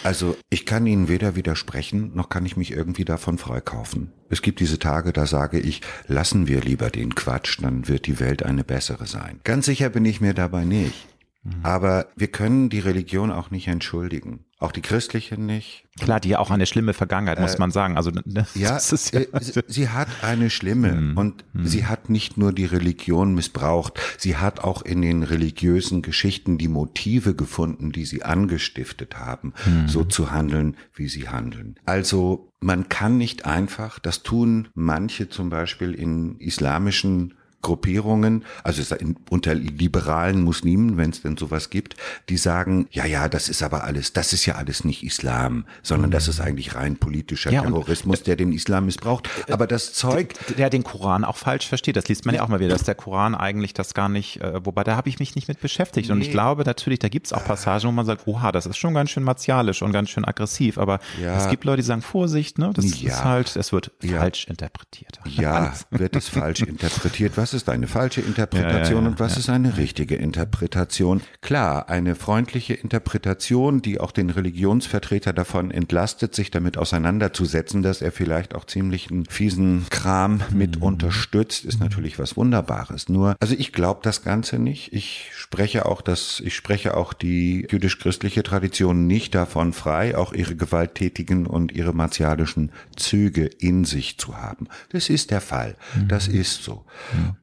[0.03, 4.11] Also ich kann Ihnen weder widersprechen, noch kann ich mich irgendwie davon freikaufen.
[4.29, 8.19] Es gibt diese Tage, da sage ich, lassen wir lieber den Quatsch, dann wird die
[8.19, 9.39] Welt eine bessere sein.
[9.43, 11.07] Ganz sicher bin ich mir dabei nicht.
[11.43, 11.59] Mhm.
[11.63, 14.45] Aber wir können die Religion auch nicht entschuldigen.
[14.59, 15.83] Auch die christliche nicht.
[15.99, 17.97] Klar, die ja auch eine schlimme Vergangenheit, muss äh, man sagen.
[17.97, 18.23] Also ne,
[18.55, 18.77] ja,
[19.11, 19.27] ja äh,
[19.67, 21.65] sie hat eine schlimme mm, und mm.
[21.65, 26.69] sie hat nicht nur die Religion missbraucht, sie hat auch in den religiösen Geschichten die
[26.69, 29.87] Motive gefunden, die sie angestiftet haben, mm.
[29.87, 31.75] so zu handeln, wie sie handeln.
[31.83, 37.33] Also man kann nicht einfach, das tun manche zum Beispiel in islamischen
[37.63, 38.83] Gruppierungen, also
[39.29, 41.95] unter liberalen Muslimen, wenn es denn sowas gibt,
[42.29, 46.11] die sagen, ja, ja, das ist aber alles, das ist ja alles nicht Islam, sondern
[46.11, 49.29] das ist eigentlich rein politischer ja, Terrorismus, und, der den Islam missbraucht.
[49.49, 52.59] Aber das Zeug, der den Koran auch falsch versteht, das liest man ja auch mal
[52.59, 55.47] wieder, dass der Koran eigentlich das gar nicht, äh, wobei da habe ich mich nicht
[55.47, 56.09] mit beschäftigt.
[56.09, 56.13] Nee.
[56.13, 58.77] Und ich glaube natürlich, da gibt es auch Passagen, wo man sagt, oha, das ist
[58.77, 60.77] schon ganz schön martialisch und ganz schön aggressiv.
[60.77, 61.37] Aber ja.
[61.37, 62.71] es gibt Leute, die sagen, Vorsicht, ne?
[62.73, 63.09] Das ja.
[63.09, 65.19] ist halt, es wird falsch interpretiert.
[65.25, 67.37] Ja, wird es falsch interpretiert.
[67.37, 71.21] Was ist eine falsche Interpretation und was ist eine richtige Interpretation?
[71.41, 78.11] Klar, eine freundliche Interpretation, die auch den Religionsvertreter davon entlastet, sich damit auseinanderzusetzen, dass er
[78.11, 80.83] vielleicht auch ziemlich einen fiesen Kram mit mhm.
[80.83, 83.09] unterstützt, ist natürlich was Wunderbares.
[83.09, 84.93] Nur, also ich glaube das Ganze nicht.
[84.93, 90.55] Ich spreche auch das, ich spreche auch die jüdisch-christliche Tradition nicht davon frei, auch ihre
[90.55, 94.67] gewalttätigen und ihre martialischen Züge in sich zu haben.
[94.89, 95.75] Das ist der Fall.
[96.07, 96.39] Das mhm.
[96.39, 96.85] ist so.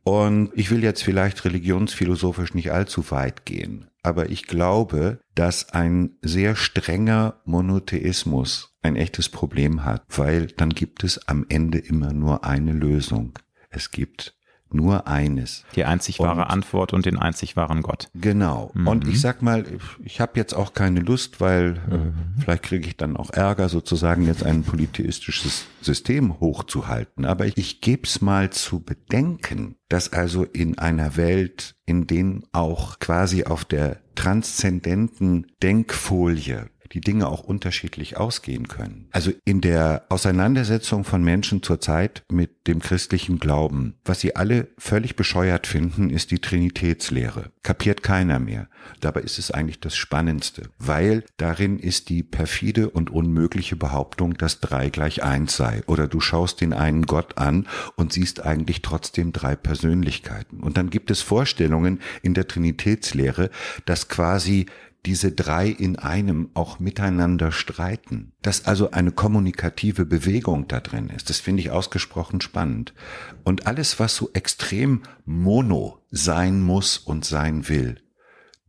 [0.02, 6.16] Und ich will jetzt vielleicht religionsphilosophisch nicht allzu weit gehen, aber ich glaube, dass ein
[6.22, 12.44] sehr strenger Monotheismus ein echtes Problem hat, weil dann gibt es am Ende immer nur
[12.44, 13.38] eine Lösung.
[13.68, 14.39] Es gibt
[14.74, 15.64] nur eines.
[15.74, 18.08] Die einzig wahre und, Antwort und den einzig wahren Gott.
[18.14, 18.70] Genau.
[18.74, 18.86] Mhm.
[18.86, 19.64] Und ich sag mal,
[20.02, 22.08] ich habe jetzt auch keine Lust, weil äh, mhm.
[22.38, 27.24] äh, vielleicht kriege ich dann auch Ärger, sozusagen jetzt ein polytheistisches System hochzuhalten.
[27.24, 32.44] Aber ich, ich gebe es mal zu bedenken, dass also in einer Welt, in dem
[32.52, 39.08] auch quasi auf der transzendenten Denkfolie die Dinge auch unterschiedlich ausgehen können.
[39.12, 45.16] Also in der Auseinandersetzung von Menschen zurzeit mit dem christlichen Glauben, was sie alle völlig
[45.16, 47.50] bescheuert finden, ist die Trinitätslehre.
[47.62, 48.68] Kapiert keiner mehr.
[49.00, 54.60] Dabei ist es eigentlich das Spannendste, weil darin ist die perfide und unmögliche Behauptung, dass
[54.60, 55.82] drei gleich eins sei.
[55.86, 60.60] Oder du schaust den einen Gott an und siehst eigentlich trotzdem drei Persönlichkeiten.
[60.60, 63.50] Und dann gibt es Vorstellungen in der Trinitätslehre,
[63.84, 64.66] dass quasi
[65.06, 71.30] diese drei in einem auch miteinander streiten, dass also eine kommunikative Bewegung da drin ist.
[71.30, 72.94] Das finde ich ausgesprochen spannend.
[73.44, 77.96] Und alles, was so extrem mono sein muss und sein will,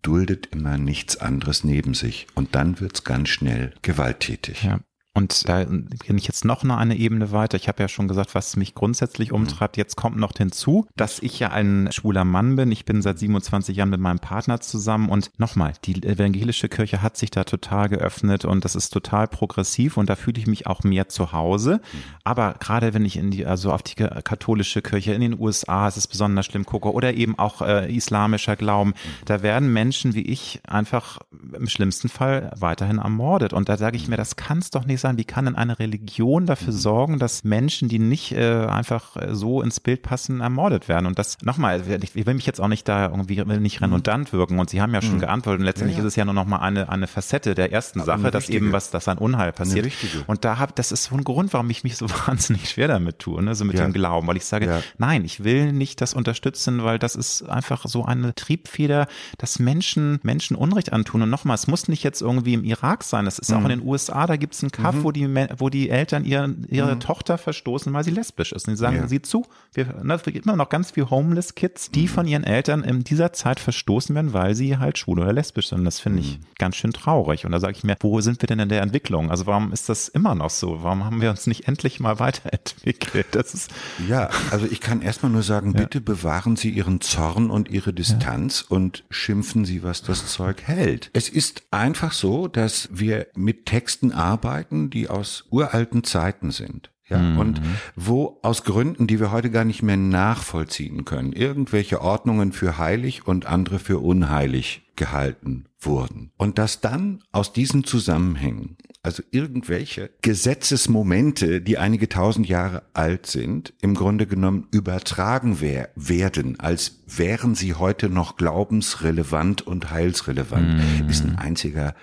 [0.02, 2.28] duldet immer nichts anderes neben sich.
[2.34, 4.64] Und dann wird's ganz schnell gewalttätig.
[4.64, 4.80] Ja.
[5.14, 7.58] Und da bin ich jetzt noch eine Ebene weiter.
[7.58, 9.38] Ich habe ja schon gesagt, was mich grundsätzlich mhm.
[9.38, 9.76] umtreibt.
[9.76, 12.72] Jetzt kommt noch hinzu, dass ich ja ein schwuler Mann bin.
[12.72, 15.10] Ich bin seit 27 Jahren mit meinem Partner zusammen.
[15.10, 19.98] Und nochmal, die evangelische Kirche hat sich da total geöffnet und das ist total progressiv
[19.98, 21.82] und da fühle ich mich auch mehr zu Hause.
[21.82, 21.98] Mhm.
[22.24, 25.98] Aber gerade wenn ich in die, also auf die katholische Kirche in den USA, ist
[25.98, 29.26] es besonders schlimm gucke oder eben auch äh, islamischer Glauben, mhm.
[29.26, 31.20] da werden Menschen wie ich einfach
[31.54, 33.52] im schlimmsten Fall weiterhin ermordet.
[33.52, 35.80] Und da sage ich mir, das kann es doch nicht sein, wie kann denn eine
[35.80, 36.78] Religion dafür mhm.
[36.78, 41.06] sorgen, dass Menschen, die nicht äh, einfach äh, so ins Bild passen, ermordet werden?
[41.06, 43.86] Und das, nochmal, ich will mich jetzt auch nicht da irgendwie nicht mhm.
[43.86, 45.22] redundant wirken und Sie haben ja schon mhm.
[45.22, 46.08] geantwortet und letztendlich ja, ja.
[46.08, 48.72] ist es ja nur noch mal eine, eine Facette der ersten Aber Sache, dass eben
[48.72, 49.92] was, dass ein Unheil passiert.
[50.28, 53.20] Und da habe, das ist so ein Grund, warum ich mich so wahnsinnig schwer damit
[53.20, 53.84] tue, ne, so mit ja.
[53.84, 57.86] dem Glauben, weil ich sage, nein, ich will nicht das unterstützen, weil das ist einfach
[57.86, 59.08] so eine Triebfeder,
[59.38, 61.22] dass Menschen, Menschen Unrecht antun.
[61.22, 63.58] Und nochmal, es muss nicht jetzt irgendwie im Irak sein, es ist mhm.
[63.58, 65.04] auch in den USA, da gibt es einen Kaff, mhm.
[65.04, 67.00] wo die, wo die Eltern ihre, ihre mhm.
[67.00, 68.68] Tochter verstoßen, weil sie lesbisch ist.
[68.68, 69.08] Und sie sagen, ja.
[69.08, 72.08] sieh zu, wir, ne, es gibt immer noch ganz viele Homeless Kids, die mhm.
[72.08, 75.86] von ihren Eltern in dieser Zeit verstoßen werden, weil sie halt schwul oder lesbisch sind.
[75.86, 76.44] Das finde ich mhm.
[76.58, 77.46] ganz schön traurig.
[77.46, 79.32] Und da sage ich mir, wo sind wir denn in der Entwicklung?
[79.32, 80.84] Also warum ist das immer noch so?
[80.84, 83.28] Warum haben wir uns nicht endlich mal weiterentwickelt?
[83.32, 83.72] Das ist
[84.08, 85.82] ja, also ich kann erstmal nur sagen, ja.
[85.82, 88.76] bitte bewahren Sie Ihren Zorn und Ihre Distanz ja.
[88.76, 91.10] und schimpfen Sie, was das Zeug hält.
[91.14, 96.92] Es ist einfach so, dass wir mit Texten arbeiten, die aus uralten Zeiten sind.
[97.12, 97.38] Ja, mhm.
[97.40, 97.62] und
[97.98, 103.28] wo aus Gründen, die wir heute gar nicht mehr nachvollziehen können, irgendwelche Ordnungen für heilig
[103.28, 106.32] und andere für unheilig gehalten wurden.
[106.38, 113.74] Und dass dann aus diesen Zusammenhängen, also irgendwelche Gesetzesmomente, die einige tausend Jahre alt sind,
[113.82, 121.10] im Grunde genommen übertragen wer werden, als wären sie heute noch glaubensrelevant und heilsrelevant, mhm.
[121.10, 121.94] ist ein einziger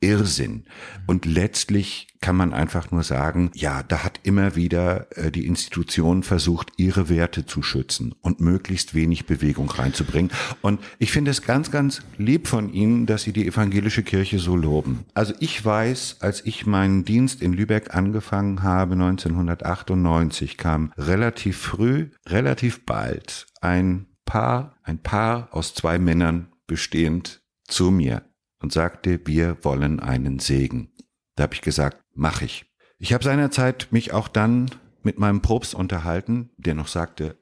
[0.00, 0.64] Irrsinn.
[1.06, 6.22] Und letztlich kann man einfach nur sagen, ja, da hat immer wieder äh, die Institution
[6.22, 10.30] versucht, ihre Werte zu schützen und möglichst wenig Bewegung reinzubringen.
[10.62, 14.56] Und ich finde es ganz, ganz lieb von Ihnen, dass Sie die evangelische Kirche so
[14.56, 15.04] loben.
[15.14, 22.08] Also ich weiß, als ich meinen Dienst in Lübeck angefangen habe, 1998, kam relativ früh,
[22.26, 28.22] relativ bald ein Paar, ein Paar aus zwei Männern bestehend zu mir
[28.60, 30.92] und sagte, wir wollen einen Segen.
[31.34, 32.66] Da habe ich gesagt, mach ich.
[32.98, 34.70] Ich habe seinerzeit mich auch dann
[35.02, 37.38] mit meinem Propst unterhalten, der noch sagte,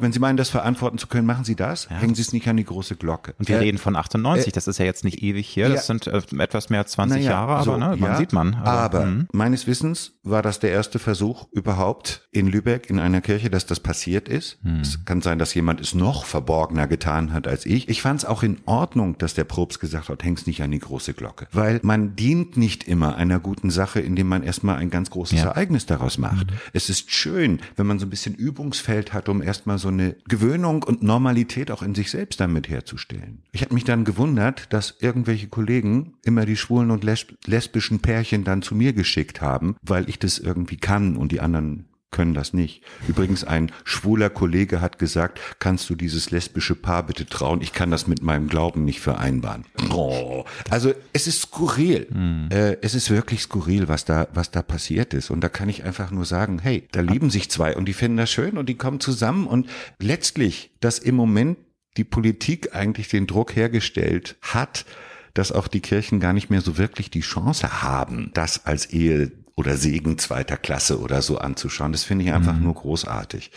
[0.00, 1.88] wenn Sie meinen, das verantworten zu können, machen Sie das.
[1.90, 1.96] Ja.
[1.96, 3.34] Hängen Sie es nicht an die große Glocke.
[3.38, 5.86] Und wir äh, reden von 98, äh, das ist ja jetzt nicht ewig hier, das
[5.86, 8.54] sind äh, etwas mehr als 20 ja, Jahre, aber so, ne, man sieht man.
[8.54, 9.28] Aber, aber mhm.
[9.32, 13.80] meines Wissens war das der erste Versuch überhaupt in Lübeck in einer Kirche, dass das
[13.80, 14.64] passiert ist.
[14.64, 14.80] Mhm.
[14.80, 17.88] Es kann sein, dass jemand es noch verborgener getan hat als ich.
[17.88, 20.78] Ich fand es auch in Ordnung, dass der Probst gesagt hat, häng's nicht an die
[20.78, 21.46] große Glocke.
[21.52, 25.46] Weil man dient nicht immer einer guten Sache, indem man erstmal ein ganz großes ja.
[25.46, 26.50] Ereignis daraus macht.
[26.50, 26.56] Mhm.
[26.72, 30.82] Es ist schön, wenn man so ein bisschen Übungsfeld hat, um erstmal so eine Gewöhnung
[30.82, 33.42] und Normalität auch in sich selbst damit herzustellen.
[33.52, 38.62] Ich habe mich dann gewundert, dass irgendwelche Kollegen immer die schwulen und lesbischen Pärchen dann
[38.62, 42.82] zu mir geschickt haben, weil ich das irgendwie kann und die anderen können das nicht.
[43.08, 47.60] Übrigens, ein schwuler Kollege hat gesagt, kannst du dieses lesbische Paar bitte trauen?
[47.60, 49.64] Ich kann das mit meinem Glauben nicht vereinbaren.
[49.90, 50.44] Oh.
[50.70, 52.06] Also es ist skurril.
[52.10, 52.48] Mhm.
[52.52, 55.30] Äh, es ist wirklich skurril, was da, was da passiert ist.
[55.30, 58.18] Und da kann ich einfach nur sagen, hey, da lieben sich zwei und die finden
[58.18, 59.68] das schön und die kommen zusammen und
[59.98, 61.58] letztlich, dass im Moment
[61.96, 64.84] die Politik eigentlich den Druck hergestellt hat,
[65.34, 69.32] dass auch die Kirchen gar nicht mehr so wirklich die Chance haben, das als Ehe
[69.62, 71.92] oder Segen zweiter Klasse oder so anzuschauen.
[71.92, 72.64] Das finde ich einfach mhm.
[72.64, 73.52] nur großartig.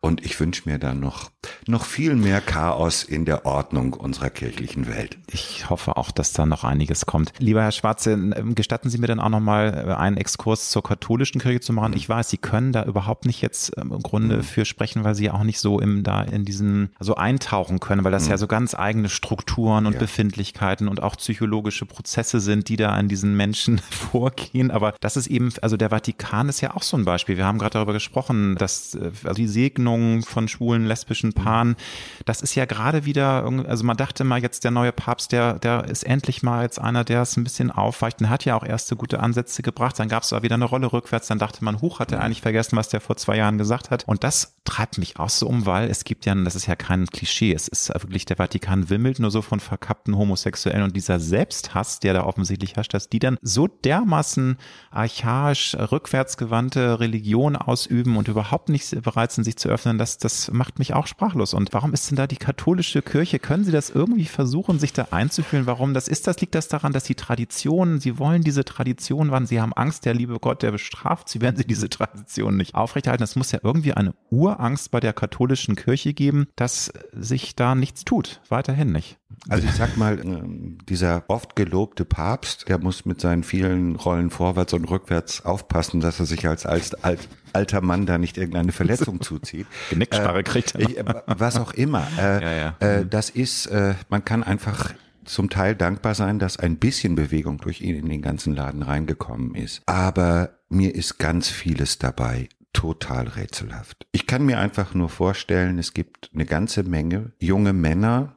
[0.00, 1.30] Und ich wünsche mir dann noch,
[1.66, 5.16] noch viel mehr Chaos in der Ordnung unserer kirchlichen Welt.
[5.32, 7.32] Ich hoffe auch, dass da noch einiges kommt.
[7.38, 10.82] Lieber Herr Schwarze, ähm, gestatten Sie mir dann auch noch mal äh, einen Exkurs zur
[10.82, 11.92] katholischen Kirche zu machen.
[11.92, 11.96] Mhm.
[11.96, 14.42] Ich weiß, Sie können da überhaupt nicht jetzt ähm, im Grunde mhm.
[14.42, 18.12] für sprechen, weil Sie auch nicht so im, da in diesen, so eintauchen können, weil
[18.12, 18.40] das ja mhm.
[18.40, 20.00] so ganz eigene Strukturen und ja.
[20.00, 24.70] Befindlichkeiten und auch psychologische Prozesse sind, die da an diesen Menschen vorgehen.
[24.70, 27.36] Aber das ist eben, also der Vatikan ist ja auch so ein Beispiel.
[27.36, 31.76] Wir haben gerade darüber gesprochen, dass äh, also die Segnung von schwulen, lesbischen Paaren,
[32.24, 35.84] das ist ja gerade wieder, also man dachte mal jetzt der neue Papst, der, der
[35.84, 38.96] ist endlich mal jetzt einer, der es ein bisschen aufweicht und hat ja auch erste
[38.96, 39.98] gute Ansätze gebracht.
[39.98, 42.42] Dann gab es aber wieder eine Rolle rückwärts, dann dachte man, huch, hat er eigentlich
[42.42, 44.04] vergessen, was der vor zwei Jahren gesagt hat.
[44.06, 47.06] Und das treibt mich auch so um, weil es gibt ja, das ist ja kein
[47.06, 52.00] Klischee, es ist wirklich, der Vatikan wimmelt nur so von verkappten Homosexuellen und dieser Selbsthass,
[52.00, 54.58] der da offensichtlich herrscht, dass die dann so dermaßen
[54.90, 60.50] archaisch archaisch, rückwärtsgewandte Religion ausüben und überhaupt nicht bereit sind, sich zu öffnen, das, das
[60.52, 61.54] macht mich auch sprachlos.
[61.54, 63.38] Und warum ist denn da die katholische Kirche?
[63.38, 65.66] Können Sie das irgendwie versuchen, sich da einzufühlen?
[65.66, 66.40] Warum das ist das?
[66.40, 70.14] Liegt das daran, dass die Traditionen, Sie wollen diese Tradition wann Sie haben Angst, der
[70.14, 73.24] liebe Gott, der bestraft Sie, wenn Sie diese Tradition nicht aufrechterhalten.
[73.24, 78.04] Es muss ja irgendwie eine Urangst bei der katholischen Kirche geben, dass sich da nichts
[78.04, 78.40] tut.
[78.48, 79.18] Weiterhin nicht.
[79.48, 84.30] Also ich sag mal, ähm, dieser oft gelobte Papst, der muss mit seinen vielen Rollen
[84.30, 88.72] vorwärts und rückwärts aufpassen, dass er sich als, als alt, alter Mann da nicht irgendeine
[88.72, 89.66] Verletzung zuzieht.
[89.90, 90.80] Genickstarre äh, kriegt er.
[90.80, 92.06] Ich, was auch immer.
[92.16, 92.76] Äh, ja, ja.
[92.80, 93.10] Äh, mhm.
[93.10, 94.94] das ist, äh, man kann einfach
[95.24, 99.54] zum Teil dankbar sein, dass ein bisschen Bewegung durch ihn in den ganzen Laden reingekommen
[99.54, 99.82] ist.
[99.86, 104.06] Aber mir ist ganz vieles dabei total rätselhaft.
[104.12, 108.35] Ich kann mir einfach nur vorstellen, es gibt eine ganze Menge junge Männer,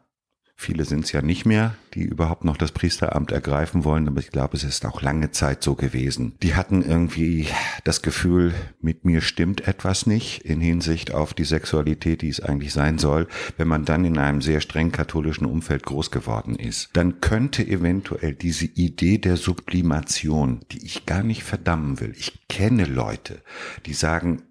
[0.62, 4.30] Viele sind es ja nicht mehr, die überhaupt noch das Priesteramt ergreifen wollen, aber ich
[4.30, 6.34] glaube, es ist auch lange Zeit so gewesen.
[6.44, 7.48] Die hatten irgendwie
[7.86, 12.74] das Gefühl, mit mir stimmt etwas nicht in Hinsicht auf die Sexualität, die es eigentlich
[12.74, 13.30] sein soll.
[13.56, 18.34] Wenn man dann in einem sehr streng katholischen Umfeld groß geworden ist, dann könnte eventuell
[18.34, 22.14] diese Idee der Sublimation, die ich gar nicht verdammen will.
[22.18, 23.42] Ich kenne Leute,
[23.86, 24.42] die sagen,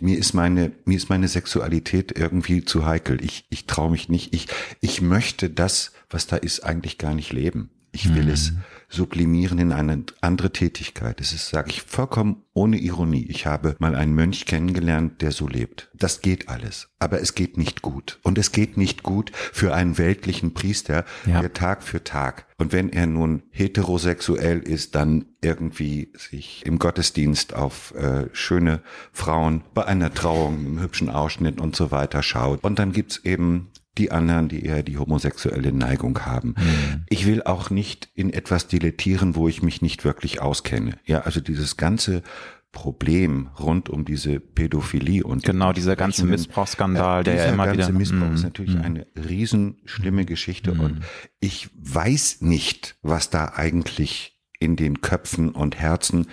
[0.00, 3.22] mir ist meine, mir ist meine Sexualität irgendwie zu heikel.
[3.24, 4.34] Ich, ich traue mich nicht.
[4.34, 4.48] Ich,
[4.80, 7.70] ich möchte das, was da ist, eigentlich gar nicht leben.
[7.92, 8.30] Ich will mhm.
[8.30, 8.52] es
[8.88, 11.20] sublimieren in eine andere Tätigkeit.
[11.20, 13.26] Das ist, sage ich, vollkommen ohne Ironie.
[13.28, 15.90] Ich habe mal einen Mönch kennengelernt, der so lebt.
[15.94, 18.18] Das geht alles, aber es geht nicht gut.
[18.22, 21.40] Und es geht nicht gut für einen weltlichen Priester, ja.
[21.40, 22.46] der Tag für Tag.
[22.56, 28.82] Und wenn er nun heterosexuell ist, dann irgendwie sich im Gottesdienst auf äh, schöne
[29.12, 32.64] Frauen bei einer Trauung im hübschen Ausschnitt und so weiter schaut.
[32.64, 36.54] Und dann gibt's eben die anderen, die eher die homosexuelle Neigung haben.
[36.56, 37.04] Mhm.
[37.08, 40.98] Ich will auch nicht in etwas dilettieren, wo ich mich nicht wirklich auskenne.
[41.04, 42.22] Ja, also dieses ganze
[42.70, 47.88] Problem rund um diese Pädophilie und genau dieser ganze Missbrauchsskandal, äh, der ja immer ganze
[47.88, 48.46] wieder Missbrauch ist mhm.
[48.46, 48.82] natürlich mm.
[48.82, 50.80] eine riesen schlimme Geschichte mm.
[50.80, 51.00] und
[51.40, 56.26] ich weiß nicht, was da eigentlich in den Köpfen und Herzen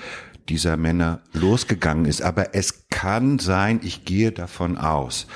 [0.50, 5.28] dieser Männer losgegangen ist, aber es kann sein, ich gehe davon aus,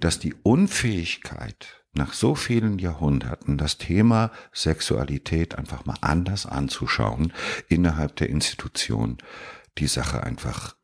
[0.00, 7.32] dass die Unfähigkeit nach so vielen Jahrhunderten das Thema Sexualität einfach mal anders anzuschauen
[7.68, 9.18] innerhalb der Institution
[9.78, 10.76] die Sache einfach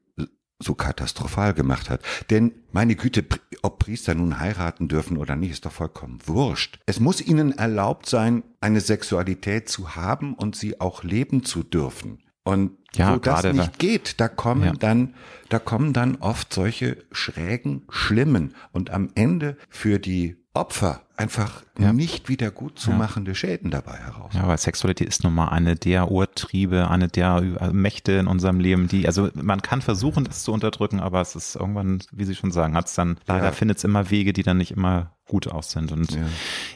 [0.59, 2.01] so katastrophal gemacht hat.
[2.31, 3.25] Denn meine Güte,
[3.63, 6.79] ob Priester nun heiraten dürfen oder nicht, ist doch vollkommen wurscht.
[6.87, 12.23] Es muss ihnen erlaubt sein, eine Sexualität zu haben und sie auch leben zu dürfen.
[12.45, 14.73] Und ja, wo das nicht geht, da kommen ja.
[14.73, 15.15] dann,
[15.49, 21.93] da kommen dann oft solche schrägen, schlimmen und am Ende für die Opfer einfach ja.
[21.93, 24.33] nicht wieder gut zu machende Schäden dabei heraus.
[24.35, 27.41] Ja, weil Sexualität ist nun mal eine der Urtriebe, eine der
[27.73, 31.55] Mächte in unserem Leben, die, also man kann versuchen, das zu unterdrücken, aber es ist
[31.57, 34.59] irgendwann, wie Sie schon sagen, hat es dann, leider findet es immer Wege, die dann
[34.59, 35.91] nicht immer gut aus sind.
[35.91, 36.27] Und ja.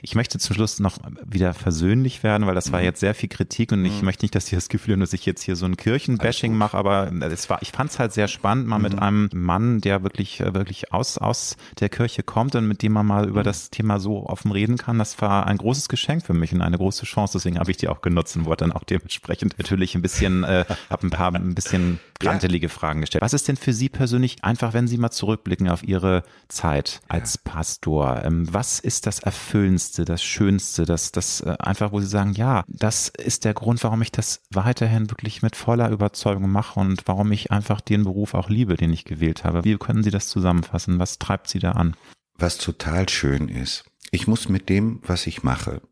[0.01, 2.87] ich möchte zum Schluss noch wieder versöhnlich werden, weil das war mhm.
[2.87, 4.07] jetzt sehr viel Kritik und ich mhm.
[4.07, 6.77] möchte nicht, dass Sie das Gefühl haben, dass ich jetzt hier so ein Kirchenbashing mache,
[6.77, 8.83] aber es war, ich fand es halt sehr spannend, mal mhm.
[8.85, 13.07] mit einem Mann, der wirklich, wirklich aus, aus der Kirche kommt und mit dem man
[13.07, 13.45] mal über mhm.
[13.45, 14.99] das Thema so offen reden kann.
[14.99, 17.39] Das war ein großes Geschenk für mich und eine große Chance.
[17.39, 20.65] Deswegen habe ich die auch genutzt und wurde dann auch dementsprechend natürlich ein bisschen, äh,
[20.91, 22.73] habe ein paar ein bisschen krantelige ja.
[22.73, 23.23] Fragen gestellt.
[23.23, 27.39] Was ist denn für Sie persönlich einfach, wenn Sie mal zurückblicken auf Ihre Zeit als.
[27.49, 28.25] Pastor?
[28.25, 32.65] Ähm, was ist das Erfüllendste, das Schönste, das, das äh, einfach, wo Sie sagen, ja,
[32.69, 37.33] das ist der Grund, warum ich das weiterhin wirklich mit voller Überzeugung mache und warum
[37.33, 39.65] ich einfach den Beruf auch liebe, den ich gewählt habe.
[39.65, 40.99] Wie können Sie das zusammenfassen?
[40.99, 41.97] Was treibt Sie da an?
[42.37, 45.83] Was total schön ist, ich muss mit dem, was ich mache,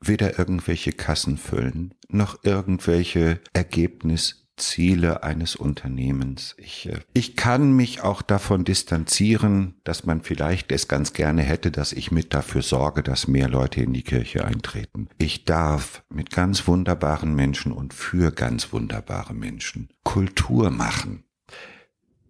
[0.00, 6.54] weder irgendwelche Kassen füllen, noch irgendwelche Ergebnis Ziele eines Unternehmens.
[6.58, 11.70] Ich, äh, ich kann mich auch davon distanzieren, dass man vielleicht es ganz gerne hätte,
[11.70, 15.08] dass ich mit dafür sorge, dass mehr Leute in die Kirche eintreten.
[15.18, 21.24] Ich darf mit ganz wunderbaren Menschen und für ganz wunderbare Menschen Kultur machen.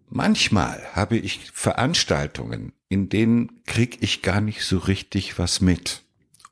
[0.09, 6.03] Manchmal habe ich Veranstaltungen, in denen krieg ich gar nicht so richtig was mit.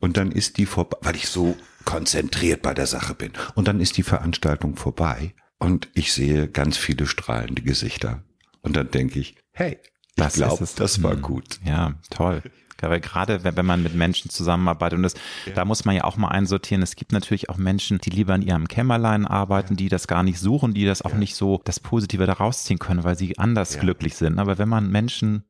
[0.01, 1.55] Und dann ist die vorbei, weil ich so
[1.85, 3.31] konzentriert bei der Sache bin.
[3.55, 8.23] Und dann ist die Veranstaltung vorbei und ich sehe ganz viele strahlende Gesichter.
[8.61, 9.79] Und dann denke ich, hey,
[10.17, 11.21] ich glaube, das war hm.
[11.21, 11.61] gut.
[11.65, 12.43] Ja, toll.
[12.81, 15.13] Aber gerade wenn man mit Menschen zusammenarbeitet und das,
[15.45, 15.53] ja.
[15.53, 16.83] da muss man ja auch mal einsortieren.
[16.83, 19.77] Es gibt natürlich auch Menschen, die lieber in ihrem Kämmerlein arbeiten, ja.
[19.77, 21.17] die das gar nicht suchen, die das auch ja.
[21.17, 24.37] nicht so das Positive daraus ziehen können, weil sie anders glücklich sind.
[24.37, 25.45] Aber wenn man Menschen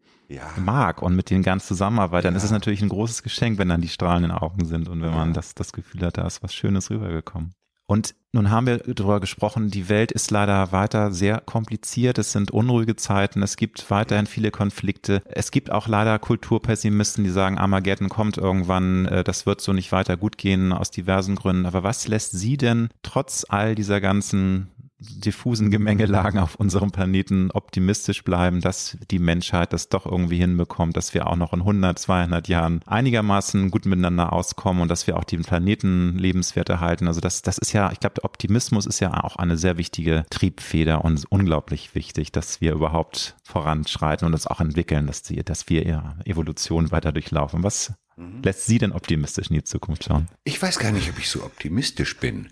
[0.57, 3.81] mag und mit denen ganz zusammenarbeitet, dann ist es natürlich ein großes Geschenk, wenn dann
[3.81, 6.89] die strahlenden Augen sind und wenn man das, das Gefühl hat, da ist was Schönes
[6.89, 7.53] rübergekommen.
[7.85, 12.17] Und nun haben wir darüber gesprochen, die Welt ist leider weiter sehr kompliziert.
[12.17, 13.43] Es sind unruhige Zeiten.
[13.43, 15.21] Es gibt weiterhin viele Konflikte.
[15.25, 19.05] Es gibt auch leider Kulturpessimisten, die sagen, Armageddon kommt irgendwann.
[19.05, 21.65] Äh, das wird so nicht weiter gut gehen aus diversen Gründen.
[21.65, 24.71] Aber was lässt Sie denn trotz all dieser ganzen
[25.03, 31.13] diffusen Gemengelagen auf unserem Planeten optimistisch bleiben, dass die Menschheit das doch irgendwie hinbekommt, dass
[31.13, 35.23] wir auch noch in 100, 200 Jahren einigermaßen gut miteinander auskommen und dass wir auch
[35.23, 37.07] den Planeten lebenswert erhalten.
[37.07, 40.25] Also das, das ist ja, ich glaube, der Optimismus ist ja auch eine sehr wichtige
[40.29, 45.69] Triebfeder und unglaublich wichtig, dass wir überhaupt voranschreiten und uns auch entwickeln, dass, die, dass
[45.69, 47.63] wir ja Evolution weiter durchlaufen.
[47.63, 48.41] Was mhm.
[48.43, 50.27] lässt Sie denn optimistisch in die Zukunft schauen?
[50.43, 52.49] Ich weiß gar nicht, ob ich so optimistisch bin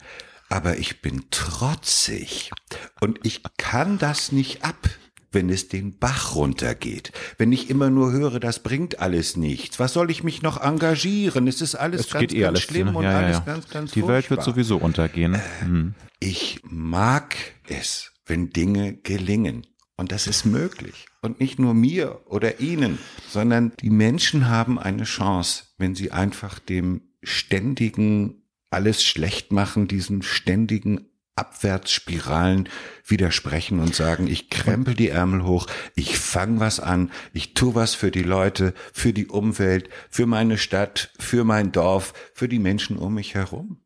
[0.51, 2.51] aber ich bin trotzig
[2.99, 4.89] und ich kann das nicht ab,
[5.31, 7.13] wenn es den Bach runtergeht.
[7.37, 9.79] Wenn ich immer nur höre, das bringt alles nichts.
[9.79, 11.47] Was soll ich mich noch engagieren?
[11.47, 12.97] Es ist alles es ganz, ganz alles schlimm ne?
[12.97, 13.43] und ja, alles ja.
[13.45, 14.15] ganz, ganz Die furchtbar.
[14.15, 15.35] Welt wird sowieso untergehen.
[15.35, 15.95] Äh, hm.
[16.19, 17.35] Ich mag
[17.69, 19.65] es, wenn Dinge gelingen.
[19.95, 21.05] Und das ist möglich.
[21.21, 22.97] Und nicht nur mir oder Ihnen,
[23.29, 28.40] sondern die Menschen haben eine Chance, wenn sie einfach dem ständigen
[28.71, 32.67] alles schlecht machen, diesen ständigen Abwärtsspiralen
[33.05, 37.95] widersprechen und sagen, ich krempel die Ärmel hoch, ich fang was an, ich tu was
[37.95, 42.97] für die Leute, für die Umwelt, für meine Stadt, für mein Dorf, für die Menschen
[42.97, 43.81] um mich herum.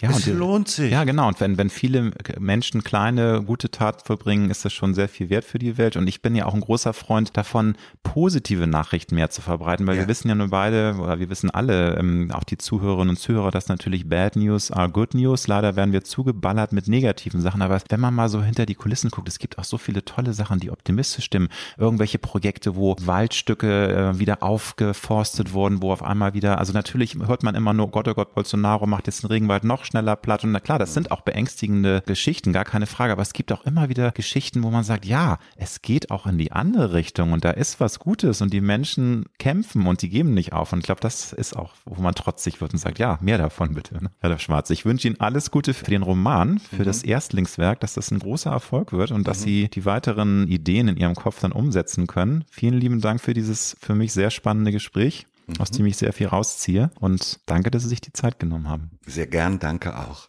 [0.00, 0.92] Ja, es lohnt sich.
[0.92, 1.26] Ja, genau.
[1.26, 5.44] Und wenn, wenn viele Menschen kleine, gute Taten vollbringen, ist das schon sehr viel wert
[5.44, 5.96] für die Welt.
[5.96, 9.96] Und ich bin ja auch ein großer Freund davon, positive Nachrichten mehr zu verbreiten, weil
[9.96, 10.02] ja.
[10.02, 13.50] wir wissen ja nur beide, oder wir wissen alle, ähm, auch die Zuhörerinnen und Zuhörer,
[13.50, 15.48] dass natürlich Bad News are Good News.
[15.48, 17.60] Leider werden wir zugeballert mit negativen Sachen.
[17.60, 20.32] Aber wenn man mal so hinter die Kulissen guckt, es gibt auch so viele tolle
[20.32, 21.48] Sachen, die optimistisch stimmen.
[21.76, 27.42] Irgendwelche Projekte, wo Waldstücke äh, wieder aufgeforstet wurden, wo auf einmal wieder, also natürlich hört
[27.42, 30.44] man immer nur, Gott, oh Gott, Bolsonaro macht jetzt den Regenwald noch schneller platt.
[30.44, 33.12] Und na klar, das sind auch beängstigende Geschichten, gar keine Frage.
[33.12, 36.38] Aber es gibt auch immer wieder Geschichten, wo man sagt, ja, es geht auch in
[36.38, 40.34] die andere Richtung und da ist was Gutes und die Menschen kämpfen und die geben
[40.34, 40.72] nicht auf.
[40.72, 43.74] Und ich glaube, das ist auch, wo man trotzig wird und sagt, ja, mehr davon
[43.74, 44.10] bitte, ne?
[44.20, 44.70] Herr Schwarz.
[44.70, 46.84] Ich wünsche Ihnen alles Gute für den Roman, für mhm.
[46.84, 49.44] das Erstlingswerk, dass das ein großer Erfolg wird und dass mhm.
[49.44, 52.44] Sie die weiteren Ideen in Ihrem Kopf dann umsetzen können.
[52.50, 55.26] Vielen lieben Dank für dieses für mich sehr spannende Gespräch
[55.58, 56.90] aus dem ich sehr viel rausziehe.
[57.00, 58.90] Und danke, dass Sie sich die Zeit genommen haben.
[59.06, 60.28] Sehr gern, danke auch.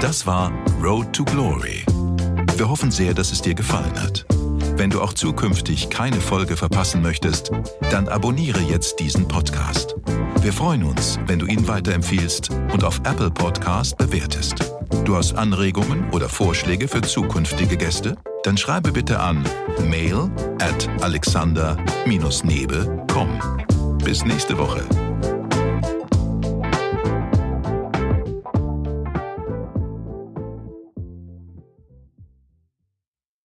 [0.00, 1.84] Das war Road to Glory.
[2.56, 4.26] Wir hoffen sehr, dass es dir gefallen hat.
[4.76, 7.50] Wenn du auch zukünftig keine Folge verpassen möchtest,
[7.90, 9.94] dann abonniere jetzt diesen Podcast.
[10.44, 14.56] Wir freuen uns, wenn du ihn weiterempfiehlst und auf Apple Podcast bewertest.
[15.06, 18.14] Du hast Anregungen oder Vorschläge für zukünftige Gäste?
[18.42, 19.42] Dann schreibe bitte an
[19.88, 20.30] mail
[20.60, 23.98] at alexander-nebe.com.
[24.04, 24.84] Bis nächste Woche.